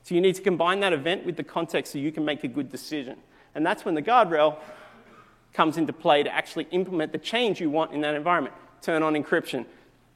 So 0.08 0.14
you 0.14 0.22
need 0.22 0.36
to 0.36 0.40
combine 0.40 0.80
that 0.80 0.94
event 0.94 1.26
with 1.26 1.36
the 1.36 1.44
context 1.44 1.92
so 1.92 1.98
you 1.98 2.10
can 2.10 2.24
make 2.24 2.42
a 2.42 2.48
good 2.48 2.70
decision. 2.70 3.18
And 3.54 3.66
that's 3.66 3.84
when 3.84 3.94
the 3.94 4.00
guardrail 4.00 4.56
comes 5.52 5.76
into 5.76 5.92
play 5.92 6.22
to 6.22 6.34
actually 6.34 6.66
implement 6.70 7.12
the 7.12 7.18
change 7.18 7.60
you 7.60 7.68
want 7.68 7.92
in 7.92 8.00
that 8.00 8.14
environment. 8.14 8.54
Turn 8.80 9.02
on 9.02 9.12
encryption, 9.12 9.66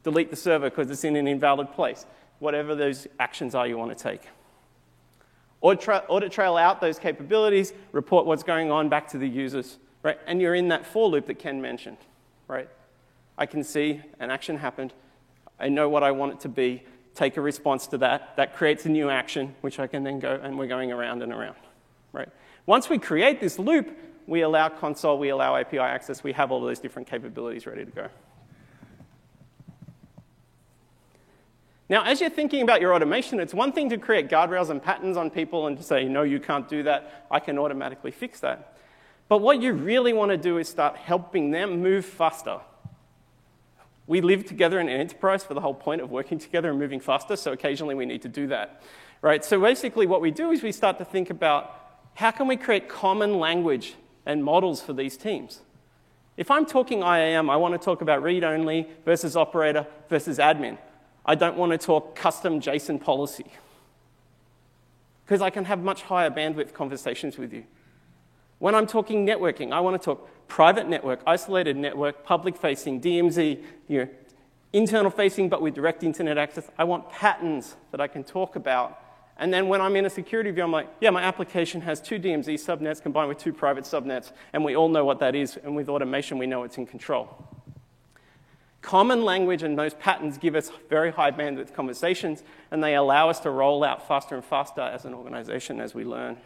delete 0.03 0.31
the 0.31 0.37
server 0.37 0.71
because 0.71 0.91
it's 0.91 1.05
in 1.05 1.15
an 1.15 1.29
invalid 1.29 1.73
place, 1.73 2.07
whatever 2.39 2.75
those 2.75 3.07
actions 3.21 3.55
are 3.55 3.67
you 3.67 3.77
want 3.77 3.95
to 3.95 4.03
take. 4.03 4.23
Audit 5.61 6.33
trail 6.33 6.57
out 6.57 6.81
those 6.81 6.99
capabilities, 6.99 7.75
report 7.93 8.25
what's 8.25 8.43
going 8.43 8.71
on 8.71 8.89
back 8.89 9.07
to 9.09 9.19
the 9.19 9.29
users, 9.29 9.77
right? 10.03 10.19
And 10.27 10.41
you're 10.41 10.55
in 10.55 10.69
that 10.69 10.87
for 10.87 11.07
loop 11.07 11.27
that 11.27 11.39
Ken 11.39 11.61
mentioned, 11.61 11.99
right? 12.49 12.71
I 13.37 13.45
can 13.45 13.63
see 13.63 14.01
an 14.19 14.31
action 14.31 14.57
happened. 14.57 14.95
I 15.61 15.69
know 15.69 15.91
what 15.91 16.03
I 16.03 16.13
want 16.13 16.33
it 16.33 16.41
to 16.41 16.49
be, 16.49 16.83
take 17.15 17.37
a 17.37 17.41
response 17.41 17.87
to 17.89 17.99
that. 17.99 18.37
That 18.37 18.57
creates 18.57 18.87
a 18.87 18.89
new 18.89 19.11
action, 19.11 19.55
which 19.61 19.79
I 19.79 19.87
can 19.87 20.05
then 20.05 20.21
go, 20.21 20.39
and 20.43 20.59
we're 20.59 20.67
going 20.67 20.93
around 20.93 21.23
and 21.23 21.33
around, 21.33 21.57
right? 22.13 22.29
Once 22.67 22.89
we 22.89 22.99
create 22.99 23.41
this 23.41 23.59
loop, 23.59 23.91
we 24.27 24.43
allow 24.43 24.69
console, 24.69 25.19
we 25.19 25.31
allow 25.31 25.57
API 25.57 25.79
access, 25.79 26.23
we 26.23 26.33
have 26.33 26.53
all 26.53 26.61
those 26.61 26.79
different 26.79 27.09
capabilities 27.09 27.67
ready 27.67 27.85
to 27.85 27.91
go. 27.91 28.09
Now, 31.89 32.05
as 32.05 32.23
you're 32.23 32.31
thinking 32.31 32.63
about 32.63 32.81
your 32.81 32.95
automation, 32.95 33.39
it's 33.39 33.53
one 33.53 33.73
thing 33.73 33.91
to 33.91 33.99
create 33.99 34.31
guardrails 34.31 34.71
and 34.71 34.83
patterns 34.83 35.19
on 35.19 35.29
people 35.29 35.67
and 35.67 35.77
to 35.77 35.83
say, 35.83 36.05
no, 36.05 36.23
you 36.23 36.41
can't 36.41 36.67
do 36.67 36.85
that. 36.85 37.27
I 37.31 37.39
can 37.39 37.59
automatically 37.59 38.13
fix 38.13 38.41
that. 38.41 38.79
But 39.29 39.43
what 39.43 39.61
you 39.61 39.75
really 39.75 40.13
want 40.13 40.31
to 40.31 40.39
do 40.39 40.57
is 40.57 40.69
start 40.69 40.97
helping 40.97 41.51
them 41.51 41.83
move 41.83 42.07
faster. 42.07 42.61
We 44.07 44.21
live 44.21 44.45
together 44.45 44.81
in 44.81 44.89
an 44.89 45.01
enterprise 45.01 45.45
for 45.45 45.55
the 45.55 45.61
whole 45.61 45.75
point 45.75 46.01
of 46.01 46.11
working 46.11 46.39
together 46.39 46.71
and 46.71 46.79
moving 46.79 47.01
faster, 47.01 47.37
so 47.37 47.53
occasionally 47.53 47.95
we 47.95 48.07
need 48.07 48.23
to 48.23 48.29
do 48.29 48.47
that. 48.49 48.83
Right? 49.21 49.45
So 49.45 49.61
basically 49.61 50.07
what 50.07 50.21
we 50.21 50.31
do 50.31 50.51
is 50.51 50.63
we 50.63 50.73
start 50.73 50.99
to 50.99 51.05
think 51.05 51.31
about 51.31 51.79
how 52.15 52.31
can 52.31 52.47
we 52.47 52.57
create 52.57 52.89
common 52.89 53.39
language 53.39 53.95
and 54.27 54.45
models 54.45 54.83
for 54.83 54.93
these 54.93 55.17
teams? 55.17 55.61
If 56.37 56.51
I'm 56.51 56.67
talking 56.67 57.03
IAM, 57.03 57.51
I 57.51 57.57
want 57.57 57.75
to 57.75 57.85
talk 57.85 58.01
about 58.01 58.23
read 58.23 58.43
only 58.43 58.89
versus 59.05 59.37
operator 59.37 59.87
versus 60.09 60.39
admin. 60.39 60.79
I 61.25 61.35
don't 61.35 61.57
want 61.57 61.73
to 61.73 61.79
talk 61.79 62.17
custom 62.17 62.61
JSON 62.61 63.01
policy 63.01 63.47
because 65.25 65.41
I 65.41 65.51
can 65.51 65.65
have 65.67 65.83
much 65.83 66.03
higher 66.03 66.31
bandwidth 66.31 66.73
conversations 66.73 67.39
with 67.39 67.53
you. 67.53 67.65
When 68.63 68.77
I'm 68.77 68.87
talking 68.87 69.27
networking, 69.27 69.73
I 69.73 69.81
want 69.81 70.01
to 70.01 70.05
talk 70.05 70.47
private 70.47 70.89
network, 70.89 71.21
isolated 71.27 71.77
network, 71.77 72.23
public 72.23 72.57
facing, 72.57 73.01
DMZ, 73.01 73.61
you 73.89 73.99
know, 73.99 74.09
internal 74.73 75.11
facing 75.11 75.49
but 75.49 75.61
with 75.61 75.75
direct 75.75 76.05
internet 76.05 76.39
access. 76.39 76.71
I 76.79 76.85
want 76.85 77.11
patterns 77.11 77.75
that 77.91 78.01
I 78.01 78.07
can 78.07 78.23
talk 78.23 78.55
about. 78.55 79.01
And 79.37 79.53
then 79.53 79.67
when 79.67 79.81
I'm 79.81 79.97
in 79.97 80.07
a 80.07 80.11
security 80.11 80.53
view, 80.53 80.63
I'm 80.63 80.71
like, 80.71 80.89
yeah, 81.01 81.11
my 81.11 81.23
application 81.23 81.81
has 81.81 82.01
two 82.01 82.21
DMZ 82.21 82.55
subnets 82.55 83.03
combined 83.03 83.29
with 83.29 83.39
two 83.39 83.53
private 83.53 83.83
subnets, 83.83 84.31
and 84.53 84.65
we 84.65 84.77
all 84.77 84.89
know 84.89 85.05
what 85.05 85.19
that 85.19 85.35
is, 85.35 85.59
and 85.65 85.75
with 85.75 85.89
automation, 85.89 86.39
we 86.39 86.47
know 86.47 86.63
it's 86.63 86.79
in 86.79 86.87
control. 86.87 87.45
Common 88.81 89.25
language 89.25 89.65
and 89.65 89.77
those 89.77 89.95
patterns 89.95 90.39
give 90.39 90.55
us 90.55 90.71
very 90.89 91.11
high 91.11 91.33
bandwidth 91.33 91.75
conversations, 91.75 92.45
and 92.71 92.81
they 92.81 92.95
allow 92.95 93.29
us 93.29 93.41
to 93.41 93.51
roll 93.51 93.83
out 93.83 94.07
faster 94.07 94.37
and 94.37 94.45
faster 94.45 94.83
as 94.83 95.05
an 95.05 95.15
organization 95.15 95.81
as 95.81 95.97
we 95.97 96.05
learn. 96.05 96.37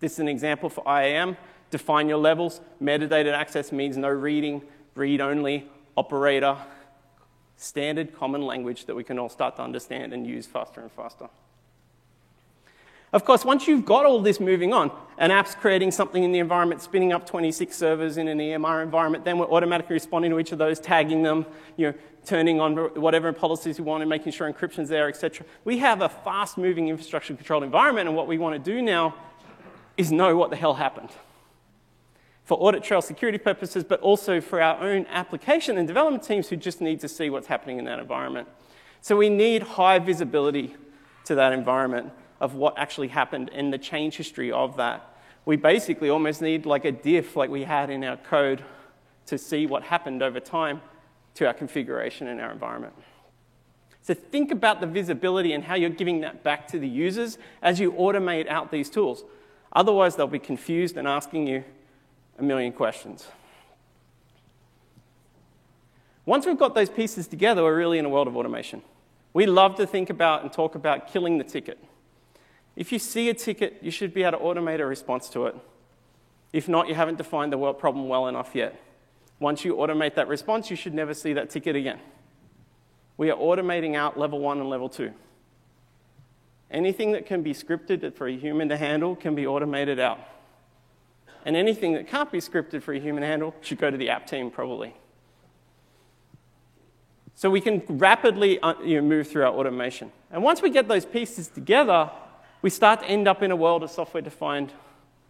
This 0.00 0.12
is 0.12 0.18
an 0.20 0.28
example 0.28 0.68
for 0.68 0.84
IAM. 0.86 1.36
Define 1.70 2.08
your 2.08 2.18
levels. 2.18 2.60
Metadata 2.82 3.32
access 3.32 3.72
means 3.72 3.96
no 3.96 4.08
reading, 4.08 4.62
read 4.94 5.20
only, 5.20 5.68
operator, 5.96 6.56
standard 7.56 8.14
common 8.14 8.42
language 8.42 8.86
that 8.86 8.94
we 8.94 9.04
can 9.04 9.18
all 9.18 9.28
start 9.28 9.56
to 9.56 9.62
understand 9.62 10.12
and 10.12 10.26
use 10.26 10.46
faster 10.46 10.80
and 10.80 10.92
faster. 10.92 11.28
Of 13.10 13.24
course, 13.24 13.42
once 13.42 13.66
you've 13.66 13.86
got 13.86 14.04
all 14.04 14.20
this 14.20 14.38
moving 14.38 14.74
on, 14.74 14.92
an 15.16 15.30
app's 15.30 15.54
creating 15.54 15.92
something 15.92 16.22
in 16.22 16.30
the 16.30 16.40
environment, 16.40 16.82
spinning 16.82 17.12
up 17.12 17.26
26 17.26 17.74
servers 17.74 18.18
in 18.18 18.28
an 18.28 18.38
EMR 18.38 18.82
environment, 18.82 19.24
then 19.24 19.38
we're 19.38 19.50
automatically 19.50 19.94
responding 19.94 20.30
to 20.30 20.38
each 20.38 20.52
of 20.52 20.58
those, 20.58 20.78
tagging 20.78 21.22
them, 21.22 21.46
you 21.76 21.86
know, 21.86 21.94
turning 22.26 22.60
on 22.60 22.76
whatever 23.00 23.32
policies 23.32 23.78
we 23.78 23.84
want 23.84 24.02
and 24.02 24.10
making 24.10 24.30
sure 24.30 24.52
encryption's 24.52 24.90
there, 24.90 25.08
etc. 25.08 25.46
We 25.64 25.78
have 25.78 26.02
a 26.02 26.08
fast-moving 26.10 26.88
infrastructure 26.88 27.34
controlled 27.34 27.64
environment, 27.64 28.08
and 28.08 28.16
what 28.16 28.26
we 28.26 28.36
want 28.36 28.62
to 28.62 28.70
do 28.72 28.82
now 28.82 29.14
is 29.98 30.10
know 30.10 30.36
what 30.36 30.48
the 30.48 30.56
hell 30.56 30.74
happened. 30.74 31.10
For 32.44 32.56
audit 32.56 32.82
trail 32.82 33.02
security 33.02 33.36
purposes, 33.36 33.84
but 33.84 34.00
also 34.00 34.40
for 34.40 34.62
our 34.62 34.80
own 34.82 35.04
application 35.10 35.76
and 35.76 35.86
development 35.86 36.22
teams 36.22 36.48
who 36.48 36.56
just 36.56 36.80
need 36.80 37.00
to 37.00 37.08
see 37.08 37.28
what's 37.28 37.48
happening 37.48 37.78
in 37.78 37.84
that 37.84 37.98
environment. 37.98 38.48
So 39.02 39.16
we 39.16 39.28
need 39.28 39.62
high 39.62 39.98
visibility 39.98 40.74
to 41.24 41.34
that 41.34 41.52
environment 41.52 42.10
of 42.40 42.54
what 42.54 42.78
actually 42.78 43.08
happened 43.08 43.50
and 43.52 43.70
the 43.70 43.76
change 43.76 44.16
history 44.16 44.50
of 44.50 44.76
that. 44.78 45.16
We 45.44 45.56
basically 45.56 46.08
almost 46.08 46.40
need 46.40 46.64
like 46.64 46.84
a 46.84 46.92
diff 46.92 47.36
like 47.36 47.50
we 47.50 47.64
had 47.64 47.90
in 47.90 48.02
our 48.04 48.16
code 48.16 48.64
to 49.26 49.36
see 49.36 49.66
what 49.66 49.82
happened 49.82 50.22
over 50.22 50.40
time 50.40 50.80
to 51.34 51.46
our 51.46 51.54
configuration 51.54 52.28
in 52.28 52.40
our 52.40 52.50
environment. 52.50 52.94
So 54.00 54.14
think 54.14 54.50
about 54.50 54.80
the 54.80 54.86
visibility 54.86 55.52
and 55.52 55.64
how 55.64 55.74
you're 55.74 55.90
giving 55.90 56.20
that 56.20 56.42
back 56.42 56.66
to 56.68 56.78
the 56.78 56.88
users 56.88 57.36
as 57.60 57.78
you 57.78 57.92
automate 57.92 58.48
out 58.48 58.70
these 58.70 58.88
tools. 58.88 59.24
Otherwise, 59.72 60.16
they'll 60.16 60.26
be 60.26 60.38
confused 60.38 60.96
and 60.96 61.06
asking 61.06 61.46
you 61.46 61.64
a 62.38 62.42
million 62.42 62.72
questions. 62.72 63.26
Once 66.24 66.46
we've 66.46 66.58
got 66.58 66.74
those 66.74 66.90
pieces 66.90 67.26
together, 67.26 67.62
we're 67.62 67.76
really 67.76 67.98
in 67.98 68.04
a 68.04 68.08
world 68.08 68.28
of 68.28 68.36
automation. 68.36 68.82
We 69.32 69.46
love 69.46 69.76
to 69.76 69.86
think 69.86 70.10
about 70.10 70.42
and 70.42 70.52
talk 70.52 70.74
about 70.74 71.08
killing 71.08 71.38
the 71.38 71.44
ticket. 71.44 71.78
If 72.76 72.92
you 72.92 72.98
see 72.98 73.28
a 73.28 73.34
ticket, 73.34 73.78
you 73.82 73.90
should 73.90 74.14
be 74.14 74.22
able 74.22 74.38
to 74.38 74.44
automate 74.44 74.80
a 74.80 74.86
response 74.86 75.28
to 75.30 75.46
it. 75.46 75.56
If 76.52 76.68
not, 76.68 76.88
you 76.88 76.94
haven't 76.94 77.18
defined 77.18 77.52
the 77.52 77.72
problem 77.74 78.08
well 78.08 78.28
enough 78.28 78.54
yet. 78.54 78.80
Once 79.40 79.64
you 79.64 79.74
automate 79.76 80.14
that 80.14 80.28
response, 80.28 80.70
you 80.70 80.76
should 80.76 80.94
never 80.94 81.14
see 81.14 81.32
that 81.32 81.50
ticket 81.50 81.76
again. 81.76 81.98
We 83.16 83.30
are 83.30 83.36
automating 83.36 83.96
out 83.96 84.18
level 84.18 84.38
one 84.38 84.60
and 84.60 84.68
level 84.68 84.88
two. 84.88 85.12
Anything 86.70 87.12
that 87.12 87.26
can 87.26 87.42
be 87.42 87.54
scripted 87.54 88.14
for 88.14 88.28
a 88.28 88.36
human 88.36 88.68
to 88.68 88.76
handle 88.76 89.16
can 89.16 89.34
be 89.34 89.46
automated 89.46 89.98
out. 89.98 90.20
And 91.44 91.56
anything 91.56 91.94
that 91.94 92.08
can't 92.08 92.30
be 92.30 92.40
scripted 92.40 92.82
for 92.82 92.92
a 92.92 93.00
human 93.00 93.22
handle 93.22 93.54
should 93.62 93.78
go 93.78 93.90
to 93.90 93.96
the 93.96 94.10
app 94.10 94.26
team, 94.26 94.50
probably. 94.50 94.94
So 97.34 97.48
we 97.48 97.60
can 97.60 97.82
rapidly 97.88 98.58
uh, 98.60 98.74
you 98.82 99.00
know, 99.00 99.08
move 99.08 99.28
through 99.28 99.44
our 99.44 99.52
automation. 99.52 100.12
And 100.30 100.42
once 100.42 100.60
we 100.60 100.70
get 100.70 100.88
those 100.88 101.06
pieces 101.06 101.48
together, 101.48 102.10
we 102.62 102.70
start 102.70 103.00
to 103.00 103.06
end 103.06 103.28
up 103.28 103.42
in 103.42 103.50
a 103.50 103.56
world 103.56 103.82
of 103.82 103.90
software 103.90 104.22
defined 104.22 104.72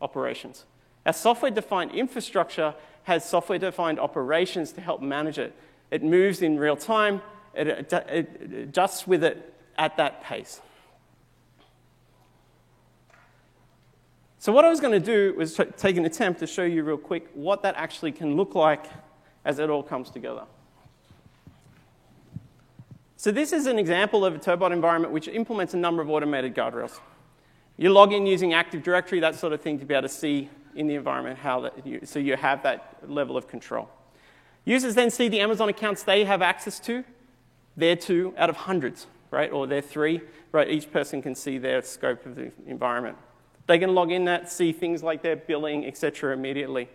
operations. 0.00 0.64
Our 1.04 1.12
software 1.12 1.50
defined 1.50 1.92
infrastructure 1.92 2.74
has 3.04 3.28
software 3.28 3.58
defined 3.58 4.00
operations 4.00 4.72
to 4.72 4.80
help 4.80 5.02
manage 5.02 5.38
it. 5.38 5.54
It 5.90 6.02
moves 6.02 6.42
in 6.42 6.58
real 6.58 6.76
time, 6.76 7.22
it, 7.54 7.68
it, 7.68 7.92
it 7.92 8.52
adjusts 8.52 9.06
with 9.06 9.22
it 9.22 9.54
at 9.76 9.96
that 9.98 10.22
pace. 10.22 10.60
So, 14.40 14.52
what 14.52 14.64
I 14.64 14.68
was 14.68 14.78
going 14.78 14.92
to 14.92 15.04
do 15.04 15.34
was 15.36 15.60
take 15.76 15.96
an 15.96 16.04
attempt 16.04 16.38
to 16.40 16.46
show 16.46 16.62
you 16.62 16.84
real 16.84 16.96
quick 16.96 17.28
what 17.34 17.62
that 17.62 17.74
actually 17.76 18.12
can 18.12 18.36
look 18.36 18.54
like 18.54 18.86
as 19.44 19.58
it 19.58 19.68
all 19.68 19.82
comes 19.82 20.10
together. 20.10 20.44
So, 23.16 23.32
this 23.32 23.52
is 23.52 23.66
an 23.66 23.80
example 23.80 24.24
of 24.24 24.36
a 24.36 24.38
Turbot 24.38 24.70
environment 24.70 25.12
which 25.12 25.26
implements 25.26 25.74
a 25.74 25.76
number 25.76 26.02
of 26.02 26.08
automated 26.08 26.54
guardrails. 26.54 27.00
You 27.76 27.90
log 27.90 28.12
in 28.12 28.26
using 28.26 28.54
Active 28.54 28.84
Directory, 28.84 29.18
that 29.20 29.34
sort 29.34 29.52
of 29.52 29.60
thing, 29.60 29.80
to 29.80 29.84
be 29.84 29.94
able 29.94 30.06
to 30.06 30.14
see 30.14 30.48
in 30.76 30.86
the 30.86 30.94
environment 30.94 31.38
how 31.40 31.60
that 31.62 31.84
you, 31.84 32.00
so 32.04 32.20
you 32.20 32.36
have 32.36 32.62
that 32.62 32.98
level 33.08 33.36
of 33.36 33.48
control. 33.48 33.88
Users 34.64 34.94
then 34.94 35.10
see 35.10 35.28
the 35.28 35.40
Amazon 35.40 35.68
accounts 35.68 36.04
they 36.04 36.24
have 36.24 36.42
access 36.42 36.78
to. 36.80 37.02
They're 37.76 37.96
two 37.96 38.34
out 38.36 38.50
of 38.50 38.56
hundreds, 38.56 39.08
right? 39.32 39.50
Or 39.50 39.66
they're 39.66 39.80
three, 39.80 40.20
right? 40.52 40.68
Each 40.68 40.90
person 40.92 41.22
can 41.22 41.34
see 41.34 41.58
their 41.58 41.82
scope 41.82 42.24
of 42.24 42.36
the 42.36 42.52
environment. 42.66 43.16
They 43.68 43.78
can 43.78 43.94
log 43.94 44.10
in 44.10 44.24
that, 44.24 44.50
see 44.50 44.72
things 44.72 45.02
like 45.02 45.22
their 45.22 45.36
billing, 45.36 45.86
etc. 45.86 46.32
immediately. 46.32 46.88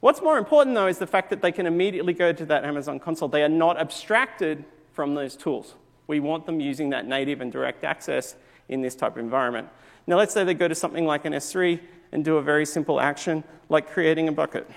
What's 0.00 0.22
more 0.22 0.38
important, 0.38 0.74
though, 0.74 0.86
is 0.86 0.98
the 0.98 1.06
fact 1.06 1.28
that 1.30 1.42
they 1.42 1.52
can 1.52 1.66
immediately 1.66 2.14
go 2.14 2.32
to 2.32 2.46
that 2.46 2.64
Amazon 2.64 2.98
console. 2.98 3.28
They 3.28 3.42
are 3.42 3.48
not 3.48 3.78
abstracted 3.78 4.64
from 4.92 5.14
those 5.14 5.36
tools. 5.36 5.74
We 6.06 6.18
want 6.18 6.46
them 6.46 6.60
using 6.60 6.90
that 6.90 7.06
native 7.06 7.42
and 7.42 7.52
direct 7.52 7.84
access 7.84 8.36
in 8.70 8.80
this 8.80 8.94
type 8.94 9.12
of 9.12 9.18
environment. 9.18 9.68
Now, 10.06 10.16
let's 10.16 10.32
say 10.32 10.44
they 10.44 10.54
go 10.54 10.66
to 10.66 10.74
something 10.74 11.04
like 11.04 11.26
an 11.26 11.34
S3 11.34 11.78
and 12.10 12.24
do 12.24 12.38
a 12.38 12.42
very 12.42 12.64
simple 12.64 12.98
action 12.98 13.44
like 13.68 13.90
creating 13.90 14.28
a 14.28 14.32
bucket. 14.32 14.68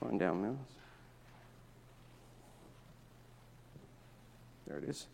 Find 0.00 0.18
down 0.18 0.42
mouse. 0.42 0.56
There 4.66 4.78
it 4.78 4.84
is. 4.88 5.06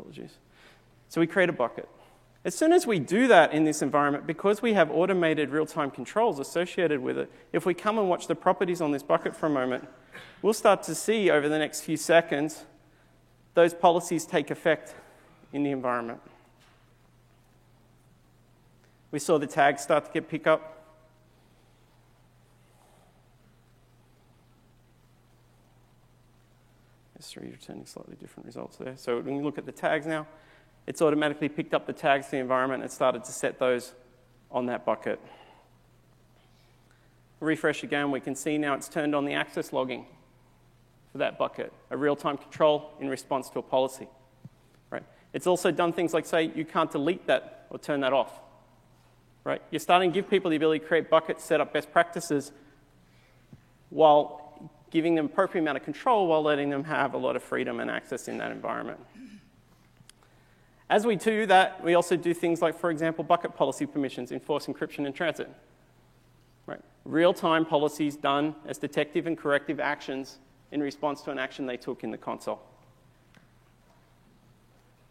Apologies. 0.00 0.38
So 1.08 1.20
we 1.20 1.26
create 1.26 1.50
a 1.50 1.52
bucket. 1.52 1.88
As 2.42 2.54
soon 2.54 2.72
as 2.72 2.86
we 2.86 2.98
do 2.98 3.28
that 3.28 3.52
in 3.52 3.64
this 3.64 3.82
environment, 3.82 4.26
because 4.26 4.62
we 4.62 4.72
have 4.72 4.90
automated 4.90 5.50
real 5.50 5.66
time 5.66 5.90
controls 5.90 6.38
associated 6.38 7.00
with 7.00 7.18
it, 7.18 7.30
if 7.52 7.66
we 7.66 7.74
come 7.74 7.98
and 7.98 8.08
watch 8.08 8.26
the 8.26 8.34
properties 8.34 8.80
on 8.80 8.92
this 8.92 9.02
bucket 9.02 9.36
for 9.36 9.46
a 9.46 9.50
moment, 9.50 9.86
we'll 10.40 10.54
start 10.54 10.82
to 10.84 10.94
see 10.94 11.30
over 11.30 11.50
the 11.50 11.58
next 11.58 11.82
few 11.82 11.98
seconds 11.98 12.64
those 13.52 13.74
policies 13.74 14.24
take 14.24 14.50
effect 14.50 14.94
in 15.52 15.64
the 15.64 15.70
environment. 15.70 16.20
We 19.10 19.18
saw 19.18 19.38
the 19.38 19.46
tags 19.46 19.82
start 19.82 20.06
to 20.06 20.10
get 20.12 20.28
picked 20.28 20.46
up. 20.46 20.79
S3 27.20 27.52
returning 27.52 27.86
slightly 27.86 28.16
different 28.16 28.46
results 28.46 28.76
there. 28.76 28.96
So 28.96 29.20
when 29.20 29.36
you 29.36 29.42
look 29.42 29.58
at 29.58 29.66
the 29.66 29.72
tags 29.72 30.06
now, 30.06 30.26
it's 30.86 31.02
automatically 31.02 31.48
picked 31.48 31.74
up 31.74 31.86
the 31.86 31.92
tags 31.92 32.26
to 32.26 32.32
the 32.32 32.38
environment 32.38 32.82
and 32.82 32.90
started 32.90 33.24
to 33.24 33.32
set 33.32 33.58
those 33.58 33.92
on 34.50 34.66
that 34.66 34.84
bucket. 34.84 35.20
Refresh 37.40 37.82
again, 37.82 38.10
we 38.10 38.20
can 38.20 38.34
see 38.34 38.58
now 38.58 38.74
it's 38.74 38.88
turned 38.88 39.14
on 39.14 39.24
the 39.24 39.34
access 39.34 39.72
logging 39.72 40.06
for 41.12 41.18
that 41.18 41.38
bucket, 41.38 41.72
a 41.90 41.96
real-time 41.96 42.36
control 42.36 42.92
in 43.00 43.08
response 43.08 43.48
to 43.50 43.58
a 43.58 43.62
policy. 43.62 44.08
Right? 44.90 45.04
It's 45.32 45.46
also 45.46 45.70
done 45.70 45.92
things 45.92 46.14
like 46.14 46.26
say 46.26 46.50
you 46.54 46.64
can't 46.64 46.90
delete 46.90 47.26
that 47.26 47.66
or 47.70 47.78
turn 47.78 48.00
that 48.00 48.12
off. 48.12 48.40
Right? 49.44 49.62
You're 49.70 49.80
starting 49.80 50.10
to 50.10 50.14
give 50.14 50.28
people 50.28 50.50
the 50.50 50.56
ability 50.56 50.80
to 50.80 50.86
create 50.86 51.10
buckets, 51.10 51.44
set 51.44 51.60
up 51.60 51.72
best 51.72 51.92
practices, 51.92 52.52
while 53.90 54.49
giving 54.90 55.14
them 55.14 55.26
appropriate 55.26 55.62
amount 55.62 55.78
of 55.78 55.84
control 55.84 56.26
while 56.26 56.42
letting 56.42 56.70
them 56.70 56.84
have 56.84 57.14
a 57.14 57.18
lot 57.18 57.36
of 57.36 57.42
freedom 57.42 57.80
and 57.80 57.90
access 57.90 58.28
in 58.28 58.38
that 58.38 58.50
environment. 58.50 58.98
As 60.88 61.06
we 61.06 61.14
do 61.14 61.46
that, 61.46 61.82
we 61.84 61.94
also 61.94 62.16
do 62.16 62.34
things 62.34 62.60
like, 62.60 62.76
for 62.76 62.90
example, 62.90 63.22
bucket 63.22 63.54
policy 63.54 63.86
permissions, 63.86 64.32
enforce 64.32 64.66
encryption 64.66 65.06
in 65.06 65.12
transit. 65.12 65.48
Right? 66.66 66.80
Real-time 67.04 67.64
policies 67.64 68.16
done 68.16 68.56
as 68.66 68.76
detective 68.76 69.28
and 69.28 69.38
corrective 69.38 69.78
actions 69.78 70.38
in 70.72 70.82
response 70.82 71.22
to 71.22 71.30
an 71.30 71.38
action 71.38 71.66
they 71.66 71.76
took 71.76 72.02
in 72.02 72.10
the 72.10 72.18
console. 72.18 72.60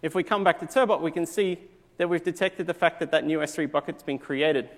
If 0.02 0.16
we 0.16 0.24
come 0.24 0.44
back 0.44 0.60
to 0.60 0.66
Turbot, 0.66 1.02
we 1.02 1.12
can 1.12 1.26
see 1.26 1.60
that 1.98 2.10
we've 2.10 2.24
detected 2.24 2.68
the 2.68 2.74
fact 2.74 3.00
that 3.00 3.12
that 3.12 3.26
new 3.26 3.40
S3 3.40 3.72
bucket's 3.72 4.04
been 4.04 4.20
created. 4.20 4.70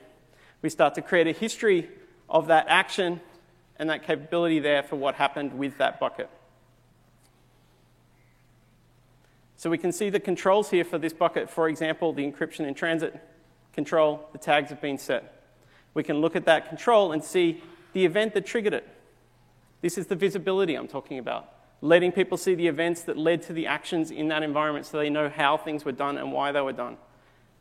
We 0.61 0.69
start 0.69 0.95
to 0.95 1.01
create 1.01 1.27
a 1.27 1.31
history 1.31 1.89
of 2.29 2.47
that 2.47 2.65
action 2.67 3.21
and 3.81 3.89
that 3.89 4.05
capability 4.05 4.59
there 4.59 4.83
for 4.83 4.95
what 4.95 5.15
happened 5.15 5.51
with 5.57 5.79
that 5.79 5.99
bucket. 5.99 6.29
So 9.57 9.71
we 9.71 9.77
can 9.79 9.91
see 9.91 10.11
the 10.11 10.19
controls 10.19 10.69
here 10.69 10.85
for 10.85 10.99
this 10.99 11.13
bucket. 11.13 11.49
For 11.49 11.67
example, 11.67 12.13
the 12.13 12.23
encryption 12.23 12.67
in 12.67 12.75
transit 12.75 13.19
control, 13.73 14.29
the 14.33 14.37
tags 14.37 14.69
have 14.69 14.81
been 14.81 14.99
set. 14.99 15.43
We 15.95 16.03
can 16.03 16.21
look 16.21 16.35
at 16.35 16.45
that 16.45 16.69
control 16.69 17.11
and 17.11 17.23
see 17.23 17.63
the 17.93 18.05
event 18.05 18.35
that 18.35 18.45
triggered 18.45 18.73
it. 18.73 18.87
This 19.81 19.97
is 19.97 20.05
the 20.05 20.15
visibility 20.15 20.75
I'm 20.75 20.87
talking 20.87 21.17
about, 21.17 21.51
letting 21.81 22.11
people 22.11 22.37
see 22.37 22.53
the 22.53 22.67
events 22.67 23.01
that 23.05 23.17
led 23.17 23.41
to 23.43 23.53
the 23.53 23.65
actions 23.65 24.11
in 24.11 24.27
that 24.27 24.43
environment 24.43 24.85
so 24.85 24.99
they 24.99 25.09
know 25.09 25.27
how 25.27 25.57
things 25.57 25.85
were 25.85 25.91
done 25.91 26.19
and 26.19 26.31
why 26.31 26.51
they 26.51 26.61
were 26.61 26.71
done. 26.71 26.97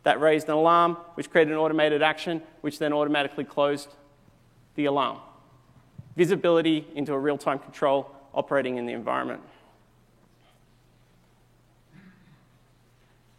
That 0.02 0.20
raised 0.20 0.48
an 0.48 0.54
alarm, 0.54 0.98
which 1.14 1.30
created 1.30 1.52
an 1.52 1.58
automated 1.58 2.02
action, 2.02 2.42
which 2.60 2.78
then 2.78 2.92
automatically 2.92 3.44
closed 3.44 3.88
the 4.74 4.84
alarm. 4.84 5.20
Visibility 6.16 6.86
into 6.94 7.12
a 7.12 7.18
real 7.18 7.38
time 7.38 7.58
control 7.58 8.10
operating 8.34 8.76
in 8.76 8.86
the 8.86 8.92
environment. 8.92 9.40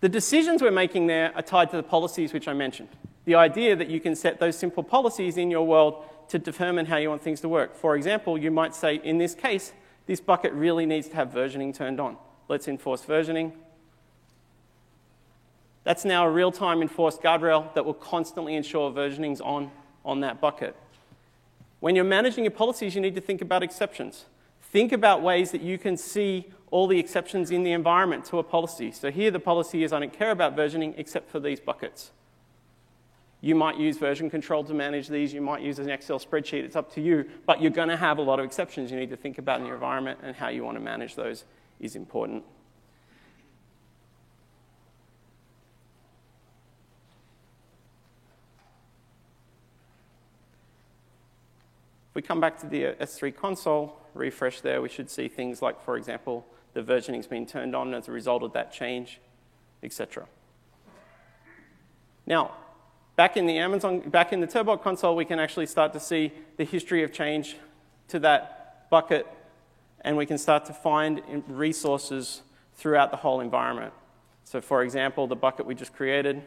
The 0.01 0.09
decisions 0.09 0.61
we're 0.61 0.71
making 0.71 1.07
there 1.07 1.31
are 1.35 1.43
tied 1.43 1.69
to 1.71 1.77
the 1.77 1.83
policies 1.83 2.33
which 2.33 2.47
I 2.47 2.53
mentioned. 2.53 2.89
The 3.25 3.35
idea 3.35 3.75
that 3.75 3.87
you 3.87 3.99
can 3.99 4.15
set 4.15 4.39
those 4.39 4.57
simple 4.57 4.83
policies 4.83 5.37
in 5.37 5.51
your 5.51 5.65
world 5.65 6.03
to 6.29 6.39
determine 6.39 6.87
how 6.87 6.97
you 6.97 7.09
want 7.09 7.21
things 7.21 7.41
to 7.41 7.49
work. 7.49 7.75
For 7.75 7.95
example, 7.95 8.37
you 8.37 8.49
might 8.49 8.73
say, 8.73 8.95
in 8.95 9.19
this 9.19 9.35
case, 9.35 9.73
this 10.07 10.19
bucket 10.19 10.53
really 10.53 10.87
needs 10.87 11.07
to 11.09 11.15
have 11.15 11.29
versioning 11.29 11.75
turned 11.75 11.99
on. 11.99 12.17
Let's 12.47 12.67
enforce 12.67 13.03
versioning. 13.03 13.51
That's 15.83 16.05
now 16.05 16.25
a 16.25 16.31
real 16.31 16.51
time 16.51 16.81
enforced 16.81 17.21
guardrail 17.21 17.73
that 17.75 17.85
will 17.85 17.93
constantly 17.93 18.55
ensure 18.55 18.91
versioning's 18.91 19.41
on 19.41 19.71
on 20.03 20.21
that 20.21 20.41
bucket. 20.41 20.75
When 21.81 21.95
you're 21.95 22.05
managing 22.05 22.45
your 22.45 22.51
policies, 22.51 22.95
you 22.95 23.01
need 23.01 23.15
to 23.15 23.21
think 23.21 23.41
about 23.41 23.63
exceptions. 23.63 24.25
Think 24.61 24.93
about 24.93 25.21
ways 25.21 25.51
that 25.51 25.61
you 25.61 25.77
can 25.77 25.97
see 25.97 26.47
all 26.69 26.87
the 26.87 26.99
exceptions 26.99 27.51
in 27.51 27.63
the 27.63 27.73
environment 27.73 28.23
to 28.25 28.37
a 28.39 28.43
policy. 28.43 28.91
So 28.91 29.11
here 29.11 29.31
the 29.31 29.39
policy 29.39 29.83
is 29.83 29.91
I 29.91 29.99
don't 29.99 30.13
care 30.13 30.31
about 30.31 30.55
versioning 30.55 30.93
except 30.95 31.29
for 31.29 31.39
these 31.39 31.59
buckets. 31.59 32.11
You 33.41 33.55
might 33.55 33.77
use 33.77 33.97
version 33.97 34.29
control 34.29 34.63
to 34.63 34.73
manage 34.73 35.07
these. 35.07 35.33
You 35.33 35.41
might 35.41 35.63
use 35.63 35.79
an 35.79 35.89
Excel 35.89 36.19
spreadsheet. 36.19 36.63
It's 36.63 36.75
up 36.75 36.93
to 36.93 37.01
you. 37.01 37.27
But 37.47 37.61
you're 37.61 37.71
going 37.71 37.89
to 37.89 37.97
have 37.97 38.19
a 38.19 38.21
lot 38.21 38.39
of 38.39 38.45
exceptions 38.45 38.91
you 38.91 38.97
need 38.97 39.09
to 39.09 39.17
think 39.17 39.39
about 39.39 39.59
in 39.59 39.65
your 39.65 39.75
environment, 39.75 40.19
and 40.21 40.35
how 40.35 40.49
you 40.49 40.63
want 40.63 40.77
to 40.77 40.83
manage 40.83 41.15
those 41.15 41.45
is 41.79 41.95
important. 41.95 42.43
We 52.21 52.27
come 52.27 52.39
back 52.39 52.59
to 52.59 52.67
the 52.67 52.85
uh, 52.85 52.93
S3 53.03 53.35
console, 53.35 53.97
refresh 54.13 54.61
there, 54.61 54.79
we 54.79 54.89
should 54.89 55.09
see 55.09 55.27
things 55.27 55.59
like, 55.59 55.81
for 55.83 55.97
example, 55.97 56.45
the 56.75 56.83
versioning's 56.83 57.25
been 57.25 57.47
turned 57.47 57.75
on 57.75 57.95
as 57.95 58.07
a 58.07 58.11
result 58.11 58.43
of 58.43 58.53
that 58.53 58.71
change, 58.71 59.19
etc. 59.81 60.27
Now, 62.27 62.51
back 63.15 63.37
in 63.37 63.47
the 63.47 63.57
Amazon, 63.57 64.01
back 64.01 64.33
in 64.33 64.39
the 64.39 64.45
Turbot 64.45 64.83
console, 64.83 65.15
we 65.15 65.25
can 65.25 65.39
actually 65.39 65.65
start 65.65 65.93
to 65.93 65.99
see 65.99 66.31
the 66.57 66.63
history 66.63 67.01
of 67.01 67.11
change 67.11 67.55
to 68.09 68.19
that 68.19 68.87
bucket, 68.91 69.25
and 70.01 70.15
we 70.15 70.27
can 70.27 70.37
start 70.37 70.65
to 70.65 70.73
find 70.73 71.23
resources 71.47 72.43
throughout 72.75 73.09
the 73.09 73.17
whole 73.17 73.39
environment. 73.39 73.93
So 74.43 74.61
for 74.61 74.83
example, 74.83 75.25
the 75.25 75.35
bucket 75.35 75.65
we 75.65 75.73
just 75.73 75.93
created, 75.93 76.43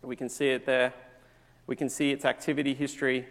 we 0.00 0.16
can 0.16 0.30
see 0.30 0.48
it 0.48 0.64
there. 0.64 0.94
We 1.66 1.76
can 1.76 1.90
see 1.90 2.10
its 2.10 2.24
activity 2.24 2.72
history, 2.72 3.26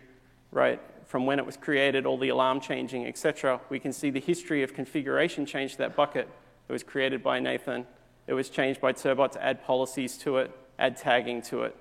right, 0.51 0.80
from 1.08 1.26
when 1.26 1.39
it 1.39 1.45
was 1.45 1.58
created, 1.58 2.05
all 2.05 2.18
the 2.18 2.30
alarm 2.30 2.60
changing, 2.60 3.08
etc. 3.08 3.62
We 3.70 3.80
can 3.80 3.93
see 3.93 4.10
the 4.10 4.20
history 4.20 4.62
of 4.62 4.74
configuration 4.74 5.45
change 5.45 5.72
to 5.74 5.78
that 5.80 5.95
bucket. 5.95 6.30
It 6.68 6.72
was 6.72 6.84
created 6.84 7.24
by 7.24 7.39
Nathan. 7.39 7.88
It 8.28 8.34
was 8.34 8.49
changed 8.49 8.82
by 8.82 8.91
Turbot 8.91 9.32
to 9.32 9.43
add 9.43 9.64
policies 9.64 10.18
to 10.20 10.38
it, 10.38 10.51
add 10.78 10.97
tagging 10.97 11.41
to 11.43 11.64
it. 11.64 11.76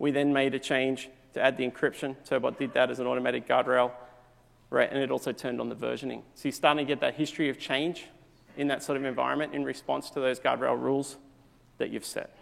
We 0.00 0.10
then 0.10 0.32
made 0.32 0.54
a 0.54 0.58
change 0.58 1.08
to 1.34 1.40
add 1.40 1.56
the 1.56 1.68
encryption. 1.68 2.16
Turbot 2.24 2.58
did 2.58 2.74
that 2.74 2.90
as 2.90 2.98
an 2.98 3.06
automatic 3.06 3.46
guardrail, 3.46 3.92
right? 4.70 4.90
And 4.90 5.00
it 5.00 5.12
also 5.12 5.30
turned 5.30 5.60
on 5.60 5.68
the 5.68 5.76
versioning. 5.76 6.22
So 6.34 6.48
you're 6.48 6.52
starting 6.52 6.84
to 6.84 6.92
get 6.92 7.00
that 7.00 7.14
history 7.14 7.48
of 7.48 7.60
change 7.60 8.06
in 8.56 8.66
that 8.68 8.82
sort 8.82 8.98
of 8.98 9.04
environment 9.04 9.54
in 9.54 9.64
response 9.64 10.10
to 10.10 10.20
those 10.20 10.40
guardrail 10.40 10.80
rules 10.80 11.16
that 11.78 11.90
you've 11.90 12.04
set. 12.04 12.36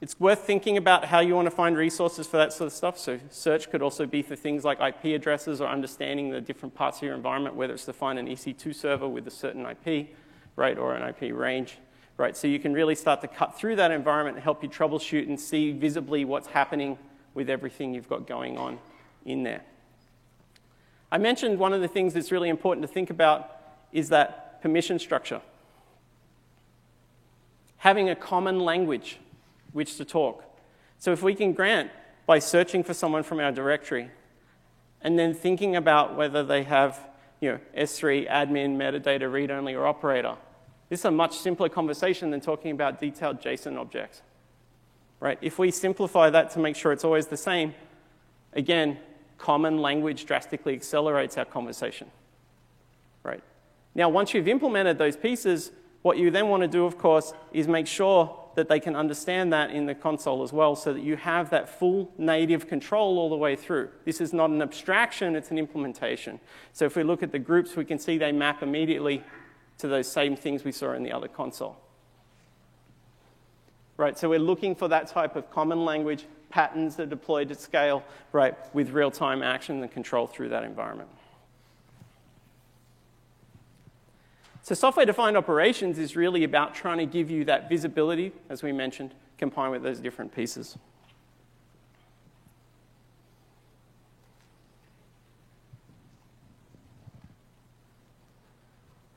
It's 0.00 0.18
worth 0.18 0.40
thinking 0.40 0.78
about 0.78 1.04
how 1.04 1.20
you 1.20 1.34
want 1.34 1.44
to 1.44 1.50
find 1.50 1.76
resources 1.76 2.26
for 2.26 2.38
that 2.38 2.54
sort 2.54 2.68
of 2.68 2.72
stuff. 2.72 2.98
So, 2.98 3.20
search 3.28 3.70
could 3.70 3.82
also 3.82 4.06
be 4.06 4.22
for 4.22 4.34
things 4.34 4.64
like 4.64 4.80
IP 4.80 5.14
addresses 5.14 5.60
or 5.60 5.68
understanding 5.68 6.30
the 6.30 6.40
different 6.40 6.74
parts 6.74 6.98
of 6.98 7.02
your 7.02 7.14
environment, 7.14 7.54
whether 7.54 7.74
it's 7.74 7.84
to 7.84 7.92
find 7.92 8.18
an 8.18 8.26
EC2 8.26 8.74
server 8.74 9.06
with 9.06 9.26
a 9.26 9.30
certain 9.30 9.66
IP, 9.66 10.08
right, 10.56 10.78
or 10.78 10.94
an 10.94 11.06
IP 11.06 11.34
range, 11.36 11.76
right? 12.16 12.34
So, 12.34 12.46
you 12.48 12.58
can 12.58 12.72
really 12.72 12.94
start 12.94 13.20
to 13.20 13.28
cut 13.28 13.58
through 13.58 13.76
that 13.76 13.90
environment 13.90 14.36
and 14.36 14.42
help 14.42 14.62
you 14.62 14.70
troubleshoot 14.70 15.28
and 15.28 15.38
see 15.38 15.72
visibly 15.72 16.24
what's 16.24 16.48
happening 16.48 16.96
with 17.34 17.50
everything 17.50 17.92
you've 17.92 18.08
got 18.08 18.26
going 18.26 18.56
on 18.56 18.78
in 19.26 19.42
there. 19.42 19.62
I 21.12 21.18
mentioned 21.18 21.58
one 21.58 21.74
of 21.74 21.82
the 21.82 21.88
things 21.88 22.14
that's 22.14 22.32
really 22.32 22.48
important 22.48 22.86
to 22.86 22.92
think 22.92 23.10
about 23.10 23.54
is 23.92 24.08
that 24.08 24.62
permission 24.62 24.98
structure. 24.98 25.42
Having 27.78 28.08
a 28.08 28.16
common 28.16 28.60
language 28.60 29.18
which 29.72 29.96
to 29.96 30.04
talk. 30.04 30.44
So 30.98 31.12
if 31.12 31.22
we 31.22 31.34
can 31.34 31.52
grant 31.52 31.90
by 32.26 32.38
searching 32.38 32.84
for 32.84 32.94
someone 32.94 33.22
from 33.22 33.40
our 33.40 33.52
directory 33.52 34.10
and 35.02 35.18
then 35.18 35.34
thinking 35.34 35.76
about 35.76 36.16
whether 36.16 36.42
they 36.44 36.62
have 36.64 37.06
you 37.40 37.52
know, 37.52 37.60
S3, 37.76 38.30
admin, 38.30 38.76
metadata, 38.76 39.30
read 39.30 39.50
only, 39.50 39.74
or 39.74 39.86
operator, 39.86 40.36
this 40.90 41.00
is 41.00 41.04
a 41.06 41.10
much 41.10 41.38
simpler 41.38 41.68
conversation 41.68 42.30
than 42.30 42.40
talking 42.40 42.70
about 42.70 43.00
detailed 43.00 43.40
JSON 43.40 43.78
objects. 43.78 44.22
Right? 45.20 45.38
If 45.40 45.58
we 45.58 45.70
simplify 45.70 46.30
that 46.30 46.50
to 46.50 46.58
make 46.58 46.76
sure 46.76 46.92
it's 46.92 47.04
always 47.04 47.26
the 47.26 47.36
same, 47.36 47.74
again, 48.52 48.98
common 49.38 49.78
language 49.78 50.26
drastically 50.26 50.74
accelerates 50.74 51.38
our 51.38 51.44
conversation. 51.44 52.10
Right? 53.22 53.42
Now, 53.94 54.08
once 54.08 54.34
you've 54.34 54.48
implemented 54.48 54.98
those 54.98 55.16
pieces, 55.16 55.72
what 56.02 56.18
you 56.18 56.30
then 56.30 56.48
want 56.48 56.62
to 56.62 56.68
do, 56.68 56.84
of 56.84 56.98
course, 56.98 57.32
is 57.52 57.68
make 57.68 57.86
sure 57.86 58.39
that 58.54 58.68
they 58.68 58.80
can 58.80 58.96
understand 58.96 59.52
that 59.52 59.70
in 59.70 59.86
the 59.86 59.94
console 59.94 60.42
as 60.42 60.52
well 60.52 60.74
so 60.74 60.92
that 60.92 61.02
you 61.02 61.16
have 61.16 61.50
that 61.50 61.68
full 61.68 62.12
native 62.18 62.66
control 62.66 63.18
all 63.18 63.28
the 63.28 63.36
way 63.36 63.56
through. 63.56 63.88
This 64.04 64.20
is 64.20 64.32
not 64.32 64.50
an 64.50 64.60
abstraction, 64.60 65.36
it's 65.36 65.50
an 65.50 65.58
implementation. 65.58 66.40
So 66.72 66.84
if 66.84 66.96
we 66.96 67.02
look 67.02 67.22
at 67.22 67.32
the 67.32 67.38
groups, 67.38 67.76
we 67.76 67.84
can 67.84 67.98
see 67.98 68.18
they 68.18 68.32
map 68.32 68.62
immediately 68.62 69.22
to 69.78 69.88
those 69.88 70.10
same 70.10 70.36
things 70.36 70.64
we 70.64 70.72
saw 70.72 70.92
in 70.92 71.02
the 71.02 71.12
other 71.12 71.28
console. 71.28 71.76
Right, 73.96 74.18
so 74.18 74.28
we're 74.30 74.38
looking 74.38 74.74
for 74.74 74.88
that 74.88 75.08
type 75.08 75.36
of 75.36 75.50
common 75.50 75.84
language 75.84 76.24
patterns 76.48 76.96
that 76.96 77.04
are 77.04 77.06
deployed 77.06 77.50
at 77.50 77.60
scale, 77.60 78.02
right, 78.32 78.56
with 78.74 78.90
real-time 78.90 79.42
action 79.42 79.82
and 79.82 79.92
control 79.92 80.26
through 80.26 80.48
that 80.48 80.64
environment. 80.64 81.08
So 84.70 84.74
software-defined 84.74 85.36
operations 85.36 85.98
is 85.98 86.14
really 86.14 86.44
about 86.44 86.76
trying 86.76 86.98
to 86.98 87.04
give 87.04 87.28
you 87.28 87.44
that 87.46 87.68
visibility, 87.68 88.30
as 88.48 88.62
we 88.62 88.70
mentioned, 88.70 89.16
combined 89.36 89.72
with 89.72 89.82
those 89.82 89.98
different 89.98 90.32
pieces. 90.32 90.78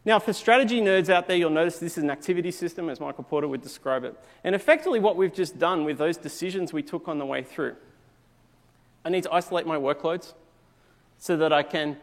Now, 0.03 0.17
for 0.17 0.33
strategy 0.33 0.81
nerds 0.81 1.09
out 1.09 1.27
there, 1.27 1.37
you'll 1.37 1.51
notice 1.51 1.77
this 1.77 1.99
is 1.99 2.03
an 2.03 2.09
activity 2.09 2.49
system, 2.49 2.89
as 2.89 2.99
Michael 2.99 3.23
Porter 3.23 3.47
would 3.47 3.61
describe 3.61 4.03
it. 4.05 4.19
And 4.43 4.55
effectively, 4.55 4.99
what 4.99 5.17
we've 5.17 5.31
just 5.31 5.59
done 5.59 5.85
with 5.85 5.99
those 5.99 6.17
decisions 6.17 6.73
we 6.73 6.81
took 6.81 7.07
on 7.07 7.19
the 7.19 7.27
way 7.27 7.43
through, 7.43 7.75
I 9.05 9.09
need 9.09 9.21
to 9.21 9.31
isolate 9.31 9.67
my 9.67 9.77
workloads 9.77 10.33
so 11.19 11.37
that 11.37 11.53
I 11.53 11.61
can 11.61 11.97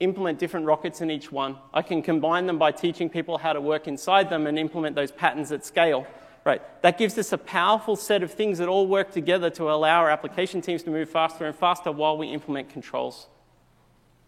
implement 0.00 0.38
different 0.38 0.66
rockets 0.66 1.00
in 1.00 1.10
each 1.10 1.32
one. 1.32 1.56
I 1.72 1.82
can 1.82 2.02
combine 2.02 2.46
them 2.46 2.58
by 2.58 2.72
teaching 2.72 3.08
people 3.08 3.38
how 3.38 3.52
to 3.52 3.60
work 3.60 3.88
inside 3.88 4.28
them 4.28 4.46
and 4.46 4.58
implement 4.58 4.94
those 4.94 5.10
patterns 5.10 5.52
at 5.52 5.64
scale. 5.64 6.06
Right. 6.44 6.62
That 6.82 6.96
gives 6.96 7.18
us 7.18 7.32
a 7.32 7.38
powerful 7.38 7.96
set 7.96 8.22
of 8.22 8.32
things 8.32 8.58
that 8.58 8.68
all 8.68 8.86
work 8.86 9.10
together 9.10 9.50
to 9.50 9.64
allow 9.64 10.02
our 10.02 10.10
application 10.10 10.60
teams 10.60 10.84
to 10.84 10.90
move 10.90 11.10
faster 11.10 11.44
and 11.44 11.56
faster 11.56 11.90
while 11.90 12.16
we 12.16 12.28
implement 12.28 12.68
controls 12.68 13.26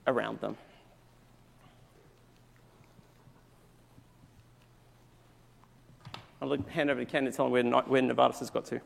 around 0.07 0.41
them. 0.41 0.57
I'll 6.41 6.57
hand 6.71 6.91
over 6.91 7.05
to 7.05 7.07
Ken 7.07 7.25
to 7.25 7.33
tell 7.33 7.47
him 7.47 7.53
where, 7.53 7.65
where 7.65 8.03
Novartis 8.03 8.39
has 8.41 8.51
got 8.51 8.65
to. 8.67 8.81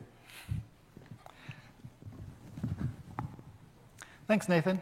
Thanks, 4.27 4.49
Nathan. 4.49 4.81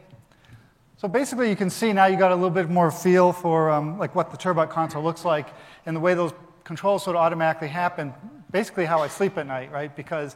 So 1.02 1.08
basically, 1.08 1.50
you 1.50 1.56
can 1.56 1.72
see 1.72 1.94
now 1.94 2.06
you 2.06 2.16
got 2.16 2.32
a 2.32 2.36
little 2.36 2.52
bit 2.52 2.70
more 2.70 2.92
feel 2.92 3.34
for 3.34 3.72
um, 3.72 3.98
like 3.98 4.14
what 4.14 4.30
the 4.30 4.38
Turbot 4.38 4.70
console 4.70 5.02
looks 5.02 5.26
like 5.26 5.48
and 5.88 5.96
the 5.96 6.00
way 6.00 6.14
those 6.14 6.32
controls 6.64 7.04
sort 7.04 7.16
of 7.16 7.24
automatically 7.24 7.70
happen. 7.70 8.14
Basically, 8.52 8.86
how 8.86 9.00
I 9.00 9.08
sleep 9.08 9.36
at 9.40 9.48
night, 9.48 9.72
right? 9.72 9.96
Because 9.96 10.36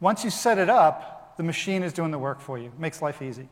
once 0.00 0.24
you 0.24 0.30
set 0.30 0.56
it 0.56 0.70
up, 0.70 1.36
the 1.36 1.42
machine 1.42 1.82
is 1.82 1.92
doing 1.92 2.10
the 2.10 2.18
work 2.18 2.40
for 2.40 2.56
you. 2.56 2.68
It 2.68 2.80
makes 2.80 3.02
life 3.02 3.20
easy. 3.20 3.50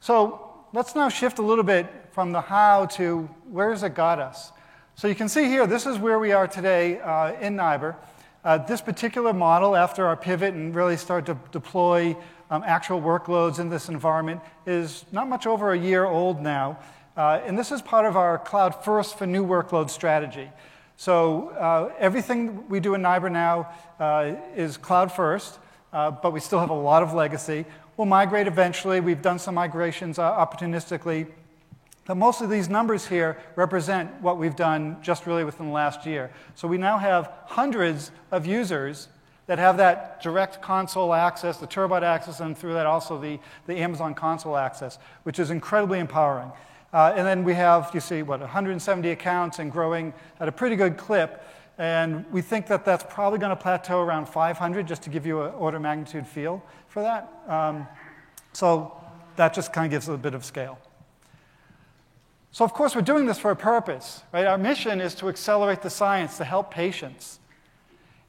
So 0.00 0.50
let's 0.72 0.96
now 0.96 1.08
shift 1.08 1.38
a 1.38 1.42
little 1.42 1.62
bit 1.62 1.86
from 2.10 2.32
the 2.32 2.40
how 2.40 2.86
to 2.86 3.30
where 3.48 3.70
has 3.70 3.84
it 3.84 3.94
got 3.94 4.18
us. 4.18 4.50
So 4.96 5.06
you 5.06 5.14
can 5.14 5.28
see 5.28 5.44
here, 5.44 5.68
this 5.68 5.86
is 5.86 5.98
where 5.98 6.18
we 6.18 6.32
are 6.32 6.48
today 6.48 6.98
uh, 6.98 7.32
in 7.34 7.54
NIBR. 7.54 7.94
Uh, 8.44 8.58
this 8.58 8.80
particular 8.80 9.32
model, 9.32 9.76
after 9.76 10.04
our 10.04 10.16
pivot 10.16 10.52
and 10.52 10.74
really 10.74 10.96
start 10.96 11.26
to 11.26 11.38
deploy 11.52 12.16
um, 12.54 12.62
actual 12.64 13.00
workloads 13.00 13.58
in 13.58 13.68
this 13.68 13.88
environment 13.88 14.40
is 14.64 15.04
not 15.10 15.28
much 15.28 15.44
over 15.44 15.72
a 15.72 15.78
year 15.78 16.04
old 16.04 16.40
now. 16.40 16.78
Uh, 17.16 17.40
and 17.44 17.58
this 17.58 17.72
is 17.72 17.82
part 17.82 18.06
of 18.06 18.16
our 18.16 18.38
cloud 18.38 18.84
first 18.84 19.18
for 19.18 19.26
new 19.26 19.44
workload 19.44 19.90
strategy. 19.90 20.48
So 20.96 21.48
uh, 21.50 21.92
everything 21.98 22.68
we 22.68 22.78
do 22.78 22.94
in 22.94 23.02
NIBR 23.02 23.32
now 23.32 23.72
uh, 23.98 24.34
is 24.54 24.76
cloud 24.76 25.10
first, 25.10 25.58
uh, 25.92 26.12
but 26.12 26.32
we 26.32 26.38
still 26.38 26.60
have 26.60 26.70
a 26.70 26.74
lot 26.74 27.02
of 27.02 27.12
legacy. 27.12 27.64
We'll 27.96 28.06
migrate 28.06 28.46
eventually. 28.46 29.00
We've 29.00 29.22
done 29.22 29.40
some 29.40 29.56
migrations 29.56 30.20
uh, 30.20 30.32
opportunistically. 30.32 31.26
But 32.06 32.16
most 32.16 32.40
of 32.40 32.50
these 32.50 32.68
numbers 32.68 33.08
here 33.08 33.36
represent 33.56 34.12
what 34.20 34.38
we've 34.38 34.54
done 34.54 34.98
just 35.02 35.26
really 35.26 35.42
within 35.42 35.66
the 35.66 35.72
last 35.72 36.06
year. 36.06 36.30
So 36.54 36.68
we 36.68 36.78
now 36.78 36.98
have 36.98 37.32
hundreds 37.46 38.12
of 38.30 38.46
users 38.46 39.08
that 39.46 39.58
have 39.58 39.76
that 39.76 40.22
direct 40.22 40.62
console 40.62 41.12
access, 41.12 41.58
the 41.58 41.66
Turbot 41.66 42.02
access, 42.02 42.40
and 42.40 42.56
through 42.56 42.74
that 42.74 42.86
also 42.86 43.18
the, 43.18 43.38
the 43.66 43.76
Amazon 43.76 44.14
console 44.14 44.56
access, 44.56 44.98
which 45.24 45.38
is 45.38 45.50
incredibly 45.50 45.98
empowering. 45.98 46.50
Uh, 46.92 47.12
and 47.16 47.26
then 47.26 47.44
we 47.44 47.54
have, 47.54 47.90
you 47.92 48.00
see, 48.00 48.22
what, 48.22 48.40
170 48.40 49.10
accounts 49.10 49.58
and 49.58 49.70
growing 49.70 50.14
at 50.40 50.48
a 50.48 50.52
pretty 50.52 50.76
good 50.76 50.96
clip. 50.96 51.44
And 51.76 52.24
we 52.30 52.40
think 52.40 52.68
that 52.68 52.84
that's 52.84 53.04
probably 53.08 53.38
going 53.38 53.50
to 53.50 53.56
plateau 53.56 54.00
around 54.00 54.26
500, 54.26 54.86
just 54.86 55.02
to 55.02 55.10
give 55.10 55.26
you 55.26 55.42
an 55.42 55.54
order 55.54 55.80
magnitude 55.80 56.26
feel 56.26 56.62
for 56.86 57.02
that. 57.02 57.32
Um, 57.48 57.88
so 58.52 58.96
that 59.36 59.52
just 59.52 59.72
kind 59.72 59.86
of 59.86 59.90
gives 59.90 60.08
a 60.08 60.16
bit 60.16 60.34
of 60.34 60.44
scale. 60.44 60.78
So, 62.52 62.64
of 62.64 62.72
course, 62.72 62.94
we're 62.94 63.02
doing 63.02 63.26
this 63.26 63.40
for 63.40 63.50
a 63.50 63.56
purpose, 63.56 64.22
right? 64.32 64.46
Our 64.46 64.56
mission 64.56 65.00
is 65.00 65.16
to 65.16 65.28
accelerate 65.28 65.82
the 65.82 65.90
science, 65.90 66.36
to 66.36 66.44
help 66.44 66.70
patients. 66.70 67.40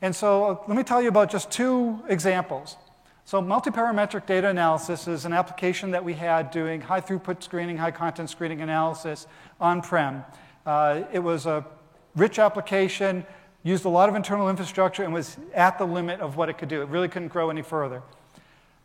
And 0.06 0.16
so 0.16 0.46
uh, 0.46 0.58
let 0.68 0.78
me 0.78 0.84
tell 0.84 1.02
you 1.02 1.08
about 1.08 1.32
just 1.32 1.50
two 1.50 2.00
examples. 2.08 2.78
So 3.26 3.42
multiparametric 3.42 4.28
data 4.28 4.50
analysis 4.50 5.08
is 5.08 5.26
an 5.26 5.34
application 5.34 5.90
that 5.90 6.06
we 6.06 6.14
had 6.14 6.52
doing 6.52 6.80
high 6.80 7.02
throughput 7.02 7.42
screening, 7.42 7.76
high 7.76 7.90
content 7.90 8.30
screening 8.30 8.62
analysis 8.62 9.26
on-prem. 9.60 10.24
Uh, 10.64 11.06
it 11.12 11.18
was 11.18 11.48
a 11.48 11.66
rich 12.16 12.38
application, 12.38 13.26
used 13.64 13.86
a 13.86 13.90
lot 13.90 14.08
of 14.08 14.14
internal 14.14 14.48
infrastructure, 14.48 15.04
and 15.04 15.12
was 15.12 15.38
at 15.56 15.80
the 15.80 15.88
limit 15.88 16.20
of 16.20 16.38
what 16.38 16.50
it 16.50 16.60
could 16.60 16.70
do. 16.70 16.84
It 16.84 16.90
really 16.90 17.08
couldn't 17.08 17.30
grow 17.30 17.50
any 17.50 17.64
further. 17.64 18.04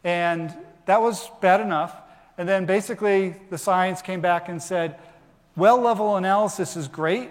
And 0.05 0.57
that 0.87 1.03
was 1.03 1.29
bad 1.43 1.61
enough. 1.61 1.95
And 2.39 2.49
then 2.49 2.64
basically 2.64 3.35
the 3.51 3.59
science 3.59 4.01
came 4.01 4.23
back 4.23 4.49
and 4.49 4.62
said, 4.62 4.99
well 5.55 5.79
level 5.79 6.16
analysis 6.16 6.79
is 6.79 6.89
great, 6.89 7.31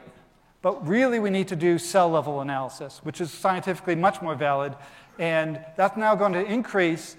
But 0.61 0.85
really, 0.85 1.19
we 1.19 1.29
need 1.29 1.47
to 1.49 1.55
do 1.55 1.77
cell 1.77 2.09
level 2.09 2.41
analysis, 2.41 2.99
which 3.03 3.21
is 3.21 3.31
scientifically 3.31 3.95
much 3.95 4.21
more 4.21 4.35
valid. 4.35 4.75
And 5.17 5.63
that's 5.77 5.95
now 5.95 6.15
going 6.15 6.33
to 6.33 6.43
increase 6.43 7.15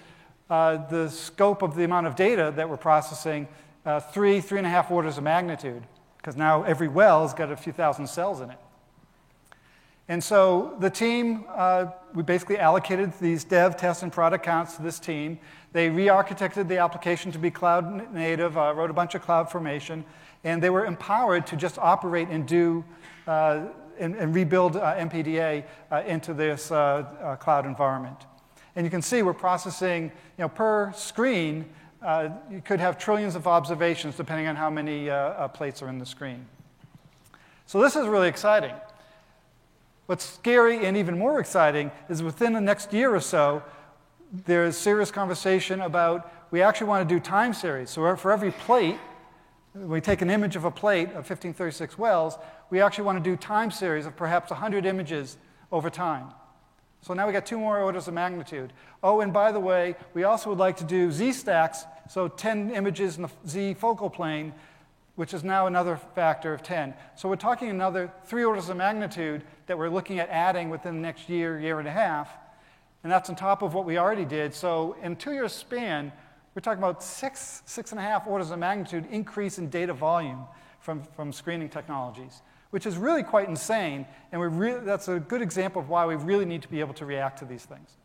uh, 0.50 0.88
the 0.88 1.08
scope 1.08 1.62
of 1.62 1.74
the 1.74 1.84
amount 1.84 2.06
of 2.06 2.16
data 2.16 2.52
that 2.56 2.68
we're 2.68 2.76
processing 2.76 3.48
uh, 3.86 4.00
three, 4.00 4.40
three 4.40 4.58
and 4.58 4.66
a 4.66 4.70
half 4.70 4.90
orders 4.90 5.16
of 5.16 5.24
magnitude, 5.24 5.82
because 6.18 6.36
now 6.36 6.62
every 6.64 6.88
well's 6.88 7.32
got 7.32 7.50
a 7.50 7.56
few 7.56 7.72
thousand 7.72 8.06
cells 8.06 8.40
in 8.40 8.50
it. 8.50 8.58
And 10.08 10.22
so 10.22 10.74
the 10.80 10.90
team, 10.90 11.44
uh, 11.48 11.86
we 12.14 12.24
basically 12.24 12.58
allocated 12.58 13.12
these 13.20 13.44
dev, 13.44 13.76
test, 13.76 14.02
and 14.02 14.12
product 14.12 14.44
counts 14.44 14.74
to 14.74 14.82
this 14.82 14.98
team. 14.98 15.38
They 15.72 15.88
re 15.88 16.08
architected 16.08 16.66
the 16.66 16.78
application 16.78 17.30
to 17.30 17.38
be 17.38 17.50
cloud 17.50 18.12
native, 18.12 18.58
uh, 18.58 18.74
wrote 18.74 18.90
a 18.90 18.92
bunch 18.92 19.14
of 19.14 19.24
CloudFormation, 19.24 20.02
and 20.42 20.60
they 20.60 20.68
were 20.68 20.84
empowered 20.84 21.46
to 21.46 21.56
just 21.56 21.78
operate 21.78 22.28
and 22.28 22.44
do 22.44 22.84
and, 23.26 24.16
and, 24.16 24.34
rebuild 24.34 24.76
uh, 24.76 24.94
MPDA 24.96 25.64
uh, 25.90 26.02
into 26.06 26.34
this 26.34 26.70
uh, 26.70 27.36
cloud 27.40 27.66
environment. 27.66 28.18
And 28.76 28.86
you 28.86 28.90
can 28.90 29.02
see 29.02 29.22
we're 29.22 29.34
processing, 29.34 30.04
you 30.04 30.10
know, 30.38 30.48
per 30.48 30.92
screen, 30.94 31.66
you 32.50 32.62
could 32.64 32.80
have 32.80 32.98
trillions 32.98 33.34
of 33.34 33.46
observations 33.46 34.16
depending 34.16 34.46
on 34.46 34.56
how 34.56 34.70
many 34.70 35.10
plates 35.52 35.82
are 35.82 35.88
in 35.88 35.98
the 35.98 36.06
screen. 36.06 36.46
So 37.66 37.80
this 37.80 37.94
is 37.94 38.06
really 38.06 38.28
exciting. 38.28 38.74
What's 40.06 40.24
scary 40.24 40.86
and 40.86 40.96
even 40.96 41.18
more 41.18 41.38
exciting 41.38 41.92
is 42.08 42.22
within 42.22 42.52
the 42.52 42.60
next 42.60 42.92
year 42.92 43.14
or 43.14 43.20
so, 43.20 43.62
there's 44.32 44.76
serious 44.76 45.10
conversation 45.10 45.80
about 45.80 46.32
we 46.50 46.62
actually 46.62 46.88
want 46.88 47.08
to 47.08 47.14
do 47.14 47.20
time 47.20 47.54
series. 47.54 47.90
So 47.90 48.16
for 48.16 48.32
every 48.32 48.50
plate, 48.50 48.96
we 49.74 50.00
take 50.00 50.22
an 50.22 50.30
image 50.30 50.56
of 50.56 50.64
a 50.64 50.70
plate 50.70 51.08
of 51.08 51.28
1536 51.28 51.98
wells, 51.98 52.38
we 52.70 52.80
actually 52.80 53.04
want 53.04 53.22
to 53.22 53.30
do 53.30 53.36
time 53.36 53.70
series 53.70 54.06
of 54.06 54.16
perhaps 54.16 54.50
100 54.50 54.86
images 54.86 55.36
over 55.70 55.90
time. 55.90 56.28
So 57.02 57.14
now 57.14 57.26
we 57.26 57.32
got 57.32 57.46
two 57.46 57.58
more 57.58 57.78
orders 57.80 58.08
of 58.08 58.14
magnitude. 58.14 58.72
Oh, 59.02 59.20
and 59.20 59.32
by 59.32 59.52
the 59.52 59.60
way, 59.60 59.96
we 60.12 60.24
also 60.24 60.50
would 60.50 60.58
like 60.58 60.76
to 60.78 60.84
do 60.84 61.10
Z 61.10 61.32
stacks, 61.32 61.84
so 62.08 62.28
10 62.28 62.72
images 62.72 63.16
in 63.16 63.22
the 63.22 63.30
Z 63.46 63.74
focal 63.74 64.10
plane 64.10 64.52
which 65.20 65.34
is 65.34 65.44
now 65.44 65.66
another 65.66 66.00
factor 66.14 66.54
of 66.54 66.62
10. 66.62 66.94
So 67.14 67.28
we're 67.28 67.36
talking 67.36 67.68
another 67.68 68.10
three 68.24 68.42
orders 68.42 68.70
of 68.70 68.78
magnitude 68.78 69.42
that 69.66 69.76
we're 69.76 69.90
looking 69.90 70.18
at 70.18 70.30
adding 70.30 70.70
within 70.70 70.94
the 70.94 71.02
next 71.02 71.28
year, 71.28 71.60
year 71.60 71.78
and 71.78 71.86
a 71.86 71.90
half. 71.90 72.30
And 73.02 73.12
that's 73.12 73.28
on 73.28 73.36
top 73.36 73.60
of 73.60 73.74
what 73.74 73.84
we 73.84 73.98
already 73.98 74.24
did. 74.24 74.54
So 74.54 74.96
in 75.02 75.16
two 75.16 75.32
years 75.32 75.52
span, 75.52 76.10
we're 76.60 76.64
talking 76.64 76.82
about 76.84 77.02
six, 77.02 77.62
six 77.64 77.92
and 77.92 77.98
a 77.98 78.02
half 78.02 78.26
orders 78.26 78.50
of 78.50 78.58
magnitude 78.58 79.06
increase 79.10 79.58
in 79.58 79.70
data 79.70 79.94
volume 79.94 80.44
from, 80.78 81.02
from 81.16 81.32
screening 81.32 81.70
technologies, 81.70 82.42
which 82.68 82.84
is 82.84 82.98
really 82.98 83.22
quite 83.22 83.48
insane. 83.48 84.04
And 84.30 84.58
we 84.58 84.72
that's 84.72 85.08
a 85.08 85.18
good 85.20 85.40
example 85.40 85.80
of 85.80 85.88
why 85.88 86.04
we 86.04 86.16
really 86.16 86.44
need 86.44 86.60
to 86.60 86.68
be 86.68 86.80
able 86.80 86.92
to 86.94 87.06
react 87.06 87.38
to 87.38 87.46
these 87.46 87.64
things. 87.64 87.96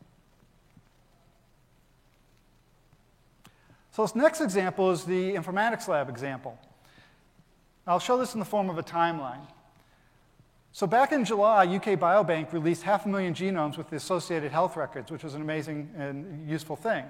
So 3.91 4.03
this 4.03 4.15
next 4.15 4.39
example 4.39 4.89
is 4.89 5.03
the 5.03 5.33
informatics 5.35 5.89
lab 5.89 6.07
example. 6.07 6.57
I'll 7.85 7.99
show 7.99 8.17
this 8.17 8.35
in 8.35 8.39
the 8.39 8.45
form 8.45 8.69
of 8.69 8.77
a 8.77 8.83
timeline. 8.83 9.45
So 10.71 10.87
back 10.87 11.11
in 11.11 11.25
July, 11.25 11.65
UK 11.65 11.99
Biobank 11.99 12.53
released 12.53 12.83
half 12.83 13.05
a 13.05 13.09
million 13.09 13.33
genomes 13.33 13.77
with 13.77 13.89
the 13.89 13.97
associated 13.97 14.53
health 14.53 14.77
records, 14.77 15.11
which 15.11 15.25
was 15.25 15.35
an 15.35 15.41
amazing 15.41 15.89
and 15.97 16.49
useful 16.49 16.77
thing. 16.77 17.03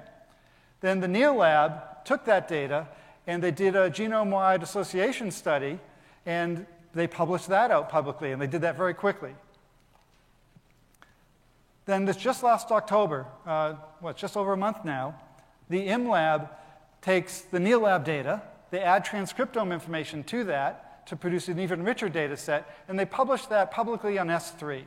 Then 0.85 0.99
the 0.99 1.07
Neale 1.07 1.33
lab 1.33 2.05
took 2.05 2.25
that 2.25 2.47
data 2.47 2.87
and 3.25 3.41
they 3.41 3.49
did 3.49 3.75
a 3.75 3.89
genome-wide 3.89 4.61
association 4.61 5.31
study 5.31 5.79
and 6.27 6.67
they 6.93 7.07
published 7.07 7.47
that 7.47 7.71
out 7.71 7.89
publicly 7.89 8.31
and 8.31 8.39
they 8.39 8.45
did 8.45 8.61
that 8.61 8.77
very 8.77 8.93
quickly. 8.93 9.33
Then 11.87 12.05
this 12.05 12.17
just 12.17 12.43
last 12.43 12.69
October, 12.69 13.25
uh, 13.47 13.73
what, 13.99 14.15
just 14.15 14.37
over 14.37 14.53
a 14.53 14.57
month 14.57 14.85
now, 14.85 15.15
the 15.69 15.87
ImLab 15.87 16.49
takes 17.01 17.41
the 17.41 17.59
Neale 17.59 17.79
lab 17.79 18.05
data 18.05 18.43
they 18.69 18.79
add 18.81 19.05
transcriptome 19.05 19.73
information 19.73 20.23
to 20.25 20.43
that 20.43 21.07
to 21.07 21.15
produce 21.15 21.47
an 21.47 21.59
even 21.59 21.81
richer 21.81 22.09
data 22.09 22.37
set, 22.37 22.77
and 22.87 22.99
they 22.99 23.05
publish 23.05 23.47
that 23.47 23.71
publicly 23.71 24.19
on 24.19 24.27
S3. 24.27 24.83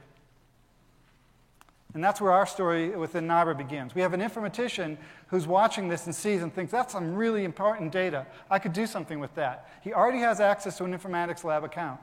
And 1.94 2.04
that's 2.04 2.20
where 2.20 2.32
our 2.32 2.46
story 2.46 2.90
within 2.90 3.26
NIBR 3.26 3.56
begins. 3.56 3.94
We 3.94 4.02
have 4.02 4.12
an 4.12 4.20
informatician 4.20 4.98
who's 5.28 5.46
watching 5.46 5.88
this 5.88 6.04
and 6.06 6.14
sees 6.14 6.42
and 6.42 6.54
thinks, 6.54 6.70
that's 6.70 6.92
some 6.92 7.14
really 7.14 7.44
important 7.44 7.92
data. 7.92 8.26
I 8.50 8.58
could 8.58 8.74
do 8.74 8.86
something 8.86 9.20
with 9.20 9.34
that. 9.36 9.68
He 9.82 9.94
already 9.94 10.18
has 10.18 10.38
access 10.38 10.76
to 10.78 10.84
an 10.84 10.96
informatics 10.96 11.44
lab 11.44 11.64
account. 11.64 12.00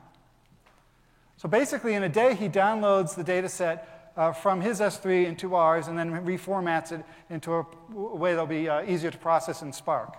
So 1.36 1.48
basically, 1.48 1.94
in 1.94 2.02
a 2.02 2.08
day, 2.08 2.34
he 2.34 2.48
downloads 2.48 3.14
the 3.14 3.22
data 3.22 3.48
set 3.48 4.12
uh, 4.16 4.32
from 4.32 4.60
his 4.60 4.80
S3 4.80 5.26
into 5.26 5.54
ours 5.54 5.88
and 5.88 5.98
then 5.98 6.10
reformats 6.10 6.90
it 6.90 7.04
into 7.30 7.52
a 7.52 7.66
way 7.90 8.30
that'll 8.30 8.46
be 8.46 8.68
uh, 8.68 8.82
easier 8.84 9.10
to 9.10 9.18
process 9.18 9.62
in 9.62 9.72
Spark. 9.72 10.16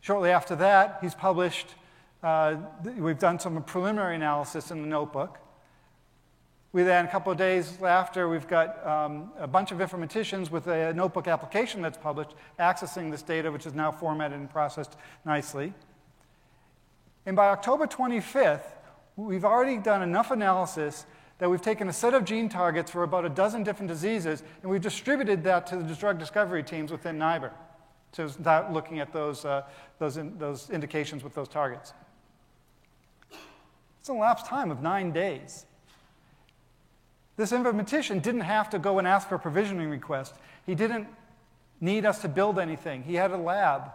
Shortly 0.00 0.30
after 0.30 0.56
that, 0.56 0.98
he's 1.02 1.14
published, 1.14 1.74
uh, 2.22 2.56
we've 2.96 3.18
done 3.18 3.38
some 3.38 3.62
preliminary 3.62 4.16
analysis 4.16 4.70
in 4.70 4.80
the 4.80 4.88
notebook. 4.88 5.38
We 6.72 6.84
then, 6.84 7.04
a 7.04 7.08
couple 7.08 7.32
of 7.32 7.38
days 7.38 7.82
after, 7.82 8.28
we've 8.28 8.46
got 8.46 8.86
um, 8.86 9.32
a 9.38 9.48
bunch 9.48 9.72
of 9.72 9.78
informaticians 9.78 10.50
with 10.52 10.68
a 10.68 10.94
notebook 10.94 11.26
application 11.26 11.82
that's 11.82 11.98
published 11.98 12.34
accessing 12.60 13.10
this 13.10 13.22
data, 13.22 13.50
which 13.50 13.66
is 13.66 13.74
now 13.74 13.90
formatted 13.90 14.38
and 14.38 14.48
processed 14.48 14.96
nicely. 15.24 15.72
And 17.26 17.34
by 17.34 17.48
October 17.48 17.88
25th, 17.88 18.62
we've 19.16 19.44
already 19.44 19.78
done 19.78 20.02
enough 20.02 20.30
analysis 20.30 21.06
that 21.38 21.50
we've 21.50 21.62
taken 21.62 21.88
a 21.88 21.92
set 21.92 22.14
of 22.14 22.24
gene 22.24 22.48
targets 22.48 22.90
for 22.90 23.02
about 23.02 23.24
a 23.24 23.28
dozen 23.28 23.64
different 23.64 23.88
diseases, 23.88 24.44
and 24.62 24.70
we've 24.70 24.80
distributed 24.80 25.42
that 25.42 25.66
to 25.66 25.76
the 25.76 25.94
drug 25.94 26.20
discovery 26.20 26.62
teams 26.62 26.92
within 26.92 27.18
NIBR 27.18 27.50
to 28.12 28.28
start 28.28 28.72
looking 28.72 29.00
at 29.00 29.12
those, 29.12 29.44
uh, 29.44 29.62
those, 29.98 30.18
in, 30.18 30.38
those 30.38 30.70
indications 30.70 31.24
with 31.24 31.34
those 31.34 31.48
targets. 31.48 31.94
It's 34.00 34.08
a 34.08 34.12
elapsed 34.12 34.46
time 34.46 34.70
of 34.70 34.82
nine 34.82 35.12
days. 35.12 35.66
This 37.40 37.52
informatician 37.52 38.20
didn't 38.20 38.42
have 38.42 38.68
to 38.68 38.78
go 38.78 38.98
and 38.98 39.08
ask 39.08 39.26
for 39.26 39.36
a 39.36 39.38
provisioning 39.38 39.88
request. 39.88 40.34
He 40.66 40.74
didn't 40.74 41.08
need 41.80 42.04
us 42.04 42.20
to 42.20 42.28
build 42.28 42.58
anything. 42.58 43.02
He 43.02 43.14
had 43.14 43.30
a 43.30 43.36
lab, 43.38 43.90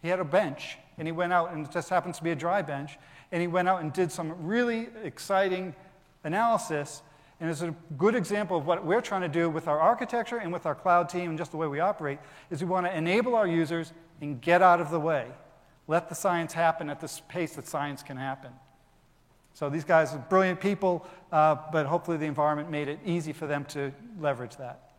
he 0.00 0.08
had 0.08 0.20
a 0.20 0.24
bench, 0.24 0.78
and 0.96 1.06
he 1.06 1.12
went 1.12 1.34
out, 1.34 1.52
and 1.52 1.66
it 1.66 1.70
just 1.70 1.90
happens 1.90 2.16
to 2.16 2.24
be 2.24 2.30
a 2.30 2.34
dry 2.34 2.62
bench, 2.62 2.92
and 3.30 3.42
he 3.42 3.46
went 3.46 3.68
out 3.68 3.82
and 3.82 3.92
did 3.92 4.10
some 4.10 4.46
really 4.46 4.88
exciting 5.04 5.74
analysis 6.24 7.02
and 7.40 7.50
it's 7.50 7.60
a 7.60 7.74
good 7.98 8.14
example 8.14 8.56
of 8.56 8.66
what 8.66 8.86
we're 8.86 9.00
trying 9.00 9.22
to 9.22 9.28
do 9.28 9.50
with 9.50 9.66
our 9.66 9.80
architecture 9.80 10.36
and 10.36 10.52
with 10.52 10.64
our 10.64 10.76
cloud 10.76 11.08
team 11.08 11.30
and 11.30 11.36
just 11.36 11.50
the 11.50 11.56
way 11.56 11.66
we 11.66 11.80
operate 11.80 12.20
is 12.50 12.62
we 12.62 12.68
want 12.68 12.86
to 12.86 12.96
enable 12.96 13.34
our 13.34 13.48
users 13.48 13.92
and 14.20 14.40
get 14.40 14.62
out 14.62 14.80
of 14.80 14.92
the 14.92 15.00
way. 15.00 15.26
Let 15.88 16.08
the 16.08 16.14
science 16.14 16.52
happen 16.52 16.88
at 16.88 17.00
the 17.00 17.20
pace 17.28 17.56
that 17.56 17.66
science 17.66 18.00
can 18.00 18.16
happen. 18.16 18.52
So 19.54 19.68
these 19.68 19.84
guys 19.84 20.14
are 20.14 20.18
brilliant 20.18 20.60
people, 20.60 21.06
uh, 21.30 21.56
but 21.72 21.86
hopefully 21.86 22.16
the 22.16 22.26
environment 22.26 22.70
made 22.70 22.88
it 22.88 22.98
easy 23.04 23.32
for 23.32 23.46
them 23.46 23.64
to 23.66 23.92
leverage 24.20 24.56
that. 24.56 24.90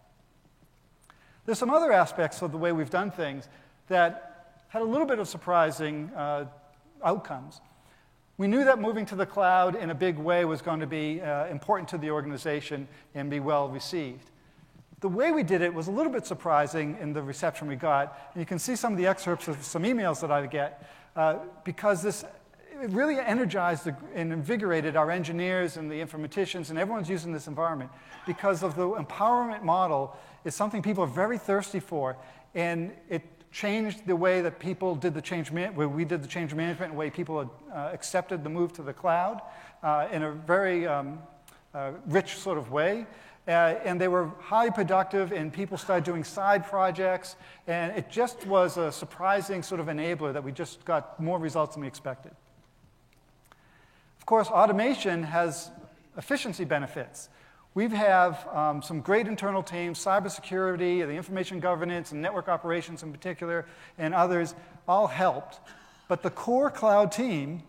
There's 1.46 1.60
some 1.60 1.72
other 1.72 1.92
aspects 1.92 2.42
of 2.42 2.52
the 2.52 2.58
way 2.58 2.72
we've 2.72 2.90
done 2.90 3.12
things 3.12 3.50
that 3.88 4.62
had 4.70 4.82
a 4.82 4.86
little 4.86 5.06
bit 5.06 5.20
of 5.20 5.28
surprising 5.28 6.10
uh, 6.16 6.46
outcomes. 7.04 7.62
We 8.38 8.48
knew 8.48 8.64
that 8.64 8.80
moving 8.80 9.06
to 9.08 9.16
the 9.16 9.26
cloud 9.26 9.76
in 9.76 9.90
a 9.90 9.96
big 9.96 10.18
way 10.18 10.46
was 10.46 10.62
going 10.62 10.80
to 10.80 10.88
be 10.88 11.22
uh, 11.22 11.48
important 11.48 11.90
to 11.90 11.98
the 11.98 12.10
organization 12.12 12.88
and 13.14 13.30
be 13.30 13.40
well 13.40 13.70
received. 13.70 14.32
The 15.02 15.10
way 15.10 15.32
we 15.32 15.44
did 15.44 15.62
it 15.62 15.74
was 15.74 15.88
a 15.88 15.92
little 15.92 16.12
bit 16.12 16.26
surprising 16.26 16.98
in 17.00 17.14
the 17.14 17.22
reception 17.22 17.68
we 17.68 17.76
got. 17.76 18.32
And 18.34 18.42
you 18.42 18.46
can 18.46 18.58
see 18.58 18.76
some 18.76 18.94
of 18.94 18.98
the 18.98 19.06
excerpts 19.06 19.48
of 19.48 19.64
some 19.64 19.84
emails 19.84 20.22
that 20.22 20.32
I 20.32 20.46
get 20.48 20.90
uh, 21.16 21.40
because 21.64 22.02
this 22.02 22.24
it 22.84 22.90
really 22.90 23.18
energized 23.18 23.88
and 24.14 24.34
invigorated 24.34 24.98
our 24.98 25.10
engineers 25.10 25.78
and 25.78 25.90
the 25.90 25.96
informaticians 25.96 26.70
and 26.70 26.78
everyone's 26.78 27.10
using 27.10 27.32
this 27.32 27.48
environment 27.48 27.90
because 28.28 28.62
of 28.62 28.76
the 28.76 28.86
empowerment 28.86 29.64
model 29.64 30.14
is 30.44 30.54
something 30.54 30.82
people 30.82 31.02
are 31.02 31.08
very 31.08 31.38
thirsty 31.38 31.80
for 31.80 32.18
and 32.56 32.92
it 33.10 33.22
changed 33.54 34.06
the 34.06 34.16
way 34.16 34.42
that 34.42 34.60
people 34.60 34.96
did 34.96 35.14
the 35.14 35.22
change 35.22 35.50
where 35.50 35.88
we 35.88 36.04
did 36.04 36.22
the 36.22 36.28
change 36.28 36.54
management, 36.54 36.92
the 36.92 36.98
way 36.98 37.10
people 37.10 37.50
uh, 37.72 37.90
accepted 37.94 38.44
the 38.44 38.50
move 38.50 38.74
to 38.74 38.82
the 38.82 38.92
cloud 38.92 39.42
uh, 39.82 40.10
in 40.12 40.24
a 40.24 40.32
very 40.32 40.86
um, 40.86 41.20
uh, 41.74 41.92
rich 42.08 42.36
sort 42.38 42.58
of 42.58 42.70
way. 42.70 43.06
Uh, 43.48 43.76
and 43.86 44.00
they 44.00 44.08
were 44.08 44.32
highly 44.40 44.72
productive, 44.72 45.34
and 45.34 45.52
people 45.52 45.78
started 45.78 46.06
doing 46.06 46.24
side 46.24 46.66
projects, 46.66 47.36
and 47.68 47.96
it 47.96 48.10
just 48.10 48.46
was 48.48 48.78
a 48.78 48.90
surprising 48.90 49.62
sort 49.62 49.82
of 49.82 49.88
enabler 49.88 50.32
that 50.32 50.44
we 50.44 50.52
just 50.52 50.84
got 50.86 51.20
more 51.20 51.38
results 51.38 51.76
than 51.76 51.82
we 51.82 51.88
expected. 51.88 52.32
Of 54.24 54.28
course, 54.28 54.48
automation 54.48 55.22
has 55.24 55.70
efficiency 56.16 56.64
benefits. 56.64 57.28
We 57.74 57.90
have 57.90 58.48
um, 58.54 58.82
some 58.82 59.02
great 59.02 59.28
internal 59.28 59.62
teams, 59.62 60.00
cybersecurity, 60.00 61.06
the 61.06 61.12
information 61.12 61.60
governance, 61.60 62.14
and 62.14 62.22
network 62.22 62.48
operations 62.48 63.04
in 63.04 63.12
particular, 63.12 63.66
and 63.98 64.14
others, 64.14 64.56
all 64.88 65.08
helped. 65.08 65.60
But 66.08 66.24
the 66.24 66.30
core 66.30 66.72
cloud 66.72 67.12
team 67.12 67.64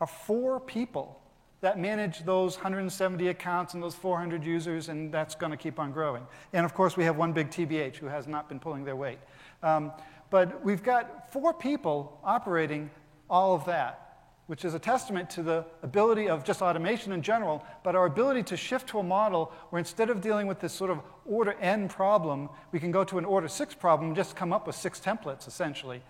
are 0.00 0.08
four 0.08 0.58
people 0.58 1.22
that 1.60 1.78
manage 1.78 2.24
those 2.24 2.56
170 2.56 3.28
accounts 3.28 3.74
and 3.74 3.80
those 3.80 3.94
400 3.94 4.42
users, 4.42 4.88
and 4.88 5.14
that's 5.14 5.36
going 5.36 5.52
to 5.52 5.56
keep 5.56 5.78
on 5.78 5.92
growing. 5.92 6.26
And 6.52 6.64
of 6.66 6.74
course, 6.74 6.96
we 6.96 7.04
have 7.04 7.16
one 7.16 7.32
big 7.32 7.50
TBH 7.50 7.94
who 7.94 8.06
has 8.06 8.26
not 8.26 8.48
been 8.48 8.58
pulling 8.58 8.82
their 8.82 8.96
weight. 8.96 9.20
Um, 9.62 9.92
but 10.28 10.64
we've 10.64 10.82
got 10.82 11.32
four 11.32 11.54
people 11.54 12.18
operating 12.24 12.90
all 13.30 13.54
of 13.54 13.64
that 13.66 14.07
which 14.48 14.64
is 14.64 14.72
a 14.72 14.78
testament 14.78 15.28
to 15.28 15.42
the 15.42 15.64
ability 15.82 16.26
of 16.26 16.42
just 16.42 16.62
automation 16.62 17.12
in 17.12 17.20
general, 17.20 17.62
but 17.84 17.94
our 17.94 18.06
ability 18.06 18.42
to 18.42 18.56
shift 18.56 18.88
to 18.88 18.98
a 18.98 19.02
model 19.02 19.52
where 19.68 19.78
instead 19.78 20.08
of 20.08 20.22
dealing 20.22 20.46
with 20.46 20.58
this 20.58 20.72
sort 20.72 20.90
of 20.90 21.00
order 21.26 21.52
n 21.60 21.86
problem, 21.86 22.48
we 22.72 22.80
can 22.80 22.90
go 22.90 23.04
to 23.04 23.18
an 23.18 23.26
order 23.26 23.46
six 23.46 23.74
problem 23.74 24.08
and 24.08 24.16
just 24.16 24.34
come 24.34 24.52
up 24.52 24.66
with 24.66 24.74
six 24.74 24.98
templates, 24.98 25.46
essentially. 25.46 26.02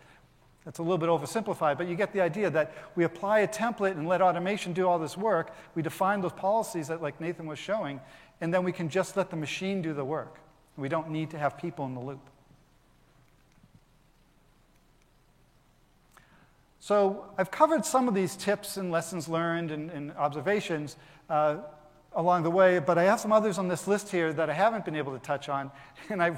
That's 0.64 0.78
a 0.78 0.82
little 0.82 0.99
bit 0.99 1.09
oversimplified, 1.09 1.78
but 1.78 1.89
you 1.89 1.97
get 1.97 2.12
the 2.12 2.20
idea 2.20 2.49
that 2.51 2.74
we 2.95 3.03
apply 3.03 3.41
a 3.41 3.49
template 3.49 3.93
and 3.93 4.07
let 4.07 4.22
automation 4.22 4.72
do 4.72 4.86
all 4.86 5.01
this 5.01 5.16
work. 5.16 5.53
We 5.74 5.82
define 5.82 6.20
those 6.20 6.32
policies 6.32 6.86
that, 6.89 7.03
like 7.03 7.20
Nathan 7.20 7.47
was 7.47 7.59
showing, 7.59 8.01
and 8.41 8.55
then 8.55 8.62
we 8.62 8.70
can 8.70 8.89
just 8.89 9.16
let 9.16 9.30
the 9.30 9.36
machine 9.36 9.82
do 9.82 9.93
the 9.93 10.05
work. 10.05 10.39
We 10.76 10.89
don't 10.89 11.11
need 11.11 11.30
to 11.30 11.39
have 11.39 11.59
people 11.59 11.86
in 11.86 11.95
the 11.95 12.01
loop. 12.01 12.20
So 16.81 17.26
I've 17.37 17.51
covered 17.51 17.85
some 17.85 18.09
of 18.09 18.14
these 18.14 18.37
tips 18.37 18.76
and 18.76 18.91
lessons 18.91 19.29
learned 19.29 19.70
and, 19.70 19.91
and 19.91 20.12
observations 20.12 20.97
uh, 21.29 21.59
along 22.14 22.43
the 22.43 22.51
way, 22.51 22.79
but 22.79 22.97
I 22.97 23.05
have 23.05 23.20
some 23.20 23.33
others 23.33 23.59
on 23.59 23.68
this 23.68 23.87
list 23.87 24.11
here 24.11 24.33
that 24.33 24.49
I 24.49 24.55
haven't 24.55 24.85
been 24.85 24.97
able 24.97 25.12
to 25.12 25.18
touch 25.18 25.49
on, 25.49 25.70
and 26.09 26.22
i 26.22 26.29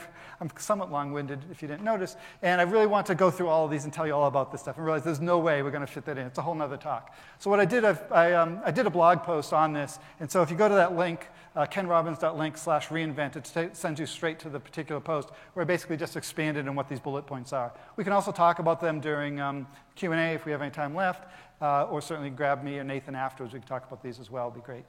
am 0.40 0.50
somewhat 0.58 0.90
long-winded 0.90 1.44
if 1.50 1.62
you 1.62 1.68
didn't 1.68 1.84
notice, 1.84 2.16
and 2.42 2.60
I 2.60 2.64
really 2.64 2.86
want 2.86 3.06
to 3.06 3.14
go 3.14 3.30
through 3.30 3.48
all 3.48 3.64
of 3.66 3.70
these 3.70 3.84
and 3.84 3.92
tell 3.92 4.06
you 4.06 4.14
all 4.14 4.26
about 4.26 4.50
this 4.50 4.62
stuff 4.62 4.76
and 4.76 4.84
realize 4.84 5.04
there's 5.04 5.20
no 5.20 5.38
way 5.38 5.62
we're 5.62 5.70
going 5.70 5.86
to 5.86 5.92
fit 5.92 6.04
that 6.06 6.18
in. 6.18 6.26
It's 6.26 6.38
a 6.38 6.42
whole 6.42 6.60
other 6.60 6.76
talk. 6.76 7.14
So 7.38 7.50
what 7.50 7.60
I 7.60 7.64
did, 7.64 7.84
I, 7.84 8.32
um, 8.32 8.60
I 8.64 8.70
did 8.70 8.86
a 8.86 8.90
blog 8.90 9.22
post 9.22 9.52
on 9.52 9.72
this, 9.72 9.98
and 10.18 10.30
so 10.30 10.42
if 10.42 10.50
you 10.50 10.56
go 10.56 10.68
to 10.68 10.74
that 10.74 10.96
link, 10.96 11.28
uh, 11.56 11.66
kenrobbins.link 11.66 12.56
slash 12.56 12.88
reinvent. 12.88 13.36
It 13.36 13.76
sends 13.76 14.00
you 14.00 14.06
straight 14.06 14.38
to 14.40 14.48
the 14.48 14.60
particular 14.60 15.00
post 15.00 15.30
where 15.54 15.64
I 15.64 15.66
basically 15.66 15.96
just 15.96 16.16
expanded 16.16 16.68
on 16.68 16.74
what 16.74 16.88
these 16.88 17.00
bullet 17.00 17.26
points 17.26 17.52
are. 17.52 17.72
We 17.96 18.04
can 18.04 18.12
also 18.12 18.32
talk 18.32 18.58
about 18.58 18.80
them 18.80 19.00
during 19.00 19.40
um, 19.40 19.66
Q&A 19.96 20.34
if 20.34 20.46
we 20.46 20.52
have 20.52 20.62
any 20.62 20.70
time 20.70 20.94
left, 20.94 21.26
uh, 21.60 21.84
or 21.84 22.00
certainly 22.00 22.30
grab 22.30 22.62
me 22.62 22.78
or 22.78 22.84
Nathan 22.84 23.14
afterwards. 23.14 23.52
We 23.52 23.60
can 23.60 23.68
talk 23.68 23.86
about 23.86 24.02
these 24.02 24.20
as 24.20 24.30
well. 24.30 24.48
It'd 24.48 24.62
be 24.62 24.64
great. 24.64 24.84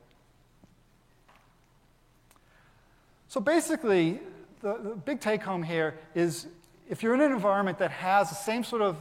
So 3.27 3.39
basically, 3.39 4.19
the, 4.61 4.77
the 4.83 4.95
big 4.95 5.19
take 5.19 5.41
home 5.41 5.63
here 5.63 5.97
is 6.13 6.47
if 6.89 7.01
you're 7.01 7.13
in 7.13 7.21
an 7.21 7.31
environment 7.31 7.79
that 7.79 7.91
has 7.91 8.29
the 8.29 8.35
same 8.35 8.63
sort 8.63 8.81
of 8.81 8.97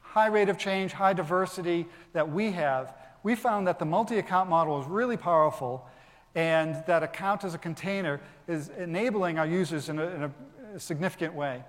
high 0.00 0.26
rate 0.26 0.48
of 0.48 0.58
change, 0.58 0.92
high 0.92 1.14
diversity 1.14 1.86
that 2.12 2.30
we 2.30 2.52
have, 2.52 2.94
we 3.22 3.34
found 3.34 3.66
that 3.66 3.78
the 3.78 3.84
multi-account 3.84 4.48
model 4.48 4.80
is 4.80 4.86
really 4.86 5.16
powerful 5.16 5.86
and 6.36 6.84
that 6.86 7.02
account 7.02 7.42
as 7.44 7.54
a 7.54 7.58
container 7.58 8.20
is 8.46 8.68
enabling 8.78 9.38
our 9.38 9.46
users 9.46 9.88
in 9.88 9.98
a, 9.98 10.06
in 10.08 10.22
a 10.74 10.78
significant 10.78 11.34
way. 11.34 11.64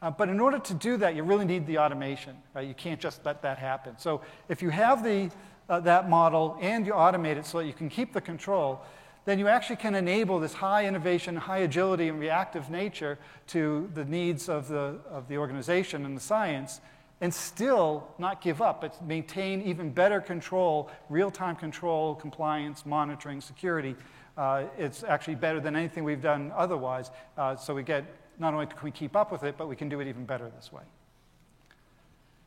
Uh, 0.00 0.10
but 0.10 0.28
in 0.30 0.40
order 0.40 0.58
to 0.58 0.74
do 0.74 0.96
that, 0.96 1.14
you 1.14 1.22
really 1.22 1.44
need 1.44 1.66
the 1.66 1.78
automation. 1.78 2.34
Right? 2.54 2.66
You 2.66 2.74
can't 2.74 2.98
just 2.98 3.24
let 3.26 3.42
that 3.42 3.58
happen. 3.58 3.94
So 3.98 4.22
if 4.48 4.62
you 4.62 4.70
have 4.70 5.04
the, 5.04 5.30
uh, 5.68 5.80
that 5.80 6.08
model 6.08 6.56
and 6.60 6.86
you 6.86 6.94
automate 6.94 7.36
it 7.36 7.44
so 7.44 7.58
that 7.58 7.66
you 7.66 7.74
can 7.74 7.90
keep 7.90 8.14
the 8.14 8.20
control, 8.20 8.80
then 9.26 9.38
you 9.38 9.48
actually 9.48 9.76
can 9.76 9.94
enable 9.94 10.40
this 10.40 10.54
high 10.54 10.86
innovation, 10.86 11.36
high 11.36 11.58
agility, 11.58 12.08
and 12.08 12.18
reactive 12.18 12.70
nature 12.70 13.18
to 13.48 13.90
the 13.92 14.04
needs 14.04 14.48
of 14.48 14.68
the, 14.68 14.98
of 15.10 15.28
the 15.28 15.36
organization 15.36 16.06
and 16.06 16.16
the 16.16 16.20
science 16.22 16.80
and 17.20 17.32
still 17.32 18.06
not 18.18 18.42
give 18.42 18.60
up, 18.60 18.80
but 18.80 19.02
maintain 19.04 19.62
even 19.62 19.90
better 19.90 20.20
control, 20.20 20.90
real 21.08 21.30
time 21.30 21.56
control, 21.56 22.14
compliance, 22.14 22.84
monitoring, 22.84 23.40
security. 23.40 23.96
Uh, 24.36 24.64
it's 24.76 25.02
actually 25.02 25.34
better 25.34 25.60
than 25.60 25.74
anything 25.74 26.04
we've 26.04 26.20
done 26.20 26.52
otherwise. 26.54 27.10
Uh, 27.38 27.56
so 27.56 27.74
we 27.74 27.82
get 27.82 28.04
not 28.38 28.52
only 28.52 28.66
can 28.66 28.78
we 28.82 28.90
keep 28.90 29.16
up 29.16 29.32
with 29.32 29.44
it, 29.44 29.56
but 29.56 29.68
we 29.68 29.76
can 29.76 29.88
do 29.88 30.00
it 30.00 30.08
even 30.08 30.26
better 30.26 30.50
this 30.56 30.70
way. 30.70 30.82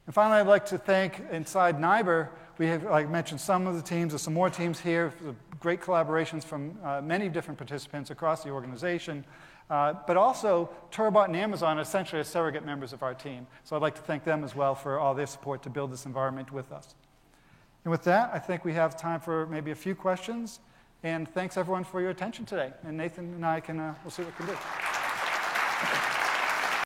And 0.06 0.14
finally, 0.14 0.40
I'd 0.40 0.48
like 0.48 0.66
to 0.68 0.78
thank 0.78 1.22
inside 1.32 1.78
NIBR, 1.78 2.30
we 2.60 2.68
have, 2.68 2.84
like 2.84 3.06
I 3.06 3.10
mentioned, 3.10 3.40
some 3.40 3.68
of 3.68 3.76
the 3.76 3.82
teams, 3.82 4.12
there's 4.12 4.22
some 4.22 4.34
more 4.34 4.50
teams 4.50 4.80
here, 4.80 5.14
great 5.60 5.82
collaborations 5.82 6.44
from 6.44 6.78
uh, 6.84 7.00
many 7.02 7.30
different 7.30 7.58
participants 7.58 8.10
across 8.10 8.44
the 8.44 8.50
organization. 8.50 9.24
Uh, 9.70 9.94
but 10.08 10.18
also, 10.18 10.70
Turbot 10.90 11.28
and 11.28 11.38
Amazon 11.38 11.78
are 11.78 11.82
essentially 11.82 12.24
surrogate 12.24 12.66
members 12.66 12.92
of 12.92 13.04
our 13.04 13.14
team. 13.14 13.46
So 13.64 13.76
I'd 13.76 13.82
like 13.82 13.96
to 13.96 14.02
thank 14.02 14.24
them 14.24 14.44
as 14.44 14.56
well 14.56 14.74
for 14.74 15.00
all 15.00 15.14
their 15.14 15.28
support 15.28 15.62
to 15.64 15.70
build 15.70 15.92
this 15.92 16.06
environment 16.06 16.52
with 16.52 16.72
us. 16.72 16.96
And 17.86 17.92
with 17.92 18.04
that, 18.04 18.32
I 18.34 18.40
think 18.40 18.66
we 18.66 18.74
have 18.74 18.98
time 18.98 19.20
for 19.20 19.46
maybe 19.46 19.72
a 19.72 19.76
few 19.76 19.94
questions. 19.94 20.60
And 21.04 21.30
thanks 21.30 21.56
everyone 21.56 21.84
for 21.84 22.02
your 22.02 22.10
attention 22.10 22.46
today. 22.46 22.74
And 22.84 22.98
Nathan 22.98 23.34
and 23.36 23.46
I 23.46 23.60
can, 23.60 23.80
uh, 23.80 23.96
we'll 24.04 24.12
see 24.12 24.24
what 24.24 24.38
we 24.40 24.46
can 24.46 24.56
do. 24.56 26.19